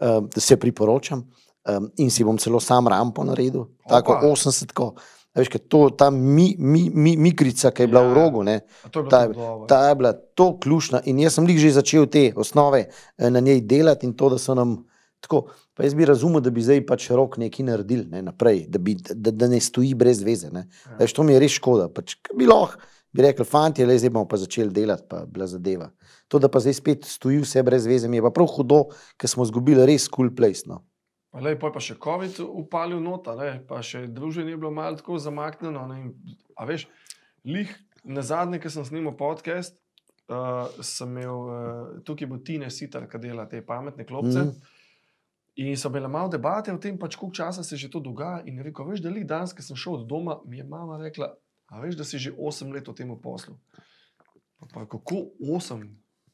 um, 0.01 0.29
da 0.35 0.41
se 0.41 0.57
priporočam. 0.59 1.23
Um, 1.63 1.87
in 2.03 2.09
si 2.11 2.25
bom 2.27 2.35
celo 2.37 2.59
sam 2.59 2.89
rampo 2.91 3.23
naredil, 3.23 3.69
tako 3.87 4.17
Opa. 4.17 4.27
80. 4.35 4.73
-ko. 4.75 4.91
A 5.33 5.39
Veš, 5.39 5.49
kaj 5.49 5.61
to, 5.65 5.89
ta 5.97 6.09
mi, 6.11 6.55
mi, 6.59 6.89
mi, 6.93 7.15
mikrica, 7.17 7.71
ki 7.71 7.83
je 7.83 7.87
bila 7.87 8.01
Ja. 8.03 8.09
v 8.09 8.13
rogu, 8.13 8.43
ne, 8.43 8.53
je 8.53 8.91
ta, 8.91 9.01
tako 9.01 9.65
ta 9.67 9.87
je 9.89 9.95
bila 9.95 10.11
to 10.13 10.59
ključna. 10.59 11.01
In 11.05 11.19
jaz 11.19 11.33
sem 11.33 11.47
jih 11.49 11.57
že 11.59 11.71
začel 11.71 12.05
te 12.05 12.33
osnove 12.35 12.85
eh, 13.17 13.29
na 13.29 13.39
njej 13.39 13.61
delati, 13.61 14.05
in 14.05 14.13
to, 14.13 14.29
da 14.29 14.37
so 14.37 14.53
nam 14.53 14.85
tako. 15.23 15.45
Pa 15.73 15.87
jaz 15.87 15.95
bi 15.97 16.05
razumel, 16.05 16.43
da 16.43 16.51
bi 16.53 16.61
zdaj 16.63 16.83
pač 16.85 17.09
rok 17.15 17.39
nekaj 17.41 17.65
naredili 17.65 18.05
ne, 18.11 18.21
naprej, 18.27 18.65
da, 18.69 18.79
bi, 18.79 18.97
da, 18.99 19.31
da 19.31 19.49
ne 19.49 19.61
stoji 19.63 19.95
brez 19.97 20.21
veze. 20.23 20.51
Ne. 20.53 20.67
Ja. 20.85 20.97
Veš, 21.01 21.15
to 21.17 21.25
mi 21.25 21.33
je 21.33 21.43
res 21.43 21.55
škoda. 21.57 21.87
Pač, 21.93 22.17
bi 22.35 22.49
lahko 22.49 22.81
bi 23.13 23.21
rekli, 23.21 23.45
fanti, 23.45 23.85
le 23.85 23.97
zdaj 23.97 24.09
bomo 24.09 24.27
pa 24.29 24.37
začeli 24.41 24.73
delati, 24.73 25.05
pa 25.09 25.23
bila 25.29 25.47
zadeva. 25.47 25.91
To, 26.27 26.39
da 26.41 26.49
pa 26.49 26.59
zdaj 26.63 26.73
spet 26.79 27.05
stoji 27.05 27.43
vse 27.43 27.61
brez 27.63 27.85
veze, 27.85 28.09
mi 28.09 28.17
je 28.17 28.25
pa 28.25 28.33
prav 28.33 28.49
hudo, 28.55 28.87
ker 29.21 29.29
smo 29.29 29.45
izgubili 29.45 29.85
res 29.85 30.07
cool 30.09 30.33
place. 30.35 30.65
No. 30.69 30.81
Pa 31.33 31.41
Lej, 31.45 31.57
poj 31.61 31.73
pa 31.73 31.81
še 31.81 31.97
COVID 32.01 32.41
upalil 32.45 33.01
nota, 33.01 33.37
ne? 33.37 33.55
pa 33.69 33.81
še 33.85 34.05
druženje 34.09 34.53
je 34.53 34.59
bilo 34.61 34.73
malo 34.73 34.97
tako 34.97 35.19
zamaknjeno. 35.21 35.85
Ne? 35.89 36.01
A 36.57 36.65
veš, 36.69 36.87
lih 37.45 37.69
na 38.03 38.25
zadnje, 38.25 38.59
ki 38.61 38.73
sem 38.73 38.85
snimal 38.85 39.15
podcast, 39.17 39.77
uh, 40.29 40.69
sem 40.81 41.13
imel 41.13 41.45
uh, 41.45 41.95
tukaj 42.05 42.29
bo 42.29 42.41
Tine 42.41 42.69
Sitar, 42.73 43.05
ki 43.09 43.21
dela 43.21 43.45
te 43.49 43.61
pametne 43.65 44.05
klopce. 44.09 44.49
Mm. 44.49 44.72
In 45.55 45.77
so 45.77 45.89
bile 45.89 46.07
malo 46.07 46.29
debate 46.33 46.73
o 46.73 46.77
tem, 46.81 46.97
pač 46.97 47.15
koliko 47.15 47.35
časa 47.35 47.63
se 47.63 47.77
že 47.77 47.89
to 47.89 47.99
dogaja. 47.99 48.41
In 48.49 48.57
rekel, 48.65 48.87
veš, 48.89 49.03
da 49.05 49.09
lih 49.13 49.25
danes, 49.25 49.53
ko 49.53 49.61
sem 49.61 49.77
šel 49.77 50.01
od 50.01 50.07
doma, 50.09 50.39
mi 50.49 50.57
je 50.57 50.65
mama 50.65 50.97
rekla, 50.97 51.29
a 51.69 51.81
veš, 51.81 51.97
da 51.97 52.03
si 52.03 52.17
že 52.17 52.33
8 52.33 52.73
let 52.73 52.87
v 52.87 52.95
tem 52.97 53.13
poslu. 53.21 53.59
Pa, 54.59 54.65
pa 54.73 54.85
kako 54.89 55.29
8? 55.37 55.85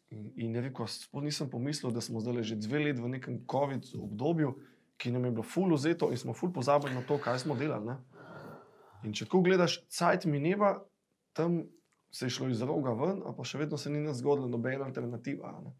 In, 0.10 0.32
in 0.36 0.56
je 0.56 0.62
rekel, 0.62 0.88
sploh 0.88 1.24
nisem 1.24 1.50
pomislil, 1.50 1.92
da 1.92 2.02
smo 2.02 2.24
zdaj 2.24 2.44
že 2.44 2.56
dve 2.56 2.80
leti 2.80 3.02
v 3.02 3.12
nekem 3.12 3.44
COVID 3.46 3.94
obdobju, 4.00 4.56
ki 4.98 5.12
nam 5.12 5.28
je 5.28 5.32
bilo 5.32 5.44
ful 5.44 5.70
vzeto 5.76 6.10
in 6.12 6.18
smo 6.18 6.34
ful 6.34 6.52
pozabili 6.52 6.96
na 6.96 7.04
to, 7.06 7.20
kaj 7.20 7.44
smo 7.44 7.56
delali. 7.56 7.92
Ne? 7.92 8.00
In 9.04 9.14
če 9.14 9.28
tako 9.28 9.44
gledaš, 9.46 9.84
cajt 9.92 10.26
mineva, 10.26 10.80
tam 11.36 11.68
se 12.12 12.26
je 12.26 12.30
šlo 12.30 12.48
iz 12.50 12.62
roga 12.62 12.94
ven, 12.98 13.22
a 13.26 13.34
pa 13.38 13.44
še 13.46 13.60
vedno 13.62 13.78
se 13.78 13.90
ni 13.90 14.02
zgodila 14.14 14.48
nobena 14.50 14.86
alternativa. 14.86 15.52
Ne? 15.64 15.74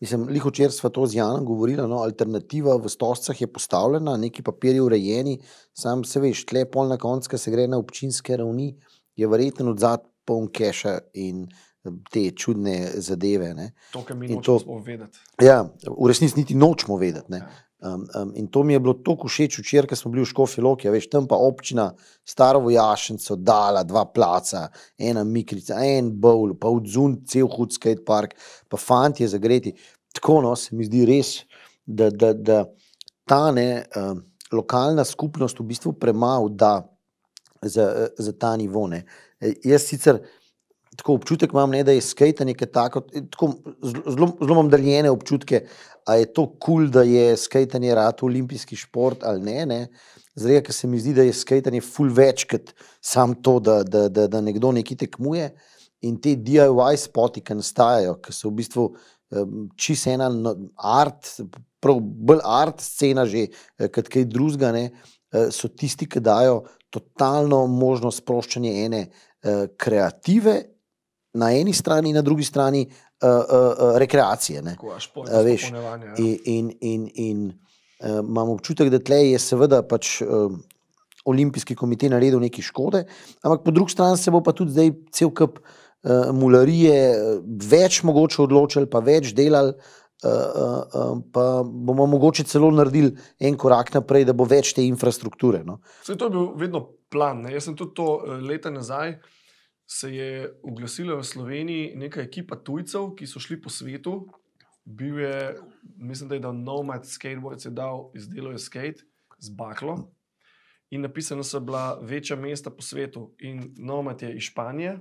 Mislim, 0.00 0.26
liho 0.32 0.48
včeraj 0.48 0.72
sva 0.78 0.90
to 0.94 1.04
z 1.06 1.18
Janom 1.18 1.44
govorila, 1.44 1.86
no, 1.90 2.00
alternativa 2.04 2.76
v 2.80 2.88
stoscah 2.88 3.40
je 3.40 3.50
postavljena, 3.52 4.16
neki 4.20 4.42
papirji 4.42 4.80
urejeni, 4.80 5.36
sam 5.76 6.04
se 6.08 6.22
veš, 6.24 6.46
tle 6.48 6.64
pol 6.70 6.88
na 6.88 6.98
koncu, 7.00 7.34
ko 7.34 7.40
se 7.40 7.52
gre 7.52 7.68
na 7.68 7.80
občinske 7.82 8.36
ravni, 8.40 8.72
je 9.16 9.28
verjetno 9.28 9.74
odzad 9.74 10.06
poln 10.24 10.48
keša 10.48 10.96
in 11.20 11.44
eh, 11.44 11.92
te 12.10 12.30
čudne 12.30 12.78
zadeve. 12.96 13.52
Ne. 13.54 13.70
To, 13.92 14.02
kar 14.08 14.16
mi 14.16 14.32
nočemo 14.32 14.64
to- 14.64 14.80
vedeti. 14.86 15.20
Ja, 15.44 15.62
v 15.84 16.08
resnici 16.08 16.40
niti 16.40 16.56
nočemo 16.56 16.96
vedeti. 16.96 17.36
Ne. 17.36 17.44
Ja. 17.44 17.52
Um, 17.84 18.06
um, 18.16 18.32
in 18.34 18.46
to 18.48 18.62
mi 18.62 18.72
je 18.72 18.80
bilo 18.80 18.94
tako 19.04 19.28
všeč 19.28 19.58
včeraj, 19.60 19.90
ko 19.90 19.96
smo 19.96 20.10
bili 20.14 20.22
v 20.24 20.30
Škofi 20.30 20.62
Loki, 20.64 20.88
veš, 20.88 21.10
tam 21.12 21.26
pa 21.28 21.36
občina, 21.36 21.90
staro 22.24 22.62
vojašnico, 22.64 23.36
dala 23.36 23.82
dva 23.84 24.06
placa, 24.08 24.70
ena 24.96 25.20
mikrica, 25.24 25.82
en 25.84 26.08
bowl, 26.16 26.54
pa 26.56 26.72
odzun, 26.72 27.18
cel 27.28 27.50
hud 27.52 27.76
skate 27.76 28.00
park, 28.06 28.38
pa 28.72 28.80
fanti 28.80 29.26
je 29.26 29.34
zagreti. 29.34 29.74
Tako 30.16 30.38
no, 30.46 30.54
se 30.56 30.72
mi 30.72 30.88
zdi 30.88 31.04
res, 31.10 31.34
da, 31.84 32.08
da, 32.08 32.32
da 32.32 32.62
ta 33.28 33.50
ne, 33.52 33.84
um, 34.00 34.24
lokalna 34.54 35.04
skupnost 35.04 35.60
v 35.60 35.68
bistvu 35.74 35.92
premalo 36.00 36.48
da 36.48 36.78
za, 37.60 38.08
za 38.18 38.32
ta 38.32 38.56
nivo. 38.56 38.86
Ne. 38.88 39.04
E, 39.40 39.52
Jaz 39.64 39.90
sicer 39.90 40.22
tako 40.96 41.18
občutek 41.18 41.52
imam, 41.52 41.70
ne, 41.70 41.82
da 41.84 41.92
je 41.92 42.00
skate 42.04 42.44
nekaj 42.44 42.68
tako, 42.72 43.00
tako 43.30 43.52
zelo, 43.82 44.30
zelo- 44.38 44.50
imam 44.50 44.70
daljene 44.70 45.10
občutke, 45.10 45.64
a 46.06 46.16
je 46.20 46.32
to 46.32 46.46
kul, 46.46 46.58
cool, 46.66 46.88
da 46.88 47.02
je 47.02 47.36
skate 47.36 47.78
rad 47.94 48.18
olimpijski 48.22 48.76
šport 48.76 49.24
ali 49.24 49.40
ne. 49.40 49.66
ne. 49.66 49.88
Zdaj, 50.34 50.62
ker 50.66 50.74
se 50.74 50.88
mi 50.90 50.98
zdi, 50.98 51.14
da 51.14 51.22
je 51.22 51.32
skate 51.32 51.80
ful 51.80 52.10
več 52.10 52.44
kot 52.50 52.74
sam 53.00 53.34
to, 53.42 53.60
da, 53.60 53.82
da, 53.82 54.08
da, 54.08 54.26
da 54.26 54.40
nekdo 54.40 54.72
nekaj 54.72 54.96
tekmuje. 55.06 55.52
In 56.02 56.18
te 56.20 56.34
DIY 56.36 56.96
spoti, 57.00 57.40
ki 57.40 57.54
nastajajo, 57.54 58.18
ki 58.20 58.32
so 58.34 58.50
v 58.50 58.58
bistvu 58.58 58.88
um, 58.90 59.68
čisto 59.76 60.10
ena 60.10 60.28
no, 60.28 60.54
art, 60.76 61.30
prav 61.80 62.00
bolj 62.00 62.42
art 62.44 62.82
scena, 62.84 63.24
že 63.24 63.46
eh, 63.46 63.88
kot 63.88 64.10
kaj 64.12 64.26
drugega, 64.28 64.72
eh, 64.74 65.48
so 65.54 65.70
tisti, 65.70 66.08
ki 66.10 66.20
dajo 66.20 66.64
totalno 66.92 67.64
možnost 67.70 68.22
sproščanja 68.22 68.74
ene 68.84 69.02
eh, 69.06 69.66
kreative, 69.80 70.73
na 71.34 71.50
eni 71.52 71.72
strani, 71.72 72.12
na 72.12 72.22
drugi 72.22 72.44
strani 72.44 72.84
uh, 72.86 73.28
uh, 73.28 73.38
uh, 73.38 73.96
rekreacije. 73.98 74.62
Ne. 74.62 74.76
Tako, 74.78 74.92
a 74.94 75.00
šport, 75.00 75.30
A 75.32 75.42
veš, 75.42 75.70
ja. 75.72 75.96
In, 76.18 76.38
in, 76.44 76.70
in, 76.80 77.08
in 77.14 77.42
uh, 77.48 78.20
imam 78.22 78.54
občutek, 78.54 78.90
da 78.90 79.02
tle 79.02 79.20
je 79.32 79.42
seveda 79.42 79.82
pač. 79.82 80.20
Uh, 80.22 80.54
Olimpijski 81.24 81.72
komitej 81.72 82.10
naredil 82.12 82.36
nekaj 82.36 82.66
škode, 82.66 82.98
ampak 83.40 83.62
po 83.64 83.72
drugi 83.72 83.94
strani 83.94 84.18
se 84.20 84.28
bo 84.28 84.42
pa 84.44 84.52
tudi 84.52 84.74
zdaj 84.74 84.90
cel 85.08 85.30
kup 85.32 85.54
uh, 85.56 86.28
mularije, 86.36 86.98
več 87.64 88.02
mogoče 88.04 88.42
odločili, 88.44 88.90
pa 88.92 89.00
več 89.00 89.30
delali, 89.32 89.72
uh, 89.72 90.28
uh, 90.28 90.74
uh, 90.84 91.14
pa 91.32 91.46
bomo 91.64 92.04
mogoče 92.12 92.44
celo 92.44 92.68
naredili 92.76 93.14
en 93.40 93.56
korak 93.56 93.94
naprej, 93.94 94.26
da 94.28 94.36
bo 94.36 94.44
več 94.44 94.74
te 94.76 94.84
infrastrukture. 94.84 95.62
No. 95.64 95.78
Saj 96.04 96.20
to 96.20 96.28
je 96.28 96.34
bil 96.36 96.50
vedno 96.60 96.84
plan. 97.08 97.40
Ne? 97.46 97.54
Jaz 97.56 97.70
sem 97.70 97.78
tudi 97.78 97.96
to 97.96 98.10
leta 98.44 98.68
nazaj. 98.74 99.16
Se 99.86 100.14
je 100.14 100.52
oglasila 100.62 101.14
v 101.14 101.24
Sloveniji 101.24 101.92
neka 101.96 102.22
ekipa 102.24 102.56
tujcev, 102.56 103.12
ki 103.18 103.28
so 103.28 103.40
šli 103.40 103.60
po 103.60 103.68
svetu. 103.68 104.24
Bil 104.84 105.20
je, 105.20 105.56
mislim, 105.96 106.28
da 106.28 106.34
je 106.34 106.44
dal 106.44 106.56
Nomad 106.56 107.06
Skateboard, 107.08 107.64
je 107.64 107.70
dal 107.70 108.10
izdelal 108.16 108.52
je 108.52 108.58
skate 108.58 109.04
z 109.38 109.52
baklo. 109.56 110.10
In 110.90 111.04
napisano 111.04 111.44
so 111.44 111.60
bila 111.60 111.98
večja 112.00 112.36
mesta 112.36 112.70
po 112.70 112.82
svetu. 112.82 113.34
In 113.38 113.74
Nomad 113.76 114.22
je 114.22 114.34
iz 114.36 114.50
Španije, 114.50 114.98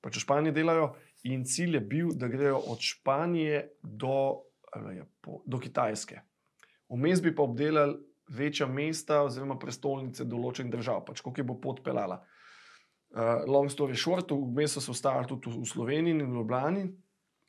pač 0.00 0.16
v 0.16 0.24
Španiji 0.24 0.56
delajo. 0.56 0.92
In 1.28 1.44
cilj 1.44 1.76
je 1.76 1.80
bil, 1.80 2.12
da 2.16 2.28
grejo 2.28 2.60
od 2.72 2.80
Španije 2.80 3.68
do, 3.82 4.40
ali 4.72 4.96
je 4.96 5.04
po- 5.20 5.42
do 5.46 5.58
Kitajske. 5.60 6.20
Vmes 6.88 7.20
bi 7.22 7.34
pa 7.34 7.42
obdelali 7.42 7.98
večja 8.28 8.66
mesta 8.66 9.22
oziroma 9.22 9.58
prestolnice 9.58 10.24
določenih 10.24 10.72
držav, 10.72 11.04
pač 11.04 11.20
koliko 11.20 11.40
je 11.40 11.44
bo 11.44 11.56
pot 11.60 11.82
pelala. 11.84 12.20
Uh, 12.20 12.39
long 13.46 13.70
story 13.70 13.96
short, 13.96 14.30
vmes 14.30 14.72
so 14.72 14.80
se 14.80 14.90
ustavili 14.90 15.26
tudi 15.28 15.50
v 15.50 15.64
Sloveniji 15.66 16.14
in 16.14 16.26
v 16.26 16.34
Ljubljani. 16.34 16.84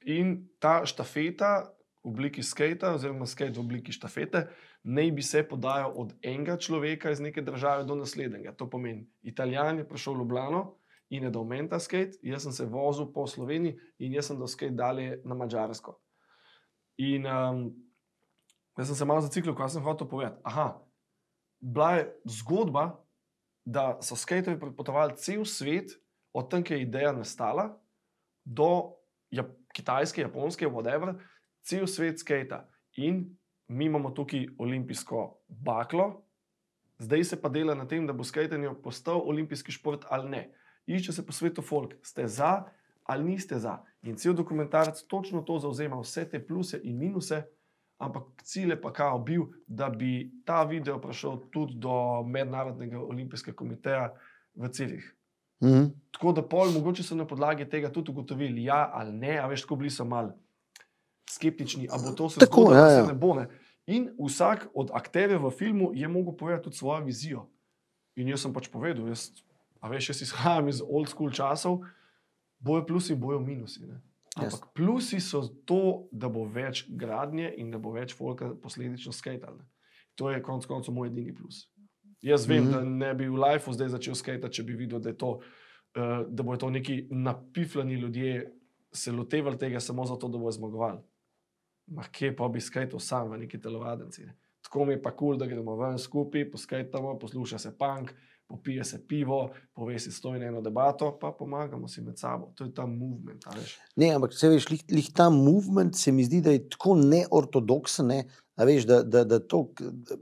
In 0.06 0.50
ta 0.60 0.82
štafeta 0.86 1.70
v 2.04 2.10
obliki 2.10 2.44
skata, 2.44 2.96
oziroma 2.96 3.26
skate 3.30 3.54
v 3.54 3.62
obliki 3.62 3.94
štafete, 3.94 4.48
naj 4.84 5.12
bi 5.12 5.22
se 5.22 5.44
podajal 5.46 5.94
od 5.96 6.14
enega 6.26 6.58
človeka 6.58 7.12
iz 7.12 7.20
neke 7.20 7.42
države 7.42 7.86
do 7.86 7.96
naslednjega. 7.96 8.56
To 8.58 8.70
pomeni, 8.70 9.06
Italijan 9.22 9.78
je 9.78 9.88
prišel 9.88 10.14
v 10.14 10.18
Ljubljano 10.18 10.64
in 11.10 11.24
je 11.24 11.30
dal 11.30 11.46
meni 11.46 11.70
ta 11.70 11.80
skate, 11.80 12.18
jaz 12.24 12.44
sem 12.44 12.52
se 12.52 12.66
vozil 12.66 13.12
po 13.14 13.28
Sloveniji 13.28 13.78
in 14.00 14.14
jaz 14.14 14.32
sem 14.32 14.40
dal 14.40 14.48
skate 14.48 14.74
dalje 14.74 15.22
na 15.26 15.36
Mačarsko. 15.36 16.00
In 16.98 17.26
um, 17.26 17.70
jaz 18.78 18.88
sem 18.88 18.96
se 18.96 19.06
malo 19.06 19.22
zaciklil, 19.22 19.56
kaj 19.56 19.76
sem 19.76 19.84
hotel 19.84 20.08
povedati. 20.10 20.42
Aha, 20.44 20.82
bila 21.62 21.92
je 22.00 22.10
zgodba, 22.26 23.01
da 23.66 23.98
so 24.02 24.16
skaterji 24.16 24.60
prepotovali 24.60 25.18
cel 25.18 25.46
svet, 25.46 25.92
od 26.34 26.50
tam, 26.50 26.64
kjer 26.64 26.80
je 26.80 26.86
ideja 26.86 27.12
nastala, 27.12 27.82
do 28.46 28.96
Jap 29.32 29.52
Kitajske, 29.74 30.22
Japonske, 30.22 30.68
whatever, 30.68 31.16
cel 31.64 31.88
svet 31.88 32.20
skata. 32.20 32.66
In 32.98 33.38
mi 33.68 33.86
imamo 33.86 34.12
tukaj 34.12 34.48
olimpijsko 34.60 35.44
baklo, 35.48 36.24
zdaj 37.00 37.24
se 37.24 37.42
pa 37.42 37.50
dela 37.50 37.76
na 37.76 37.88
tem, 37.88 38.08
da 38.08 38.14
bo 38.14 38.24
skatanje 38.24 38.74
postal 38.84 39.22
olimpijski 39.26 39.72
šport 39.72 40.06
ali 40.10 40.30
ne. 40.30 40.44
Išče 40.86 41.14
se 41.14 41.26
po 41.26 41.32
svetu 41.32 41.62
folk, 41.62 41.96
ste 42.04 42.28
za 42.28 42.64
ali 43.04 43.24
niste 43.24 43.60
za. 43.60 43.78
In 44.02 44.16
cel 44.18 44.34
dokumentarc 44.34 45.02
točno 45.08 45.42
to 45.42 45.60
zauzema, 45.60 46.00
vse 46.00 46.26
te 46.30 46.40
pluse 46.46 46.80
in 46.84 46.98
minuse, 46.98 47.44
ampak 48.02 48.24
cilj 48.44 48.74
je 48.74 48.82
pa 48.82 48.94
kao 48.94 49.20
bil, 49.20 49.46
da 49.68 49.90
bi 49.90 50.32
ta 50.46 50.64
video 50.64 50.98
prišel 51.02 51.38
tudi 51.54 51.78
do 51.78 52.24
Mednarodnega 52.24 53.00
olimpijskega 53.00 53.56
komiteja 53.58 54.14
v 54.56 54.70
ciljih. 54.70 55.16
Mhm. 55.64 55.86
Tako 56.12 56.32
da 56.34 56.42
pol, 56.48 56.72
mogoče 56.74 57.04
so 57.04 57.16
na 57.16 57.28
podlagi 57.28 57.70
tega 57.70 57.92
tudi 57.94 58.12
ugotovili, 58.12 58.64
ja 58.64 58.90
ali 58.94 59.14
ne, 59.14 59.38
a 59.38 59.48
veš, 59.48 59.62
tako 59.62 59.76
bili 59.76 59.90
so 59.90 60.06
mal 60.06 60.32
skeptični, 61.30 61.88
ali 61.92 62.04
bo 62.04 62.16
to 62.18 62.30
se 62.30 62.40
Tako, 62.40 62.62
zgodilo, 62.62 62.86
ja, 62.86 62.92
ja. 62.92 63.06
se 63.06 63.14
ne 63.14 63.14
bo. 63.14 63.36
Ne. 63.36 63.48
In 63.88 64.10
vsak 64.20 64.68
od 64.74 64.92
akterjev 64.94 65.46
v 65.46 65.52
filmu 65.52 65.92
je 65.94 66.08
mogel 66.08 66.34
povedati 66.38 66.64
tudi 66.64 66.76
svojo 66.76 67.06
vizijo. 67.06 67.46
In 68.16 68.28
jaz 68.28 68.44
sem 68.44 68.54
pač 68.54 68.68
povedal, 68.68 69.08
jaz, 69.08 69.30
a 69.80 69.90
veš, 69.90 70.10
jaz 70.10 70.22
izhajam 70.22 70.68
iz 70.68 70.82
old 70.82 71.10
school 71.10 71.32
časov, 71.32 71.82
bojo 72.60 72.86
plusi, 72.86 73.16
bojo 73.16 73.40
minusi. 73.40 73.86
Ne. 73.86 74.02
Ampak 74.38 74.54
yes. 74.54 74.74
plusi 74.74 75.20
so 75.20 75.42
to, 75.66 76.08
da 76.12 76.30
bo 76.30 76.46
več 76.48 76.86
gradnje 76.90 77.50
in 77.58 77.72
da 77.72 77.78
bo 77.78 77.92
več 77.92 78.14
folka 78.16 78.54
posledično 78.56 79.12
skatal. 79.12 79.58
ne. 79.58 79.66
To 80.16 80.30
je 80.32 80.42
konec 80.44 80.66
koncev 80.66 80.94
moj 80.94 81.08
edini 81.08 81.34
plus. 81.36 81.66
Jaz 82.22 82.48
vem, 82.48 82.64
mm 82.64 82.68
Mhm. 82.68 82.74
-hmm. 82.74 83.00
da 83.00 83.06
ne 83.08 83.14
bi 83.14 83.28
v 83.28 83.36
lifeu 83.36 83.74
zdaj 83.74 83.90
začel 83.90 84.16
skajati, 84.16 84.50
če 84.52 84.64
bi 84.64 84.74
videl, 84.74 85.00
da, 85.00 85.14
to, 85.14 85.30
uh, 85.32 86.28
da 86.30 86.44
bodo 86.44 86.58
to 86.58 86.70
neki 86.70 87.08
napifljeni 87.12 87.94
ljudje 87.94 88.54
se 88.94 89.12
lotevali 89.12 89.58
tega 89.58 89.80
samo 89.80 90.06
zato, 90.06 90.28
da 90.28 90.38
bodo 90.38 90.52
zmagovali. 90.52 91.00
Ma 91.88 92.04
kje 92.04 92.36
pa 92.36 92.48
bi 92.48 92.60
skajtal 92.62 93.00
sam 93.00 93.32
v 93.32 93.38
neki 93.38 93.62
telovadenci. 93.62 94.26
Ne? 94.26 94.38
Tako 94.62 94.86
mi 94.86 94.94
je 94.94 95.02
pa 95.02 95.12
kul, 95.12 95.28
cool, 95.28 95.38
da 95.38 95.46
gremo 95.46 95.76
ven 95.76 95.98
skupaj, 96.00 96.52
poskajtamo, 96.52 97.20
posluša 97.20 97.58
se 97.58 97.78
punk, 97.78 98.14
popije 98.52 98.84
se 98.84 99.00
pivo, 99.08 99.52
pove 99.74 100.00
si 100.00 100.12
stojno 100.12 100.46
eno 100.46 100.62
debato, 100.62 101.14
pa 101.22 101.32
pomagamo 101.40 101.88
si 101.88 102.02
med 102.02 102.20
sabo. 102.20 102.52
To 102.56 102.68
je 102.68 102.74
ta 102.74 102.86
movement. 102.86 103.48
Ne, 103.96 104.12
ampak 104.16 104.36
se 104.36 104.50
veš, 104.52 104.70
lih, 104.70 104.84
lih 104.92 105.08
ta 105.16 105.30
movement 105.30 105.96
se 105.96 106.12
mi 106.12 106.26
zdi, 106.28 106.42
da 106.42 106.52
je 106.52 106.66
tako 106.70 106.98
neortodoksen, 107.00 108.12
ne, 108.12 108.26
veš, 108.60 108.90
da, 108.90 109.02
da, 109.04 109.24
da 109.24 109.40
to, 109.40 109.70
da- 109.80 110.20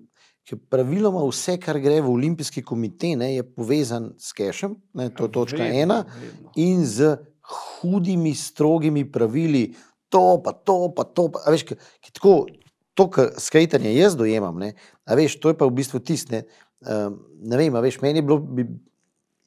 praviloma 0.70 1.22
vse, 1.28 1.58
kar 1.62 1.78
gre 1.82 2.00
v 2.02 2.10
olimpijski 2.10 2.64
komitej, 2.66 3.16
ne, 3.20 3.34
je 3.36 3.44
povezan 3.44 4.14
s 4.18 4.34
kešem, 4.34 4.76
ne, 4.98 5.10
to 5.14 5.28
je 5.28 5.32
točka 5.32 5.64
Vedno, 5.64 5.82
ena, 5.82 6.00
vedno. 6.22 6.54
in 6.56 6.86
z 6.86 7.18
hudimi, 7.82 8.34
strogimi 8.36 9.06
pravili, 9.12 9.76
to 10.10 10.42
pa 10.44 10.54
to, 10.54 10.94
pa 10.96 11.06
to. 11.06 11.30
Pa, 11.34 11.46
veš, 11.54 11.68
ki, 11.70 11.78
ki 12.02 12.16
tako, 12.18 12.34
to, 12.98 13.10
kar 13.14 13.36
skajtanje 13.38 13.94
jaz 13.94 14.18
dojemam, 14.18 14.58
ne, 14.58 14.74
veš, 15.06 15.38
to 15.42 15.54
je 15.54 15.58
pa 15.58 15.70
v 15.70 15.78
bistvu 15.82 16.02
tiste. 16.02 16.48
Um, 16.80 17.20
ne 17.44 17.58
vem, 17.60 17.76
veš, 17.84 18.00
meni 18.00 18.22
je 18.22 18.28
bilo, 18.30 18.40
bi, 18.40 18.64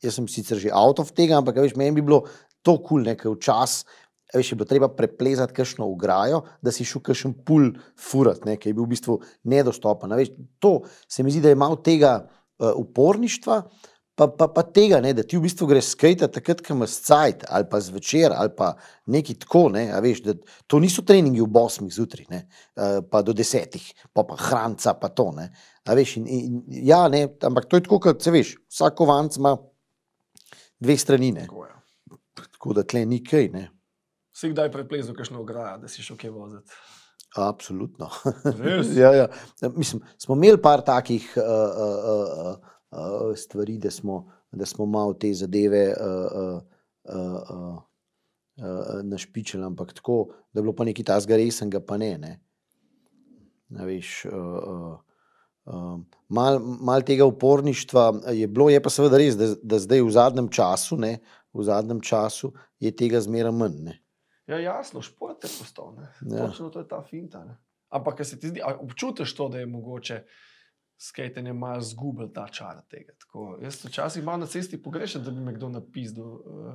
jaz 0.05 0.19
sem 0.19 0.29
sicer 0.29 0.59
že 0.61 0.73
avto 0.75 1.05
tega, 1.09 1.39
ampak 1.41 1.63
veš, 1.63 1.77
meni 1.81 1.97
bi 1.97 2.05
bilo 2.05 2.27
to 2.61 2.77
kul, 2.77 3.01
cool, 3.01 3.07
nekaj 3.09 3.33
včasih. 3.37 4.01
Veš, 4.33 4.53
je 4.53 4.57
bilo 4.57 4.65
treba 4.65 4.89
preplezati 4.89 5.53
kakšno 5.53 5.85
ograjo, 5.93 6.43
da 6.65 6.73
si 6.73 6.87
šel 6.89 7.03
kakšen 7.05 7.35
pul 7.45 7.67
furat, 8.01 8.47
ne, 8.49 8.57
ki 8.57 8.71
je 8.71 8.77
bil 8.77 8.87
v 8.87 8.95
bistvu 8.95 9.19
nedostopen. 9.45 10.15
Veš, 10.17 10.31
to 10.57 10.79
se 11.05 11.25
mi 11.25 11.33
zdi, 11.35 11.43
da 11.45 11.53
je 11.53 11.59
malo 11.61 11.77
tega 11.85 12.15
uh, 12.23 12.71
uporništva, 12.81 13.59
pa, 14.17 14.29
pa, 14.29 14.49
pa 14.49 14.65
tega, 14.65 15.03
ne, 15.05 15.13
da 15.13 15.25
ti 15.25 15.37
v 15.37 15.45
bistvu 15.45 15.69
greš 15.69 15.91
skajati 15.93 16.31
takrat, 16.33 16.65
ko 16.65 16.73
imaš 16.73 16.97
cajt, 17.05 17.45
ali 17.53 17.69
pa 17.69 17.81
zvečer, 17.85 18.33
ali 18.33 18.55
pa 18.57 18.71
nekaj 19.13 19.37
tako. 19.45 19.67
Ne, 19.77 19.85
veš, 20.01 20.25
to 20.65 20.81
niso 20.81 21.05
treningi 21.05 21.45
v 21.45 21.65
osmih 21.65 21.93
zjutraj, 21.93 22.31
ne, 22.33 22.43
uh, 22.81 23.03
pa 23.05 23.21
do 23.21 23.37
desetih, 23.37 23.85
pa, 24.17 24.25
pa 24.25 24.41
hranca, 24.49 24.97
pa 24.97 25.13
to. 25.13 25.29
Ne, 25.37 25.51
a 25.85 25.95
veš, 25.99 26.17
in, 26.17 26.27
in, 26.27 26.63
ja, 26.87 27.09
ne, 27.09 27.27
ampak 27.43 27.67
to 27.67 27.77
je 27.77 27.87
tako, 27.89 27.99
kot 28.01 28.23
se 28.23 28.31
veš, 28.31 28.57
vsak 28.71 28.97
kovanc 28.99 29.37
ima 29.37 29.57
dve 30.81 30.97
strani, 30.97 31.33
ne, 31.33 31.47
Tako 31.47 31.65
je. 31.67 31.73
tako 32.53 32.73
da 32.73 32.83
tle 32.83 33.07
ni 33.07 33.23
kaj. 33.25 33.49
Ne. 33.49 33.69
Si 34.33 34.49
kdaj 34.51 34.71
preplezel 34.73 35.15
kakšno 35.15 35.41
ograjo, 35.43 35.79
da 35.83 35.89
si 35.89 36.03
šel 36.03 36.17
kje 36.17 36.31
voziti? 36.31 36.73
Absolutno. 37.37 38.09
Res? 38.45 38.95
ja, 39.03 39.13
ja. 39.15 39.27
Mislim, 39.77 40.03
smo 40.19 40.37
imeli 40.37 40.61
par 40.63 40.83
takih 40.85 41.27
uh, 41.37 41.43
uh, 41.43 41.99
uh, 42.13 42.57
uh, 42.91 43.37
stvari, 43.37 43.79
da 43.79 43.91
smo, 43.91 44.25
da 44.53 44.67
smo 44.67 44.87
malo 44.87 45.15
te 45.15 45.33
zadeve 45.35 45.95
uh, 45.97 46.33
uh, 46.33 46.63
uh, 47.05 47.77
uh, 48.57 49.05
našpičili, 49.05 49.65
ampak 49.65 49.93
tako, 49.93 50.35
da 50.53 50.61
je 50.61 50.63
bilo 50.63 50.75
pa 50.77 50.85
nekaj 50.85 51.05
tasga 51.05 51.37
resnega, 51.37 51.81
pa 51.81 51.97
ne. 51.97 52.19
ne. 52.19 52.41
A 53.79 53.85
Veš, 53.85 54.25
uh, 54.25 54.33
uh, 54.35 55.12
uh, 55.65 55.99
mal, 56.29 56.59
mal 56.61 57.03
tega 57.07 57.27
uporništva 57.29 58.13
je 58.33 58.49
bilo, 58.49 58.71
je 58.71 58.83
pa 58.83 58.91
seveda 58.91 59.21
res, 59.21 59.37
da, 59.39 59.53
da 59.63 59.81
zdaj 59.83 60.03
v 60.03 60.15
zadnjem 60.15 60.49
času, 60.53 60.99
ne, 61.01 61.19
v 61.53 61.67
zadnjem 61.67 62.01
času 62.01 62.53
je 62.81 62.93
tega 62.97 63.21
zmeraj 63.21 63.53
manj. 63.53 63.83
Ne. 63.89 63.99
Ja, 64.47 64.59
jasno, 64.59 65.03
šport 65.03 65.45
je 65.45 65.51
postal. 65.59 65.95
Ja. 66.27 66.47
Točno 66.47 66.71
to 66.71 66.83
je 66.83 66.89
ta 66.89 67.03
finta. 67.03 67.45
Ne? 67.45 67.57
Ampak, 67.89 68.25
se 68.25 68.41
ti 68.41 68.49
zdi, 68.49 68.63
občutiš 68.81 69.35
to, 69.37 69.49
da 69.49 69.59
je 69.59 69.67
mogoče 69.67 70.23
skajtenje 71.03 71.53
malo 71.53 71.81
zgubil 71.81 72.29
ta 72.33 72.47
čar 72.49 72.83
tega. 72.91 73.15
Tako, 73.21 73.59
jaz 73.63 73.85
včasih 73.85 74.25
malo 74.25 74.45
na 74.45 74.47
cesti 74.47 74.83
pogrešam, 74.83 75.25
da 75.25 75.31
bi 75.31 75.41
me 75.41 75.55
kdo 75.55 75.69
napisal, 75.69 76.25
uh, 76.25 76.75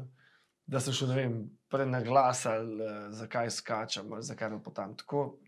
da 0.65 0.79
sem 0.83 0.93
še 0.93 1.07
ne 1.07 1.15
vem, 1.15 1.37
prenaglasal, 1.71 2.67
uh, 2.75 2.97
zakaj 3.15 3.51
skačem, 3.55 4.11
ali 4.13 4.27
zakaj 4.27 4.51
ne 4.51 4.59
potam. 4.63 4.95
Tako, 4.99 5.39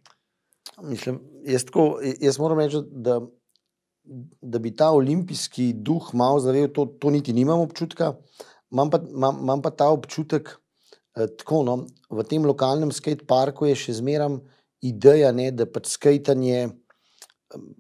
Mislim, 0.82 1.20
jaz, 1.46 1.66
tako, 1.66 2.00
jaz 2.22 2.40
moram 2.40 2.60
reči, 2.60 2.82
da, 2.92 3.20
da 4.42 4.60
bi 4.60 4.72
ta 4.76 4.92
olimpijski 4.92 5.74
duh 5.74 6.14
malo 6.14 6.40
zavel, 6.40 6.70
to, 6.74 6.86
to 6.86 7.10
niti 7.10 7.34
nimam 7.34 7.60
občutka. 7.60 8.14
Imam 8.72 8.90
pa, 8.90 9.00
imam, 9.10 9.40
imam 9.42 9.62
pa 9.62 9.70
ta 9.70 9.90
občutek, 9.90 10.52
eh, 11.16 11.28
tako, 11.38 11.64
no, 11.64 11.78
v 12.10 12.24
tem 12.24 12.46
lokalnem 12.46 12.92
skate 12.92 13.26
parku 13.28 13.66
je 13.70 13.76
še 13.76 13.98
zmeraj 14.00 14.40
ideja, 14.86 15.34
ne, 15.36 15.50
da 15.52 15.66
pač 15.66 15.90
skajtanje 15.96 16.58
eh, 16.62 16.72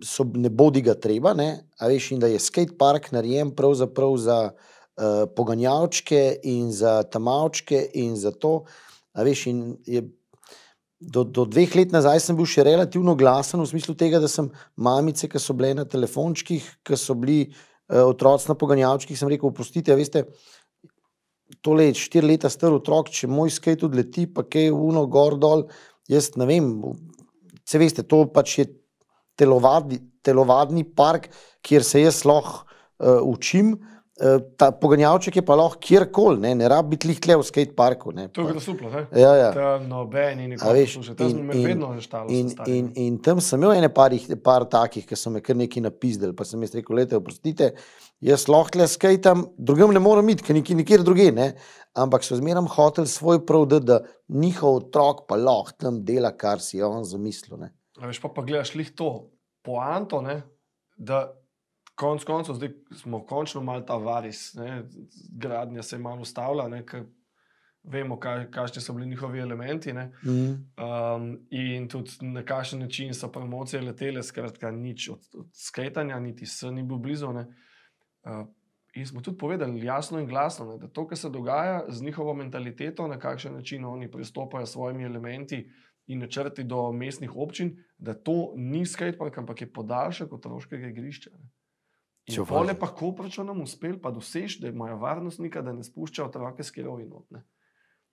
so, 0.03 0.25
ne 0.33 0.49
bodi 0.49 0.83
ga 0.85 0.97
treba, 0.99 1.33
ne, 1.37 1.49
veš, 1.79 2.13
in 2.15 2.23
da 2.23 2.31
je 2.31 2.41
skate 2.41 2.77
park 2.77 3.11
narejen 3.15 3.53
pravzaprav 3.55 4.17
za 4.17 4.39
uh, 4.49 5.25
poganjavčke 5.35 6.39
in 6.43 6.71
za 6.75 7.03
tamavčke 7.03 7.85
in 8.01 8.17
za 8.19 8.33
to, 8.33 8.65
a 9.13 9.23
veš, 9.23 9.45
in 9.53 9.61
je 9.85 10.01
Do, 10.99 11.23
do 11.23 11.45
dveh 11.47 11.71
let 11.79 11.93
nazaj 11.95 12.19
sem 12.19 12.35
bil 12.35 12.47
še 12.49 12.65
relativno 12.67 13.15
glasen, 13.15 13.61
v 13.63 13.69
smislu 13.69 13.95
tega, 13.95 14.19
da 14.19 14.27
sem 14.27 14.49
mamice, 14.75 15.29
ki 15.31 15.39
so 15.39 15.55
bile 15.55 15.71
na 15.77 15.85
telefončkih, 15.87 16.65
ki 16.83 16.97
so 16.99 17.15
bili 17.15 17.45
uh, 17.47 18.03
otroci 18.03 18.49
na 18.51 18.57
poganjavčkih, 18.59 19.15
sem 19.15 19.31
rekel: 19.31 19.47
Oprostite, 19.47 19.95
veste, 19.95 20.25
tole 21.63 21.87
je 21.87 22.01
štiri 22.01 22.33
leta 22.33 22.51
star 22.51 22.75
otrok, 22.75 23.13
če 23.15 23.31
moj 23.31 23.53
skate 23.55 23.87
odleti, 23.87 24.27
pa 24.27 24.43
kaj 24.43 24.73
uno, 24.75 25.05
gor 25.07 25.39
dol. 25.39 25.69
Jaz 26.11 26.33
ne 26.41 26.49
vem, 26.49 26.67
se 27.63 27.79
veste, 27.79 28.03
to 28.03 28.25
pač 28.33 28.57
je 28.59 28.67
telovadni, 29.39 30.01
telovadni 30.25 30.83
park, 30.83 31.29
kjer 31.63 31.85
se 31.85 32.03
jaz 32.03 32.25
lahko 32.27 32.65
uh, 32.65 33.23
učim. 33.23 33.77
Ta 34.59 34.67
poganjavček 34.75 35.37
je 35.39 35.41
pa 35.47 35.55
lahko 35.55 35.79
kjerkoli, 35.79 36.41
ne, 36.43 36.49
ne 36.59 36.67
rabi 36.67 36.97
biti 36.97 37.07
lih 37.07 37.19
tle 37.23 37.37
v 37.39 37.43
skate 37.47 37.71
parku. 37.75 38.11
Ne, 38.11 38.27
to 38.27 38.43
je 38.43 38.51
bilo 38.51 38.59
super. 38.59 38.89
Ne? 38.91 39.05
Ja, 39.21 39.29
ja. 39.39 39.51
Tam 39.55 39.85
nobeni 39.87 40.43
A 40.43 40.51
nikoli 40.51 40.81
ne 40.81 40.87
sluša. 40.91 41.15
Tam 41.15 41.29
in- 41.29 41.45
me 41.47 41.55
in- 41.55 41.67
vedno 41.67 41.91
štalo. 42.01 42.27
In, 42.27 42.51
in, 42.67 42.89
in 42.99 43.17
tam 43.23 43.39
sem 43.39 43.61
imel 43.61 43.77
ene 43.77 43.87
parih, 43.89 44.25
par 44.43 44.65
takih, 44.67 45.07
ki 45.07 45.15
so 45.15 45.31
me 45.31 45.39
kar 45.39 45.55
nekaj 45.55 45.85
napisali. 45.87 46.35
Pa 46.35 46.43
sem 46.43 46.59
jaz 46.67 46.75
rekel, 46.75 46.99
lete, 46.99 47.15
oprostite, 47.15 47.71
jaz 48.19 48.47
lahko 48.51 48.81
le 48.81 48.89
skajtam, 48.91 49.45
drugam 49.55 49.95
ne 49.95 50.03
morem 50.03 50.35
iti, 50.35 50.43
ker 50.43 50.57
nikjer, 50.59 50.81
nikjer 50.83 51.07
druge. 51.07 51.31
Ne? 51.31 51.53
Ampak 51.95 52.27
so 52.27 52.35
zmeraj 52.35 52.67
hoteli 52.75 53.07
svoj 53.07 53.45
prav, 53.47 53.69
da, 53.71 53.79
da 53.79 54.01
njihov 54.27 54.81
otrok 54.83 55.29
pa 55.31 55.39
lahko 55.39 55.77
tam 55.79 56.03
dela, 56.03 56.35
kar 56.35 56.59
si 56.59 56.77
je 56.77 56.85
on 56.85 57.07
zamislil. 57.07 57.55
Ne? 57.55 57.71
A 58.03 58.11
veš, 58.11 58.19
pa, 58.19 58.27
pa 58.35 58.43
gledaš 58.43 58.75
lih 58.75 58.91
to 58.91 59.29
poanto, 59.63 60.19
ne, 60.21 60.41
da 60.99 61.29
konec 61.99 62.23
koncev 62.23 62.55
zdaj 62.55 62.69
smo 62.95 63.23
končno 63.25 63.61
malo 63.63 63.81
ta 63.81 63.97
varis, 63.99 64.53
ne, 64.55 64.83
gradnja 65.31 65.83
se 65.83 65.95
je 65.95 65.99
malo 65.99 66.21
ustavila, 66.21 66.67
ne, 66.71 66.83
vemo, 67.83 68.17
kaj, 68.19 68.45
kakšni 68.51 68.81
so 68.81 68.93
bili 68.93 69.07
njihovi 69.07 69.39
elementi. 69.39 69.93
Ne, 69.93 70.11
Mm. 70.23 70.53
um, 70.83 71.27
in 71.49 71.87
tudi 71.87 72.11
na 72.21 72.43
kakšen 72.45 72.79
način 72.79 73.13
so 73.13 73.31
promocije 73.31 73.81
letele, 73.81 74.23
skratka, 74.23 74.71
nič 74.71 75.09
od, 75.09 75.19
od 75.37 75.49
skajtanja, 75.53 76.19
niti 76.19 76.45
se 76.45 76.71
ni 76.71 76.83
bil 76.83 76.97
blizu. 76.97 77.33
Ne, 77.33 77.47
uh, 78.23 78.47
In 78.93 79.05
smo 79.05 79.21
tudi 79.21 79.37
povedali 79.37 79.83
jasno 79.85 80.19
in 80.19 80.27
glasno, 80.27 80.65
ne, 80.65 80.77
da 80.77 80.87
to, 80.87 81.07
kar 81.07 81.17
se 81.17 81.29
dogaja 81.29 81.83
z 81.87 82.03
njihovo 82.03 82.33
mentaliteto, 82.33 83.07
na 83.07 83.19
kakšen 83.19 83.53
način 83.53 83.85
oni 83.85 84.11
pristopajo 84.11 84.65
s 84.65 84.71
svojimi 84.71 85.03
elementi 85.03 85.69
in 86.07 86.19
načrti 86.19 86.63
do 86.63 86.91
mestnih 86.91 87.35
občin, 87.35 87.75
da 87.97 88.13
to 88.13 88.53
ni 88.55 88.85
skatepark, 88.85 89.37
ampak 89.37 89.61
je 89.61 89.73
podaljšek 89.73 90.33
otroškega 90.33 90.87
igrišča. 90.87 91.29
ne. 91.33 91.49
In 92.29 92.35
Če 92.35 92.43
pole 92.43 92.67
važno. 92.67 92.79
pa 92.79 92.87
kopračo 92.89 93.43
nam 93.43 93.61
uspel, 93.61 93.97
pa 93.97 94.11
dosež, 94.11 94.59
da 94.59 94.69
imajo 94.69 94.97
varnostnika, 94.97 95.61
da 95.61 95.73
ne 95.73 95.81
spuščajo 95.81 96.27
otroke 96.27 96.61
s 96.61 96.69
kirovi 96.69 97.05
not. 97.05 97.25
Ne. 97.31 97.41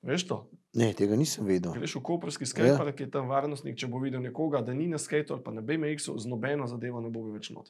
Veš 0.03 0.25
to? 0.25 0.37
Ne, 0.73 0.93
tega 0.93 1.17
nisem 1.17 1.45
vedel. 1.45 1.73
Greš 1.73 1.97
v 1.97 2.03
koprski 2.03 2.43
Ja. 2.43 2.47
skatepark, 2.47 3.01
je 3.01 3.11
tam 3.11 3.29
varnostnik, 3.29 3.77
če 3.77 3.87
bo 3.87 3.99
videl 3.99 4.21
nekoga, 4.21 4.61
da 4.61 4.73
ni 4.73 4.87
na 4.87 4.97
skateu 4.97 5.35
ali 5.35 5.43
pa 5.43 5.51
na 5.51 5.61
BMX-u, 5.61 6.17
z 6.17 6.27
nobeno 6.27 6.67
zadevo 6.67 7.01
ne 7.01 7.11
bo 7.11 7.27
več 7.29 7.51
not. 7.51 7.69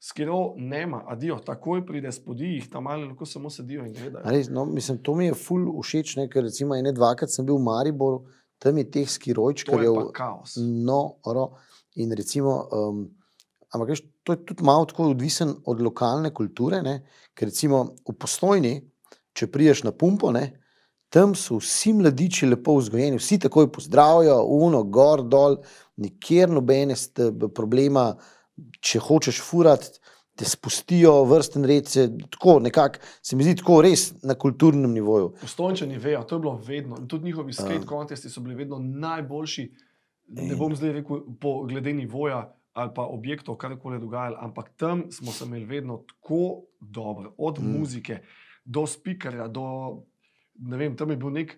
skiro 0.00 0.54
nema, 0.58 1.04
adijo, 1.06 1.38
takoj 1.38 1.86
pride 1.86 2.12
spodaj, 2.12 2.46
jih 2.48 2.66
tam 2.68 2.86
ali 2.86 3.06
lahko 3.06 3.24
samo 3.24 3.48
sedijo 3.50 3.86
in 3.86 3.92
gledajo. 3.92 4.24
Res, 4.26 4.48
no, 4.48 4.64
mislim, 4.66 4.98
to 4.98 5.14
mi 5.14 5.26
je 5.26 5.34
ful 5.34 5.64
všeč, 5.80 6.16
ne, 6.16 6.28
ker 6.28 6.42
recimo 6.42 6.74
ene 6.74 6.92
dvakrat 6.92 7.30
sem 7.30 7.46
bil 7.46 7.56
v 7.56 7.62
Mariboru, 7.62 8.24
tam 8.58 8.76
je 8.76 8.84
teh 8.86 9.08
To 9.64 9.80
je 9.80 10.04
pa 10.06 10.12
kaos. 10.12 10.56
noro. 10.58 11.54
In 11.96 12.12
recimo, 12.12 12.68
um, 12.70 13.08
ampak 13.74 13.90
veš, 13.90 14.04
to 14.22 14.34
je 14.34 14.44
tudi 14.46 14.64
malo 14.64 14.86
tako 14.88 15.10
odvisen 15.10 15.54
od 15.66 15.80
lokalne 15.82 16.30
kulture, 16.34 16.82
ne, 16.82 17.00
ker 17.34 17.50
recimo 17.50 17.84
v 18.06 18.14
postojni, 18.18 18.74
če 19.34 19.50
priješ 19.50 19.82
na 19.88 19.92
pumpo, 19.92 20.30
ne, 20.34 20.46
tam 21.14 21.34
so 21.38 21.60
vsi 21.60 21.92
mladiči 21.98 22.48
lepo 22.48 22.76
vzgojeni, 22.78 23.20
vsi 23.20 23.38
takoj 23.46 23.68
pozdravijo, 23.74 24.40
uno, 24.56 24.82
gor, 24.90 25.22
dol, 25.26 25.60
nikjer 26.02 26.50
nobene 26.50 26.96
problema, 27.54 28.12
če 28.80 29.02
hočeš 29.02 29.42
furati. 29.44 30.00
Te 30.34 30.42
spustijo, 30.50 31.12
vrsten 31.30 31.62
red, 31.62 31.86
se, 31.86 32.08
tako 32.26 32.56
nekako, 32.58 32.98
se 33.22 33.36
mi 33.38 33.44
zdi, 33.46 33.52
tako 33.60 33.76
res 33.86 34.08
na 34.26 34.34
kulturnem 34.34 34.90
nivoju. 34.90 35.28
Postojnčani 35.38 36.00
vejo, 36.02 36.24
to 36.26 36.34
je 36.34 36.42
bilo 36.42 36.54
vedno. 36.58 36.98
In 36.98 37.06
tudi 37.06 37.28
njihovi 37.28 37.54
skate 37.54 37.86
kontesti 37.86 38.32
so 38.32 38.42
bili 38.42 38.56
vedno 38.58 38.80
najboljši. 38.82 39.68
Ne 40.40 40.56
bom 40.58 40.74
zdaj 40.74 40.96
rekel, 40.96 41.22
po 41.38 41.52
glede 41.70 41.94
nivoja 41.94 42.40
ali 42.74 42.90
pa 42.94 43.02
objektov, 43.02 43.56
karkoli 43.56 43.96
je 43.96 44.00
dogajalo, 44.00 44.36
ampak 44.40 44.72
tam 44.76 45.04
smo 45.10 45.32
se 45.32 45.44
imeli 45.44 45.64
vedno 45.64 46.02
tako 46.08 46.64
dobro, 46.80 47.34
od 47.38 47.58
Mm. 47.62 47.78
muzike 47.78 48.18
do 48.64 48.86
speakerja, 48.86 49.48
do 49.48 50.02
ne 50.58 50.76
vem, 50.76 50.96
tam 50.96 51.10
je 51.10 51.16
bil 51.16 51.30
nek. 51.30 51.56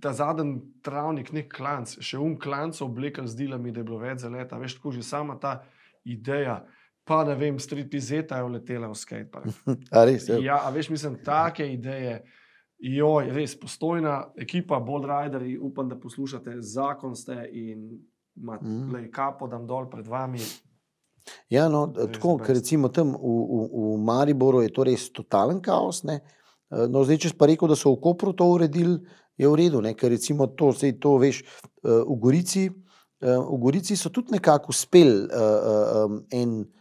Ta 0.00 0.12
zadnji 0.12 0.60
travnik, 0.82 1.30
nek 1.32 1.52
klanc, 1.54 1.92
še 2.02 2.18
um 2.18 2.34
klanc 2.38 2.80
oblekel 2.82 3.26
z 3.26 3.36
dilami, 3.36 3.70
da 3.72 3.80
je 3.80 3.84
bilo 3.84 3.98
več 4.02 4.24
za 4.24 4.28
leta. 4.28 4.58
Veš, 4.58 4.74
tako 4.80 4.90
že 4.96 5.02
sama 5.02 5.36
ta 5.38 5.62
ideja, 6.04 6.64
pa 7.04 7.20
ne 7.24 7.36
vem, 7.38 7.58
stripizeta 7.58 8.36
je 8.36 8.48
uletela 8.48 8.88
v 8.90 8.98
skatepark. 8.98 9.46
A 9.94 10.02
res, 10.04 10.26
ja. 10.28 10.40
Ja, 10.42 10.56
a 10.66 10.72
veš, 10.74 10.90
mislim, 10.90 11.20
take 11.22 11.68
ideje. 11.70 12.24
Joj, 12.78 13.30
res 13.32 13.54
postojna 13.56 14.32
ekipa, 14.36 14.80
Bold 14.80 15.06
Riders, 15.06 15.54
upam, 15.62 15.88
da 15.88 15.96
poslušate, 15.96 16.58
zakon 16.60 17.14
ste 17.16 17.46
in 17.52 17.86
Mm. 18.36 18.92
mm. 18.92 19.10
kapo, 19.12 19.48
dam 19.48 19.66
dol 19.66 19.88
pred 19.90 20.06
vami. 20.06 20.40
Ja, 21.50 21.66
no, 21.68 21.88
tako, 21.90 22.36
ker 22.38 22.54
recimo 22.54 22.88
tam 22.94 23.14
v, 23.16 23.18
v, 23.18 23.62
v 23.72 23.98
Mariboru 24.06 24.62
je 24.62 24.70
to 24.74 24.86
res 24.86 25.08
totalen 25.10 25.58
kaos. 25.64 26.04
Ne? 26.06 26.20
Eh, 26.70 26.86
No, 26.90 27.04
zdaj, 27.06 27.22
če 27.22 27.32
si 27.32 27.38
pa 27.38 27.48
rekel, 27.50 27.70
da 27.70 27.78
so 27.78 27.94
v 27.94 28.02
Kopru 28.02 28.34
to 28.36 28.46
uredili, 28.50 28.98
je 29.36 29.48
v 29.48 29.58
redu, 29.58 29.82
ne? 29.84 29.94
ker 29.98 30.10
recimo 30.14 30.48
to, 30.56 30.72
sej, 30.74 30.96
to 31.02 31.16
veš, 31.22 31.42
eh, 31.42 32.02
v 32.02 32.18
Gorici, 32.22 32.64
eh, 32.66 33.36
v 33.36 33.58
Gorici 33.62 33.98
so 33.98 34.10
tudi 34.10 34.36
nekako 34.36 34.72
uspeli 34.74 35.26
um, 35.26 36.20
en 36.30 36.60
uh, 36.62 36.75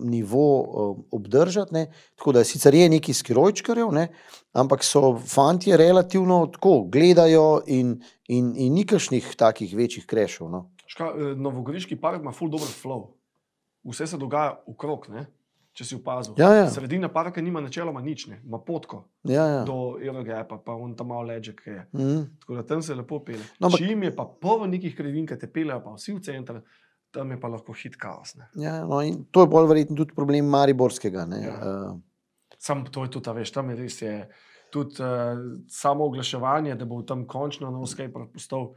nivo 0.00 0.60
uh, 0.60 0.98
obdržati. 1.10 1.74
Ne? 1.74 1.86
Tako 2.16 2.32
da 2.32 2.44
sicer 2.44 2.74
je 2.74 2.88
nekaj 2.88 3.14
skirojčkarjev, 3.14 3.92
ne? 3.92 4.08
ampak 4.52 4.84
so 4.84 5.18
fantje 5.18 5.76
relativno 5.76 6.46
tako 6.46 6.84
gledajo 6.84 7.62
in, 7.66 8.00
in, 8.28 8.52
in 8.56 8.72
nikašnih 8.74 9.34
takih 9.36 9.76
večjih 9.76 10.06
krešov. 10.06 10.50
No? 10.50 10.70
Ška, 10.86 11.04
eh, 11.04 11.34
Novogoriški 11.36 11.96
park 11.96 12.22
ima 12.22 12.32
full 12.32 12.50
dobro 12.50 12.66
flow. 12.66 13.06
Vse 13.84 14.06
se 14.06 14.16
dogaja 14.18 14.62
okrog, 14.66 15.06
ne? 15.08 15.26
če 15.72 15.84
si 15.84 15.94
opazil. 15.94 16.34
Ja, 16.38 16.48
ja. 16.54 16.64
Sredina 16.70 17.08
parka 17.08 17.40
nima 17.40 17.60
načeloma 17.62 18.00
nič, 18.02 18.26
ne? 18.26 18.40
ima 18.44 18.58
potko 18.58 19.04
Ja, 19.24 19.44
ja. 19.46 19.60
do 19.64 19.98
Eurogapa, 20.02 20.58
pa 20.58 20.74
on 20.74 20.96
tam 20.98 21.06
malo 21.08 21.22
leže, 21.22 21.54
ki 21.56 21.70
je. 21.70 21.84
Mm. 21.92 22.24
Tako 22.40 22.54
da 22.54 22.62
tam 22.66 22.82
se 22.82 22.94
lepo 22.94 23.20
pele. 23.24 23.44
No, 23.60 23.68
ampak- 23.68 23.78
Čim 23.78 24.02
je 24.02 24.10
pa 24.16 24.24
polno 24.42 24.66
nekih 24.66 24.96
krivin, 24.96 25.26
ki 25.26 25.38
te 25.38 25.46
pelejo, 25.46 25.78
pa 25.84 25.94
vsi 25.94 26.12
v 26.12 26.20
center, 26.20 26.58
tam 27.10 27.30
je 27.30 27.40
pa 27.40 27.48
lahko 27.48 27.74
hit 27.76 27.96
kaos. 28.00 28.36
Ne? 28.38 28.48
Ja, 28.62 28.80
no, 28.86 29.00
to 29.30 29.44
je 29.44 29.50
bolj 29.50 29.68
verjetno 29.70 29.96
tudi 30.02 30.14
problem 30.16 30.50
Mariborskega. 30.52 31.26
Ne? 31.30 31.42
Ja. 31.46 31.56
Uh, 31.58 31.98
Sam 32.60 32.84
to 32.84 33.06
je 33.06 33.10
tudi, 33.16 33.32
veš, 33.40 33.52
tam 33.56 33.70
je 33.72 33.76
res 33.80 34.02
je. 34.02 34.14
Tudi 34.70 35.02
uh, 35.02 35.40
samo 35.66 36.06
oglaševanje, 36.06 36.76
da 36.78 36.86
bo 36.86 37.00
tam 37.02 37.24
končno 37.26 37.72
nov 37.74 37.88
Skype 37.90 38.28
postal, 38.32 38.70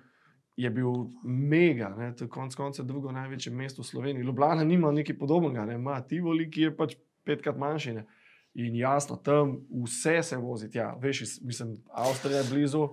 je 0.58 0.70
bil 0.70 0.90
mega. 1.24 1.92
Ne? 1.98 2.12
To 2.18 2.26
je 2.26 2.30
konec 2.30 2.56
konca 2.56 2.84
drugo 2.84 3.12
največje 3.12 3.54
mesto 3.54 3.82
v 3.82 3.86
Sloveniji. 3.86 4.26
Ljubljana 4.26 4.64
nima 4.64 4.92
nekaj 4.92 5.18
podobnega, 5.18 5.66
ne? 5.66 5.78
ima 5.78 6.00
Tivoli, 6.02 6.50
ki 6.52 6.68
je 6.68 6.76
pač 6.78 6.96
petkrat 7.26 7.58
manjši. 7.58 7.94
Ne? 8.00 8.06
In 8.54 8.76
jasno, 8.78 9.18
tam 9.18 9.60
vse 9.86 10.20
se 10.24 10.38
vozi 10.38 10.70
tja. 10.72 10.94
Veš, 11.02 11.24
mislim, 11.42 11.78
Avstrija 11.90 12.42
je 12.42 12.50
blizu, 12.52 12.88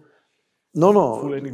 no, 0.74 0.92
no, 0.92 1.04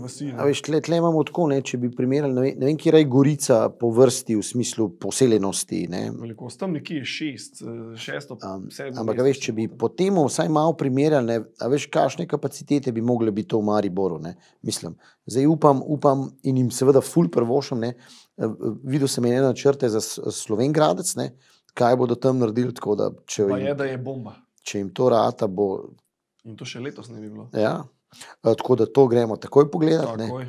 vasi. 0.03 0.27
ne. 0.27 0.45
veš, 0.45 0.61
tle, 0.63 0.81
tle 0.85 0.99
imamo 1.01 1.23
tako, 1.25 1.47
ne, 1.49 1.63
če 1.65 1.79
bi 1.81 1.89
primerjali, 1.91 2.35
ne 2.35 2.43
vem, 2.45 2.59
ne 2.61 2.67
vem 2.69 2.77
kje 2.77 2.93
je 2.99 3.05
Gorica 3.09 3.59
po 3.73 3.89
vrsti 3.91 4.37
v 4.37 4.43
smislu 4.45 4.89
poseljenosti. 5.01 5.89
Velikost 6.21 6.61
tam 6.61 6.73
nekje 6.77 6.99
je 7.01 7.05
šest, 7.05 7.63
eh, 7.63 7.97
šesto, 7.97 8.37
Um, 8.45 8.69
sedmo. 8.71 9.01
ampak, 9.01 9.23
veš, 9.25 9.41
če 9.41 9.53
bi 9.57 9.69
po 9.69 9.89
tem 9.89 10.15
vsaj 10.21 10.49
malo 10.53 10.77
primerjali, 10.77 11.27
ne, 11.27 11.39
a 11.61 11.71
veš, 11.73 11.89
kakšne 11.89 12.29
kapacitete 12.29 12.93
bi 12.93 13.01
mogle 13.01 13.33
biti 13.33 13.49
to 13.49 13.59
v 13.59 13.65
Mariboru. 13.65 14.19
Ne, 14.19 14.37
mislim. 14.63 14.97
Zdaj 15.27 15.47
upam, 15.47 15.81
upam 15.87 16.29
in 16.43 16.57
jim 16.57 16.71
seveda 16.71 17.01
ful 17.01 17.29
prvošam. 17.33 17.81
Ne, 17.81 17.95
eh, 18.37 18.45
videl 18.85 19.09
sem 19.09 19.25
ene 19.25 19.41
načrte 19.41 19.89
za 19.89 20.01
Slovengradec, 20.31 21.17
ne, 21.17 21.33
kaj 21.75 21.97
bodo 21.97 22.15
tam 22.15 22.39
naredili, 22.39 22.73
da 22.73 23.11
če, 23.27 23.49
Pa 23.49 23.59
je, 23.59 23.69
jim, 23.69 23.77
da 23.77 23.85
je 23.85 23.99
bomba. 23.99 24.37
če 24.63 24.79
jim 24.79 24.91
to 24.93 25.09
rata, 25.09 25.47
bo. 25.47 25.95
In 26.45 26.57
to 26.57 26.65
še 26.65 26.81
letos 26.81 27.09
ne 27.09 27.21
bi 27.21 27.29
bilo. 27.31 27.49
Ja. 27.57 27.81
Eh, 28.43 28.55
Tako 28.55 28.77
da 28.77 28.87
to 28.87 29.07
gremo 29.07 29.37
takoj 29.37 29.71
pogledati. 29.71 30.27
Takoj. 30.27 30.47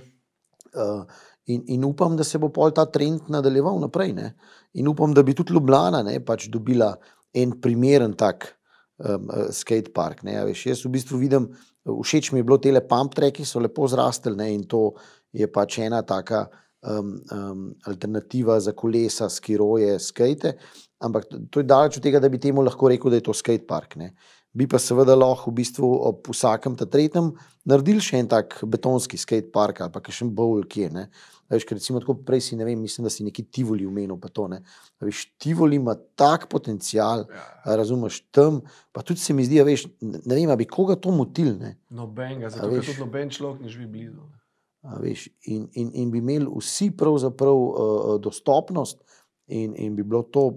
Uh, 0.78 1.04
in, 1.46 1.64
in 1.68 1.84
upam, 1.88 2.18
da 2.18 2.24
se 2.24 2.38
bo 2.38 2.50
pol 2.54 2.72
ta 2.76 2.86
trend 2.86 3.30
nadaljeval 3.32 3.80
naprej. 3.80 4.14
Ne? 4.14 4.34
In 4.74 4.88
upam, 4.88 5.14
da 5.14 5.24
bi 5.24 5.34
tudi 5.34 5.54
Ljubljana 5.56 6.04
ne, 6.04 6.20
pač 6.26 6.50
dobila 6.54 6.92
en 7.34 7.56
primeren 7.62 8.14
tak 8.14 8.50
um, 8.98 9.30
uh, 9.32 9.48
skatepark. 9.52 10.24
ne, 10.24 10.38
a 10.38 10.46
Veš, 10.46 10.66
jaz 10.66 10.86
v 10.86 10.92
bistvu 10.98 11.18
vidim, 11.22 11.50
všeč 11.88 12.32
mi 12.32 12.40
je 12.40 12.44
bilo 12.44 12.58
te 12.58 12.74
pump 12.88 13.16
treki, 13.16 13.46
so 13.46 13.60
lepo 13.60 13.88
zrastli 13.88 14.36
ne, 14.36 14.52
in 14.54 14.68
to 14.68 14.92
je 15.34 15.48
pač 15.48 15.80
ena 15.80 16.02
taka 16.02 16.48
um, 16.84 17.16
um, 17.32 17.74
alternativa 17.88 18.60
za 18.60 18.72
kolesa, 18.72 19.30
skiroje, 19.30 20.00
skate. 20.00 20.58
Ampak 21.00 21.26
to- 21.50 21.60
je 21.60 21.64
daleč 21.64 21.98
od 21.98 22.04
tega, 22.04 22.20
da 22.20 22.30
bi 22.30 22.40
temu 22.40 22.62
lahko 22.62 22.90
rekel, 22.90 23.10
da 23.12 23.18
je 23.18 23.24
to 23.24 23.34
skatepark. 23.34 23.96
Ne. 23.96 24.14
Bi 24.58 24.66
pa 24.66 24.80
seveda 24.82 25.14
lahko 25.14 25.52
v 25.52 25.60
bistvu 25.60 25.86
ob 26.10 26.32
vsakem 26.34 26.74
tretjem 26.80 27.28
naredili 27.70 28.02
še 28.02 28.18
en 28.24 28.30
tak 28.32 28.56
betonski 28.66 29.20
skatepark 29.20 29.84
ali 29.86 29.94
pa 29.94 30.02
še 30.02 30.26
en 30.26 30.32
bowl, 30.34 30.64
kje. 30.66 30.88
Ne. 30.96 31.04
Veš, 31.48 31.64
ker 31.64 31.78
recimo 31.78 32.02
tako 32.04 32.16
prej 32.28 32.42
si, 32.44 32.58
ne 32.60 32.66
vem, 32.68 32.80
mislim, 32.82 33.06
da 33.06 33.12
si 33.14 33.24
neki 33.24 33.46
Tivoli 33.54 33.86
umenil, 33.88 34.18
pa 34.20 34.28
to 34.34 34.48
ne. 34.52 34.58
Veš, 35.00 35.22
Tivoli 35.40 35.78
ima 35.80 35.94
tak 36.20 36.50
potencial, 36.52 37.24
Ja. 37.30 37.76
razumeš 37.78 38.18
tam, 38.36 38.62
pa 38.92 39.04
tudi 39.06 39.22
se 39.24 39.34
mi 39.34 39.46
zdi, 39.46 39.62
veš, 39.64 39.86
ne 40.02 40.34
vem, 40.36 40.52
bi 40.58 40.66
koga 40.68 40.98
to 41.00 41.14
motil, 41.16 41.54
ne. 41.60 41.78
Nobenega, 41.90 42.50
zato 42.50 42.68
ker 42.74 42.84
tudi 42.84 43.00
noben 43.00 43.32
človek 43.32 43.62
ne 43.64 43.70
živi 43.72 43.88
blizu. 43.88 44.26
ne. 44.26 44.42
A 44.88 45.00
Veš, 45.04 45.30
in, 45.46 45.70
in, 45.76 45.92
in 45.94 46.12
bi 46.12 46.20
imeli 46.20 46.50
vsi 46.50 46.90
pravzaprav 46.98 47.56
uh, 47.56 48.12
dostopnost, 48.24 49.00
in, 49.48 49.76
in 49.78 49.96
bi 49.96 50.04
bilo 50.04 50.24
to 50.24 50.50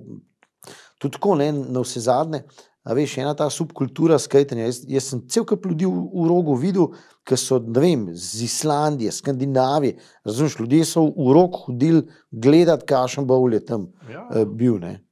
tudi 0.98 1.14
tako, 1.18 1.36
ne, 1.38 1.52
na 1.52 1.84
vse 1.84 2.00
zadnje. 2.00 2.42
A 2.82 2.94
veš, 2.96 3.18
ena 3.20 3.34
ta 3.36 3.50
subkultura 3.52 4.16
skajtanja. 4.18 4.64
Jaz, 4.64 4.78
jaz 4.88 5.04
sem 5.10 5.20
cel 5.28 5.44
kup 5.44 5.66
ljudi 5.68 5.84
v, 5.84 5.92
v 5.92 6.22
rogu 6.28 6.54
videl, 6.56 6.86
ki 7.28 7.36
so 7.36 7.58
vem, 7.60 8.06
z 8.16 8.46
Islandije, 8.46 9.12
Skandinavije. 9.12 9.98
Razumeš, 10.24 10.56
ljudje 10.58 10.84
so 10.88 11.02
v 11.12 11.34
rok 11.36 11.58
hodili 11.66 12.06
gledati, 12.30 12.86
kakšen 12.88 13.26
bowl 13.28 13.52
je 13.52 13.60
tam 13.64 13.90
Ja. 14.08 14.24
uh, 14.30 14.44
bil. 14.48 14.78
Ne. 14.80 15.04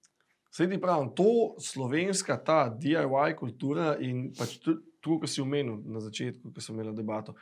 Sedi 0.50 0.80
pravim, 0.80 1.10
to 1.14 1.28
slovenska, 1.60 2.38
ta 2.40 2.70
DIY 2.72 3.36
kultura 3.36 3.96
in 4.00 4.32
pač 4.38 4.56
tu- 4.58 4.80
to, 5.00 5.20
kar 5.20 5.28
si 5.28 5.40
omenil 5.40 5.76
na 5.86 6.00
začetku, 6.00 6.50
ko 6.50 6.60
smo 6.60 6.74
imeli 6.74 6.96
debato, 6.96 7.34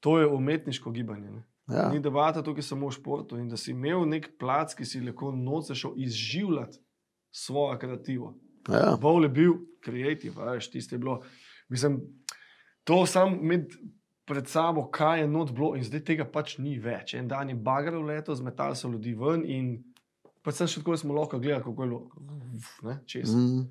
to 0.00 0.18
je 0.20 0.26
umetniško 0.28 0.90
gibanje. 0.90 1.30
Ne? 1.30 1.42
Ja. 1.68 1.88
Ni 1.88 2.00
debata 2.00 2.42
tukaj 2.42 2.62
samo 2.62 2.86
o 2.86 2.90
športu 2.90 3.38
in 3.38 3.48
da 3.48 3.56
si 3.56 3.70
imel 3.70 4.04
nek 4.06 4.36
plac, 4.38 4.74
ki 4.74 4.84
si 4.84 5.00
lahko 5.00 5.32
noče 5.32 5.74
šel 5.74 5.92
izživljati 5.96 6.78
svojo 7.30 7.78
kreativo. 7.78 8.34
Ja. 8.68 8.96
Bolj 9.00 9.24
je 9.24 9.28
bil 9.28 9.56
kreativ, 9.82 10.38
veš, 10.38 10.70
tisti 10.70 10.94
je 10.94 10.98
bilo. 10.98 11.20
Mislim, 11.68 12.00
to 12.84 13.06
sam 13.06 13.38
med 13.42 13.72
pred 14.24 14.48
sabo, 14.48 14.86
kaj 14.90 15.20
je 15.20 15.28
not 15.28 15.50
bilo, 15.52 15.74
in 15.76 15.84
zdaj 15.84 16.04
tega 16.06 16.24
pač 16.24 16.56
ni 16.58 16.78
več. 16.78 17.14
En 17.18 17.28
dan 17.28 17.50
je 17.50 17.58
bagar 17.58 17.96
v 17.98 18.06
leto, 18.12 18.34
zmetali 18.38 18.78
so 18.78 18.88
ljudi 18.88 19.14
ven 19.18 19.42
in 19.44 19.72
pač 20.42 20.60
sem 20.60 20.70
še 20.70 20.82
tako, 20.82 20.94
da 20.94 21.02
smo 21.02 21.16
lahko 21.18 21.40
gledali, 21.42 21.64
kako 21.64 21.82
je 21.82 21.88
bilo, 21.88 22.02
ne, 22.86 22.98
čez. 23.06 23.34
Mm. 23.34 23.66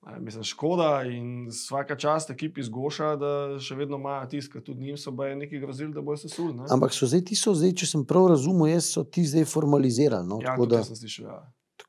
A, 0.00 0.16
Mislim, 0.22 0.44
škoda 0.48 1.02
in 1.04 1.50
vsaka 1.50 1.96
čast 2.00 2.30
ekipi 2.32 2.62
zgoša, 2.64 3.08
da 3.20 3.32
še 3.60 3.76
vedno 3.76 3.98
imajo 4.00 4.30
tisk, 4.32 4.54
ker 4.54 4.64
tudi 4.64 4.86
njim 4.86 4.96
so 4.96 5.12
baje 5.12 5.36
neki 5.36 5.60
grozili, 5.60 5.92
da 5.92 6.00
bojo 6.00 6.22
se 6.22 6.30
sul. 6.32 6.54
ne. 6.56 6.64
Ampak 6.72 6.94
so 6.96 7.10
zdaj 7.10 7.26
ti, 7.28 7.36
so 7.36 7.52
zdaj, 7.52 7.74
če 7.82 7.90
sem 7.90 8.06
prav 8.08 8.30
razumel, 8.32 8.70
jaz 8.72 8.88
so 8.94 9.04
ti 9.04 9.26
zdaj 9.28 9.44
formalizirali. 9.50 10.24
No? 10.26 10.40
Ja, 10.40 10.54
tako, 10.54 10.64
tudi 10.64 10.78
da, 10.78 10.86
sem 10.88 10.96
slišal. 11.02 11.26
Ja. 11.28 11.40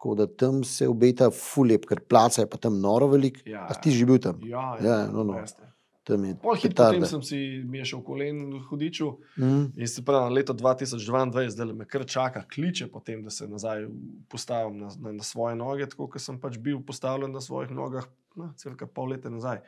Tako 0.01 0.15
da 0.15 0.25
tam 0.27 0.63
se 0.63 0.87
obeta 0.89 1.29
fulep, 1.29 1.85
ker 1.85 1.99
placa 2.09 2.41
je 2.41 2.49
pa 2.49 2.57
tam 2.57 2.79
noro 2.81 3.05
velik. 3.07 3.43
Ja, 3.45 3.67
A 3.69 3.73
si 3.73 3.81
ti 3.85 3.91
že 3.93 4.05
bil 4.09 4.17
tam? 4.17 4.39
Ja, 4.41 4.73
Ja, 4.81 5.05
no, 5.05 5.23
no. 5.23 5.33
veste. 5.37 5.61
tam 6.03 6.25
je 6.25 6.33
Pol 6.41 6.55
hit 6.57 6.73
potem 6.73 7.05
sem 7.05 7.21
si 7.21 7.37
šel 7.85 8.01
kolen 8.01 8.49
v 8.49 8.63
hudiču 8.65 9.11
Mm. 9.37 9.77
in 9.77 9.87
se 9.87 10.01
pravi, 10.01 10.33
leto 10.33 10.53
2022, 10.53 11.49
zdaj 11.49 11.73
me 11.73 11.85
kar 11.85 12.05
čaka, 12.05 12.41
kliče 12.49 12.87
potem, 12.89 13.21
da 13.23 13.29
se 13.29 13.47
nazaj 13.47 13.85
postavim 14.27 14.79
na, 14.79 14.89
na, 14.99 15.11
na 15.11 15.23
svoje 15.23 15.55
noge, 15.55 15.85
tako 15.85 16.07
kot 16.09 16.21
sem 16.21 16.39
pač 16.41 16.57
bil 16.57 16.81
postavljen 16.81 17.31
na 17.31 17.41
svojih 17.41 17.69
nogah, 17.69 18.09
no, 18.35 18.53
cirka 18.57 18.87
pol 18.87 19.13
leta 19.13 19.29
nazaj. 19.29 19.61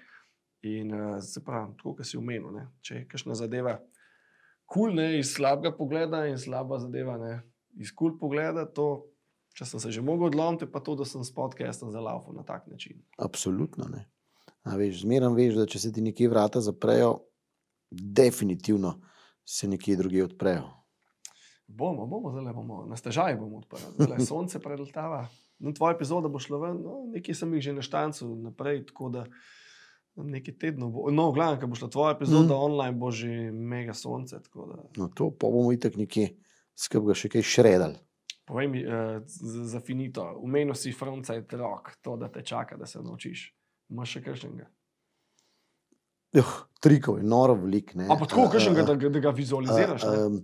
In 0.63 0.89
uh, 0.93 1.21
se 1.21 1.43
pravi, 1.45 1.77
tako 1.77 1.95
kot 1.95 2.05
si 2.05 2.17
umenil, 2.17 2.49
ne, 2.51 2.67
če 2.81 2.95
je 2.95 3.05
kakšna 3.05 3.35
zadeva 3.35 3.77
kul, 4.65 4.89
cool, 4.89 4.95
ne 4.95 5.19
iz 5.19 5.35
slabega 5.35 5.77
pogleda 5.77 6.25
in 6.25 6.37
slaba 6.41 6.79
zadeva, 6.79 7.17
ne 7.17 7.43
iz 7.77 7.91
kul 7.93 8.09
cool 8.09 8.19
pogleda, 8.19 8.65
to, 8.65 9.12
če 9.53 9.67
sem 9.69 9.79
se 9.79 9.91
že 9.93 10.01
mogel 10.01 10.31
odlomiti, 10.31 10.69
pa 10.69 10.81
to, 10.81 10.95
da 10.97 11.05
sem 11.05 11.23
s 11.23 11.33
podcastom 11.33 11.91
zalaufal 11.93 12.33
na 12.33 12.43
tak 12.43 12.67
način. 12.67 13.03
Absolutno 13.17 13.87
ne. 13.89 14.07
A 14.63 14.77
veš, 14.79 15.03
zmeraj 15.03 15.33
veš, 15.35 15.57
da 15.59 15.67
če 15.67 15.79
se 15.79 15.91
ti 15.93 16.01
nekje 16.01 16.29
vrata 16.31 16.61
zaprejo, 16.63 17.17
definitivno 17.91 18.95
se 19.45 19.67
nekje 19.67 19.97
druge 19.99 20.23
odprejo. 20.23 20.69
Bomo, 21.67 22.07
bomo, 22.07 22.31
zdaj 22.31 22.53
bomo, 22.53 22.83
na 22.89 22.97
stežaj 22.97 23.35
bomo 23.39 23.61
odprli, 23.63 23.93
zdaj 23.99 24.25
sonce 24.31 24.59
preletava. 24.59 25.27
No, 25.59 25.71
tvoja 25.71 25.95
epizoda 25.95 26.27
bo 26.27 26.41
šla 26.41 26.59
ven, 26.59 26.79
no, 26.83 27.03
nekaj 27.13 27.35
sem 27.37 27.53
jih 27.55 27.69
že 27.69 27.75
naštancal 27.77 28.33
naprej, 28.43 28.85
tako 28.89 29.09
da 29.13 29.25
nekaj 30.15 30.57
tednov 30.59 30.91
bo. 30.91 31.05
No, 31.11 31.31
glavno, 31.31 31.59
ko 31.61 31.69
bo 31.71 31.77
šla 31.77 31.89
tvoja 31.93 32.15
epizoda 32.15 32.53
mm. 32.53 32.63
online, 32.67 32.97
bo 32.99 33.11
že 33.11 33.51
mega 33.51 33.93
sonce. 33.93 34.41
Da, 34.43 34.81
No, 34.97 35.09
to 35.15 35.29
pa 35.31 35.47
bomo 35.47 35.71
itek 35.73 35.97
nekje 35.97 36.33
skrbga 36.75 37.15
še 37.17 37.31
kaj 37.33 37.47
šredali. 37.47 38.01
Povej 38.45 38.67
mi, 38.67 38.85
uh, 38.85 39.21
za, 39.25 39.65
za 39.65 39.79
finito, 39.79 40.23
umenil 40.41 40.75
si 40.75 40.91
frontside 40.91 41.57
rock, 41.57 41.95
to, 42.01 42.17
da 42.17 42.27
te 42.31 42.43
čaka, 42.43 42.77
da 42.77 42.85
se 42.85 43.01
naučiš. 43.01 43.51
Imaš 43.89 44.17
še 44.17 44.23
kakšnega? 44.23 44.65
Juh, 46.33 46.53
trikov 46.81 47.19
je 47.21 47.23
noro 47.29 47.53
velik. 47.53 47.93
Ne? 47.95 48.07
A 48.09 48.17
pa 48.17 48.25
tako, 48.25 48.47
A, 48.47 48.51
kakšnega, 48.55 48.81
a, 48.81 48.89
da, 48.89 48.95
ga- 48.97 49.11
da 49.13 49.21
ga 49.21 49.31
vizualiziraš? 49.37 50.03
ne? 50.03 50.23
um, 50.25 50.39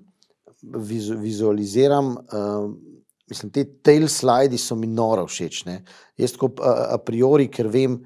vizu, 0.86 1.18
vizualiziram. 1.18 2.12
Um, 2.30 2.76
mislim, 3.30 3.52
te 3.52 3.64
tail 3.82 4.08
slidi 4.08 4.58
so 4.62 4.78
mi 4.78 4.88
noro 4.88 5.26
všeč. 5.28 5.64
Ne? 5.66 5.80
Jaz 6.18 6.36
tako 6.38 6.52
a, 6.62 6.94
a 6.94 7.00
priori, 7.02 7.48
ker 7.50 7.68
vem, 7.74 8.00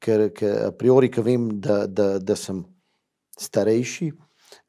ker, 0.00 0.28
ker, 0.36 0.66
a 0.68 0.72
priori, 0.76 1.08
ker 1.12 1.24
vem 1.24 1.48
da, 1.60 1.86
da, 1.86 2.18
da 2.20 2.36
sem 2.36 2.60
starejši. 3.40 4.10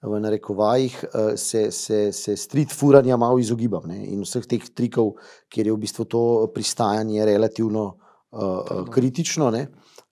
V 0.01 0.19
narekovajih 0.19 1.03
eh, 1.03 1.37
se, 1.37 1.71
se, 1.71 2.11
se 2.11 2.37
street 2.37 2.73
furanja 2.73 3.17
malo 3.17 3.39
izogibam 3.39 3.83
ne? 3.85 3.99
in 4.09 4.23
vseh 4.25 4.47
teh 4.49 4.63
trikov, 4.73 5.13
kjer 5.49 5.69
je 5.69 5.75
v 5.75 5.81
bistvu 5.83 6.05
to 6.09 6.21
pristajanje 6.53 7.25
relativno 7.25 7.83
uh, 8.31 8.87
kritično. 8.89 9.51
Ne? 9.53 9.67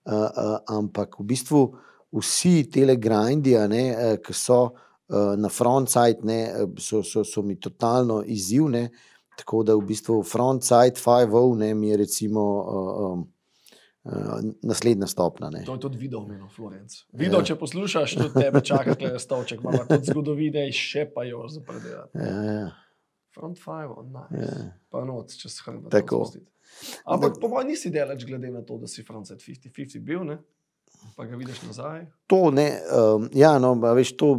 Uh, 0.05 0.13
uh, 0.13 0.57
ampak 0.77 1.17
v 1.19 1.25
bistvu 1.33 1.63
vsi 2.21 2.69
tele 2.69 2.99
grindi, 3.01 3.55
uh, 3.57 4.19
ki 4.21 4.33
so 4.33 4.59
uh, 4.67 5.33
na 5.37 5.49
frontside, 5.49 6.21
ne, 6.21 6.39
so, 6.77 7.01
so, 7.01 7.25
so 7.25 7.41
mi 7.41 7.57
totalno 7.57 8.21
izziv. 8.21 8.69
Ne? 8.69 8.91
Tako 9.41 9.63
da 9.63 9.75
v 9.75 9.87
bistvu 9.89 10.21
frontside 10.21 11.01
5-0 11.01 11.57
ne, 11.63 11.73
mi 11.73 11.89
je 11.89 11.97
recimo 11.97 12.45
uh, 12.61 12.93
um, 13.09 13.27
uh, 14.03 14.11
naslednja 14.63 15.07
stopna. 15.07 15.49
Ne? 15.49 15.63
To 15.65 15.77
je 15.77 15.79
tudi 15.79 15.97
video, 15.97 16.19
omenil 16.19 16.49
Florenc. 16.55 16.99
Video, 17.13 17.39
ja. 17.39 17.49
če 17.51 17.57
poslušaš, 17.59 18.15
tudi 18.19 18.45
tebe 18.45 18.61
čaka 18.65 18.95
tle 18.99 19.15
stolček, 19.19 19.63
imamo 19.63 19.85
tudi 19.89 20.11
zgodovine, 20.11 20.67
še 20.75 21.07
pa 21.13 21.25
jo 21.29 21.47
zapredelati. 21.51 22.17
Ja, 22.19 22.43
ja, 22.51 22.69
Front 23.35 23.59
five, 23.61 23.91
on 23.93 24.13
nice. 24.13 24.45
ja. 24.45 24.69
Pa 24.89 25.03
noč, 25.05 25.35
če 25.41 25.51
se 25.53 25.65
hrani. 25.65 25.89
Tako. 25.93 26.23
Ampak 27.09 27.37
po 27.41 27.49
mojem 27.51 27.73
nisi 27.73 27.91
delač, 27.93 28.25
glede 28.25 28.49
na 28.53 28.63
to, 28.65 28.77
da 28.81 28.89
si 28.89 29.05
frontside 29.05 29.41
50-50 29.41 30.05
bil, 30.05 30.25
ne? 30.27 30.39
pa 31.15 31.25
ga 31.25 31.37
vidiš 31.39 31.61
nazaj. 31.63 32.05
To 32.27 32.49
ne, 32.51 32.65
um, 32.91 33.29
ja, 33.33 33.53
no, 33.59 33.75
veš, 33.95 34.13
to. 34.19 34.33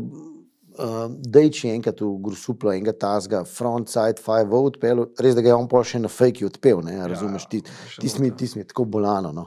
Uh, 0.81 1.13
Dej, 1.13 1.51
če 1.53 1.69
je 1.69 1.77
enkrat 1.77 1.99
v 2.01 2.09
Grusuplu 2.25 2.71
enega 2.73 2.95
tazga, 2.97 3.43
frontside 3.45 4.23
5-0 4.25 4.69
odpeljal, 4.71 5.11
res 5.21 5.37
da 5.37 5.45
ga 5.45 5.51
je 5.51 5.57
on 5.59 5.69
pa 5.69 5.83
še 5.85 6.01
na 6.01 6.09
fake 6.09 6.47
odpel, 6.49 6.81
ne, 6.87 6.95
a 7.03 7.09
razumeš, 7.11 7.47
ti, 7.53 7.61
še 7.93 8.01
Tisti 8.01 8.23
mi, 8.23 8.31
noter. 8.31 8.39
tis 8.41 8.55
mi 8.57 8.65
je 8.65 8.71
tako 8.71 8.87
bolano. 8.89 9.33
No. 9.37 9.45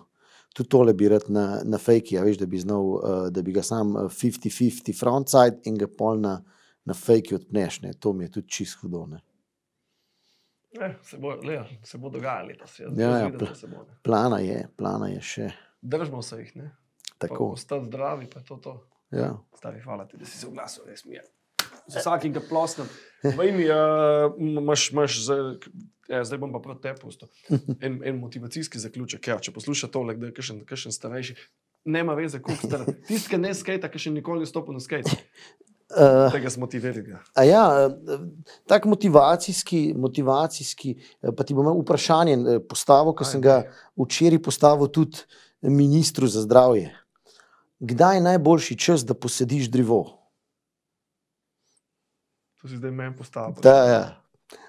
Tudi 0.53 0.69
tole 0.69 0.93
bi 0.93 1.09
rad 1.09 1.25
na, 1.33 1.45
na 1.65 1.79
fejki, 1.81 2.19
a 2.21 2.25
veš, 2.27 2.37
da 2.43 2.47
bi 2.49 2.61
znal, 2.61 2.91
uh, 2.99 3.25
da 3.33 3.41
bi 3.41 3.55
ga 3.55 3.63
sam 3.65 3.95
uh, 3.97 4.11
50-50 4.13 4.93
frontside 4.93 5.65
in 5.65 5.81
ga 5.81 5.89
pol 5.89 6.21
na, 6.21 6.35
na 6.85 6.93
fejki 6.93 7.39
odpneš. 7.39 7.81
Ne. 7.87 7.95
To 7.97 8.13
mi 8.13 8.27
je 8.27 8.35
tudi 8.37 8.53
čist 8.59 8.83
hudo. 8.83 9.07
Ne. 9.09 9.23
Eh, 10.77 10.95
se, 11.01 11.17
bo, 11.17 11.33
le, 11.41 11.63
se 11.85 11.97
bo 11.97 12.13
dogajalo 12.13 12.53
letos. 12.53 12.77
Jaz, 12.79 12.93
Ja, 12.97 13.17
ja, 13.25 13.33
da 13.33 13.55
se 13.57 13.67
bo. 13.67 13.81
Ne. 13.87 13.97
Plana 14.05 14.39
je, 14.45 14.67
plana 14.77 15.09
je 15.09 15.21
še 15.21 15.51
Držimo 15.83 16.21
se 16.21 16.37
jih, 16.39 16.55
ne? 16.55 16.71
tako. 17.17 17.49
Ostati 17.57 17.85
zdravi, 17.85 18.29
pa 18.29 18.39
je 18.39 18.45
to 18.45 18.57
to. 18.57 18.73
Ja. 19.13 19.31
Stari, 19.57 19.81
hvala 19.85 20.07
ti, 20.09 20.17
da 20.17 20.25
si 20.25 20.37
se 20.37 20.47
oglasil, 20.47 20.85
res 20.89 21.05
mi 21.05 21.17
je. 21.19 21.23
Z 21.87 21.99
vsakim 21.99 22.35
plosnem. 22.49 22.87
Vej 23.23 23.51
mi, 23.55 23.65
uh, 23.67 24.31
imaš, 24.39 24.89
imaš 24.91 25.17
zdaj, 25.25 25.41
ja, 26.09 26.23
zdaj 26.27 26.39
bom 26.39 26.53
pa 26.53 26.61
proti 26.63 26.85
tebi 26.85 27.01
pustil. 27.01 27.29
En, 27.79 27.99
en 28.03 28.19
motivacijski 28.19 28.79
zaključek. 28.79 29.27
Ja, 29.27 29.39
če 29.39 29.53
poslušaš 29.55 29.91
tole, 29.91 30.15
da 30.19 30.31
je 30.31 30.37
kakšen, 30.37 30.63
kakšen 30.67 30.95
starejši, 30.95 31.35
nema 31.85 32.15
veze, 32.15 32.39
koliko 32.43 32.69
star. 32.69 32.87
Tisti, 33.07 33.33
ki 33.33 33.41
ne 33.41 33.53
skate, 33.55 33.91
ki 33.91 34.01
še 34.05 34.15
nikoli 34.15 34.43
ni 34.43 34.49
stopil 34.49 34.75
na 34.75 34.83
skate, 34.83 35.19
Uh, 35.93 36.31
tega 36.33 36.49
zmotiviraj. 36.49 37.03
a 37.37 37.43
ja, 37.43 37.63
eh, 37.85 38.17
tak 38.65 38.85
motivacijski, 38.85 39.93
motivacijski, 39.97 40.95
eh, 41.21 41.29
pa 41.37 41.43
ti 41.43 41.53
bom 41.53 41.69
vprašanje 41.83 42.33
eh, 42.33 42.59
postavil, 42.59 43.13
ki 43.13 43.25
sem 43.25 43.41
ga 43.41 43.59
včeraj 43.93 44.41
postavil 44.41 44.87
tudi 44.87 45.21
ministru 45.61 46.27
za 46.27 46.41
zdravje. 46.41 46.89
Kdaj 47.83 48.17
je 48.17 48.21
najboljši 48.21 48.77
čas, 48.79 49.03
da 49.03 49.13
posediš 49.13 49.67
drevo? 49.71 50.03
To 52.61 52.67
si 52.67 52.77
zdaj 52.77 52.91
meni 52.91 53.15
postavil. 53.17 53.59
Da, 53.63 53.75
ja. 53.91 54.03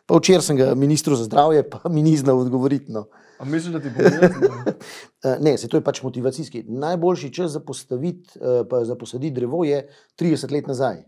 Pa 0.06 0.18
včeraj 0.18 0.42
sem 0.42 0.56
ga 0.58 0.74
ministru 0.74 1.14
za 1.16 1.24
zdravje, 1.24 1.62
pa 1.70 1.88
mi 1.88 2.02
ni 2.02 2.16
znal 2.16 2.40
odgovoriti. 2.42 2.92
No. 2.92 3.06
A 3.38 3.44
misliš, 3.44 3.72
da 3.72 3.80
ti 3.80 3.92
bo 3.94 4.02
verjetno? 4.02 4.48
Eh, 5.24 5.38
Ne, 5.40 5.54
se 5.58 5.68
to 5.68 5.76
je 5.76 5.84
pač 5.84 6.02
motivacijski. 6.02 6.64
Najboljši 6.68 7.30
čas 7.32 7.54
za, 7.54 7.60
eh, 7.60 8.84
za 8.84 8.96
posaditi 8.96 9.34
drevo 9.34 9.64
je 9.64 9.88
30 10.16 10.52
let 10.52 10.66
nazaj. 10.66 11.04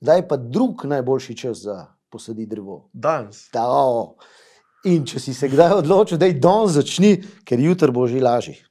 Zdaj 0.00 0.18
je 0.18 0.28
pa 0.28 0.36
drug 0.36 0.84
najboljši 0.84 1.36
čas 1.36 1.62
za 1.62 1.86
posaditi 2.10 2.50
drevo. 2.50 2.90
Danes. 2.92 3.48
Ta, 3.50 3.64
o. 3.66 4.16
In 4.84 5.06
če 5.06 5.20
si 5.20 5.34
se 5.34 5.48
kdaj 5.48 5.72
odločil, 5.80 6.18
da 6.18 6.26
je 6.26 6.36
don 6.38 6.68
začni, 6.68 7.22
ker 7.44 7.60
jutri 7.60 7.90
bo 7.92 8.06
že 8.06 8.20
lažje. 8.20 8.67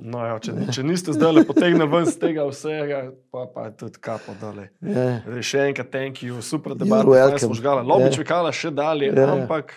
No, 0.00 0.22
ja, 0.24 0.38
če, 0.40 0.54
če 0.72 0.82
niste 0.82 1.12
zdaj 1.12 1.32
le 1.32 1.42
potegnili 1.44 1.84
ven 1.86 2.06
z 2.08 2.16
tega 2.18 2.46
vsega, 2.48 3.00
pa, 3.28 3.44
pa 3.52 3.66
je 3.68 3.76
tudi 3.76 4.00
kapo 4.00 4.32
dole. 4.40 4.70
Ja. 4.80 5.20
Res 5.26 5.44
Še 5.44 5.66
enkrat, 5.68 5.90
thank 5.92 6.22
you, 6.22 6.40
super 6.40 6.72
You're 6.72 6.84
debat, 6.84 7.04
welcome. 7.04 7.36
da 7.36 7.44
smo 7.44 7.54
žgala. 7.54 7.84
Lobič 7.84 8.16
Ja. 8.16 8.22
vekala 8.22 8.50
še 8.50 8.70
dalje, 8.70 9.10
Ja, 9.10 9.20
ja. 9.20 9.34
ampak 9.34 9.76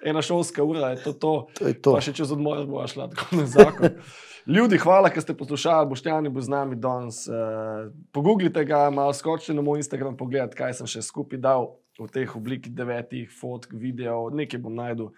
ena 0.00 0.22
šolska 0.22 0.62
ura 0.62 0.94
je 0.94 1.02
to. 1.02 1.12
to. 1.14 1.34
To 1.54 1.66
je 1.66 1.74
to. 1.74 1.92
Pa 1.92 2.00
še 2.00 2.12
čez 2.12 2.30
odmor 2.30 2.62
bo 2.64 2.86
šla 2.86 3.10
tako 3.10 3.36
na 3.36 3.46
zakon. 3.46 3.90
Ljudi, 4.46 4.78
hvala, 4.78 5.10
ker 5.10 5.18
ste 5.18 5.34
poslušali, 5.34 5.90
Boštjani 5.90 6.30
bo 6.30 6.38
z 6.38 6.46
nami 6.46 6.76
danes. 6.78 7.24
Uh, 7.26 7.90
pogooglite 8.14 8.62
ga, 8.62 8.86
malo 8.90 9.10
skočite 9.10 9.50
na 9.50 9.58
moj 9.60 9.82
Instagram, 9.82 10.14
pogledajte, 10.14 10.54
kaj 10.54 10.76
sem 10.78 10.86
še 10.86 11.02
skupaj 11.02 11.40
dal 11.42 11.72
v 11.98 12.06
teh 12.06 12.30
obliki 12.30 12.70
devetih 12.70 13.26
fotk, 13.26 13.74
videov, 13.74 14.30
nekaj 14.30 14.62
bom 14.62 14.70
najdel 14.70 15.10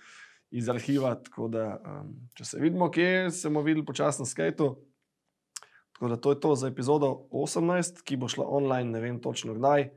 iz 0.50 0.68
arhiva. 0.68 1.14
Tako 1.14 1.48
da, 1.48 1.78
um, 1.84 2.12
če 2.34 2.44
se 2.44 2.60
vidimo, 2.60 2.90
kje 2.90 3.30
se 3.30 3.48
bomo 3.48 3.62
videli 3.66 3.86
počasno 3.86 4.22
na 4.22 4.30
skajtu. 4.30 4.76
Tako 5.92 6.08
da 6.08 6.16
to 6.16 6.30
je 6.30 6.40
to 6.40 6.54
za 6.54 6.68
epizodo 6.68 7.26
18, 7.30 8.02
ki 8.04 8.16
bo 8.16 8.28
šla 8.28 8.46
online, 8.46 8.90
ne 8.90 9.00
vem 9.00 9.20
točno 9.20 9.54
kdaj. 9.54 9.88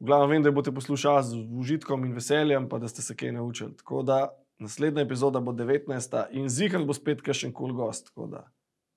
V 0.00 0.06
glavnem 0.06 0.30
vem, 0.30 0.42
da 0.42 0.48
jo 0.48 0.56
boste 0.56 0.72
poslušali 0.74 1.24
z 1.24 1.42
užitkom 1.60 2.04
in 2.04 2.14
veseljem, 2.16 2.68
pa 2.68 2.78
da 2.78 2.88
ste 2.88 3.02
se 3.02 3.16
kaj 3.16 3.32
naučili. 3.32 3.76
Tako 3.76 4.02
da 4.02 4.32
naslednja 4.58 5.02
epizoda 5.02 5.40
bo 5.40 5.52
19. 5.52 6.24
in 6.30 6.48
zihar 6.48 6.84
bo 6.84 6.94
spet 6.96 7.22
kakšen 7.22 7.52
kul 7.52 7.68
cool 7.68 7.86
gost. 7.86 8.12
Da 8.16 8.48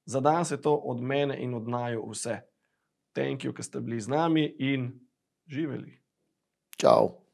Za 0.05 0.19
danes 0.19 0.51
je 0.51 0.61
to 0.61 0.75
od 0.75 1.01
mene 1.01 1.37
in 1.43 1.53
od 1.53 1.67
naju 1.67 2.09
vse. 2.11 2.39
Thank 3.13 3.43
you, 3.43 3.53
ker 3.53 3.65
ste 3.65 3.81
bili 3.81 3.99
z 3.99 4.07
nami 4.07 4.55
in 4.59 4.91
živeli. 5.47 5.99
Čau. 6.77 7.26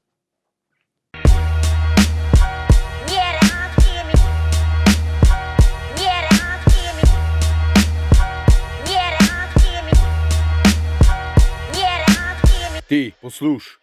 Ti, 12.93 13.11
posluš. 13.21 13.82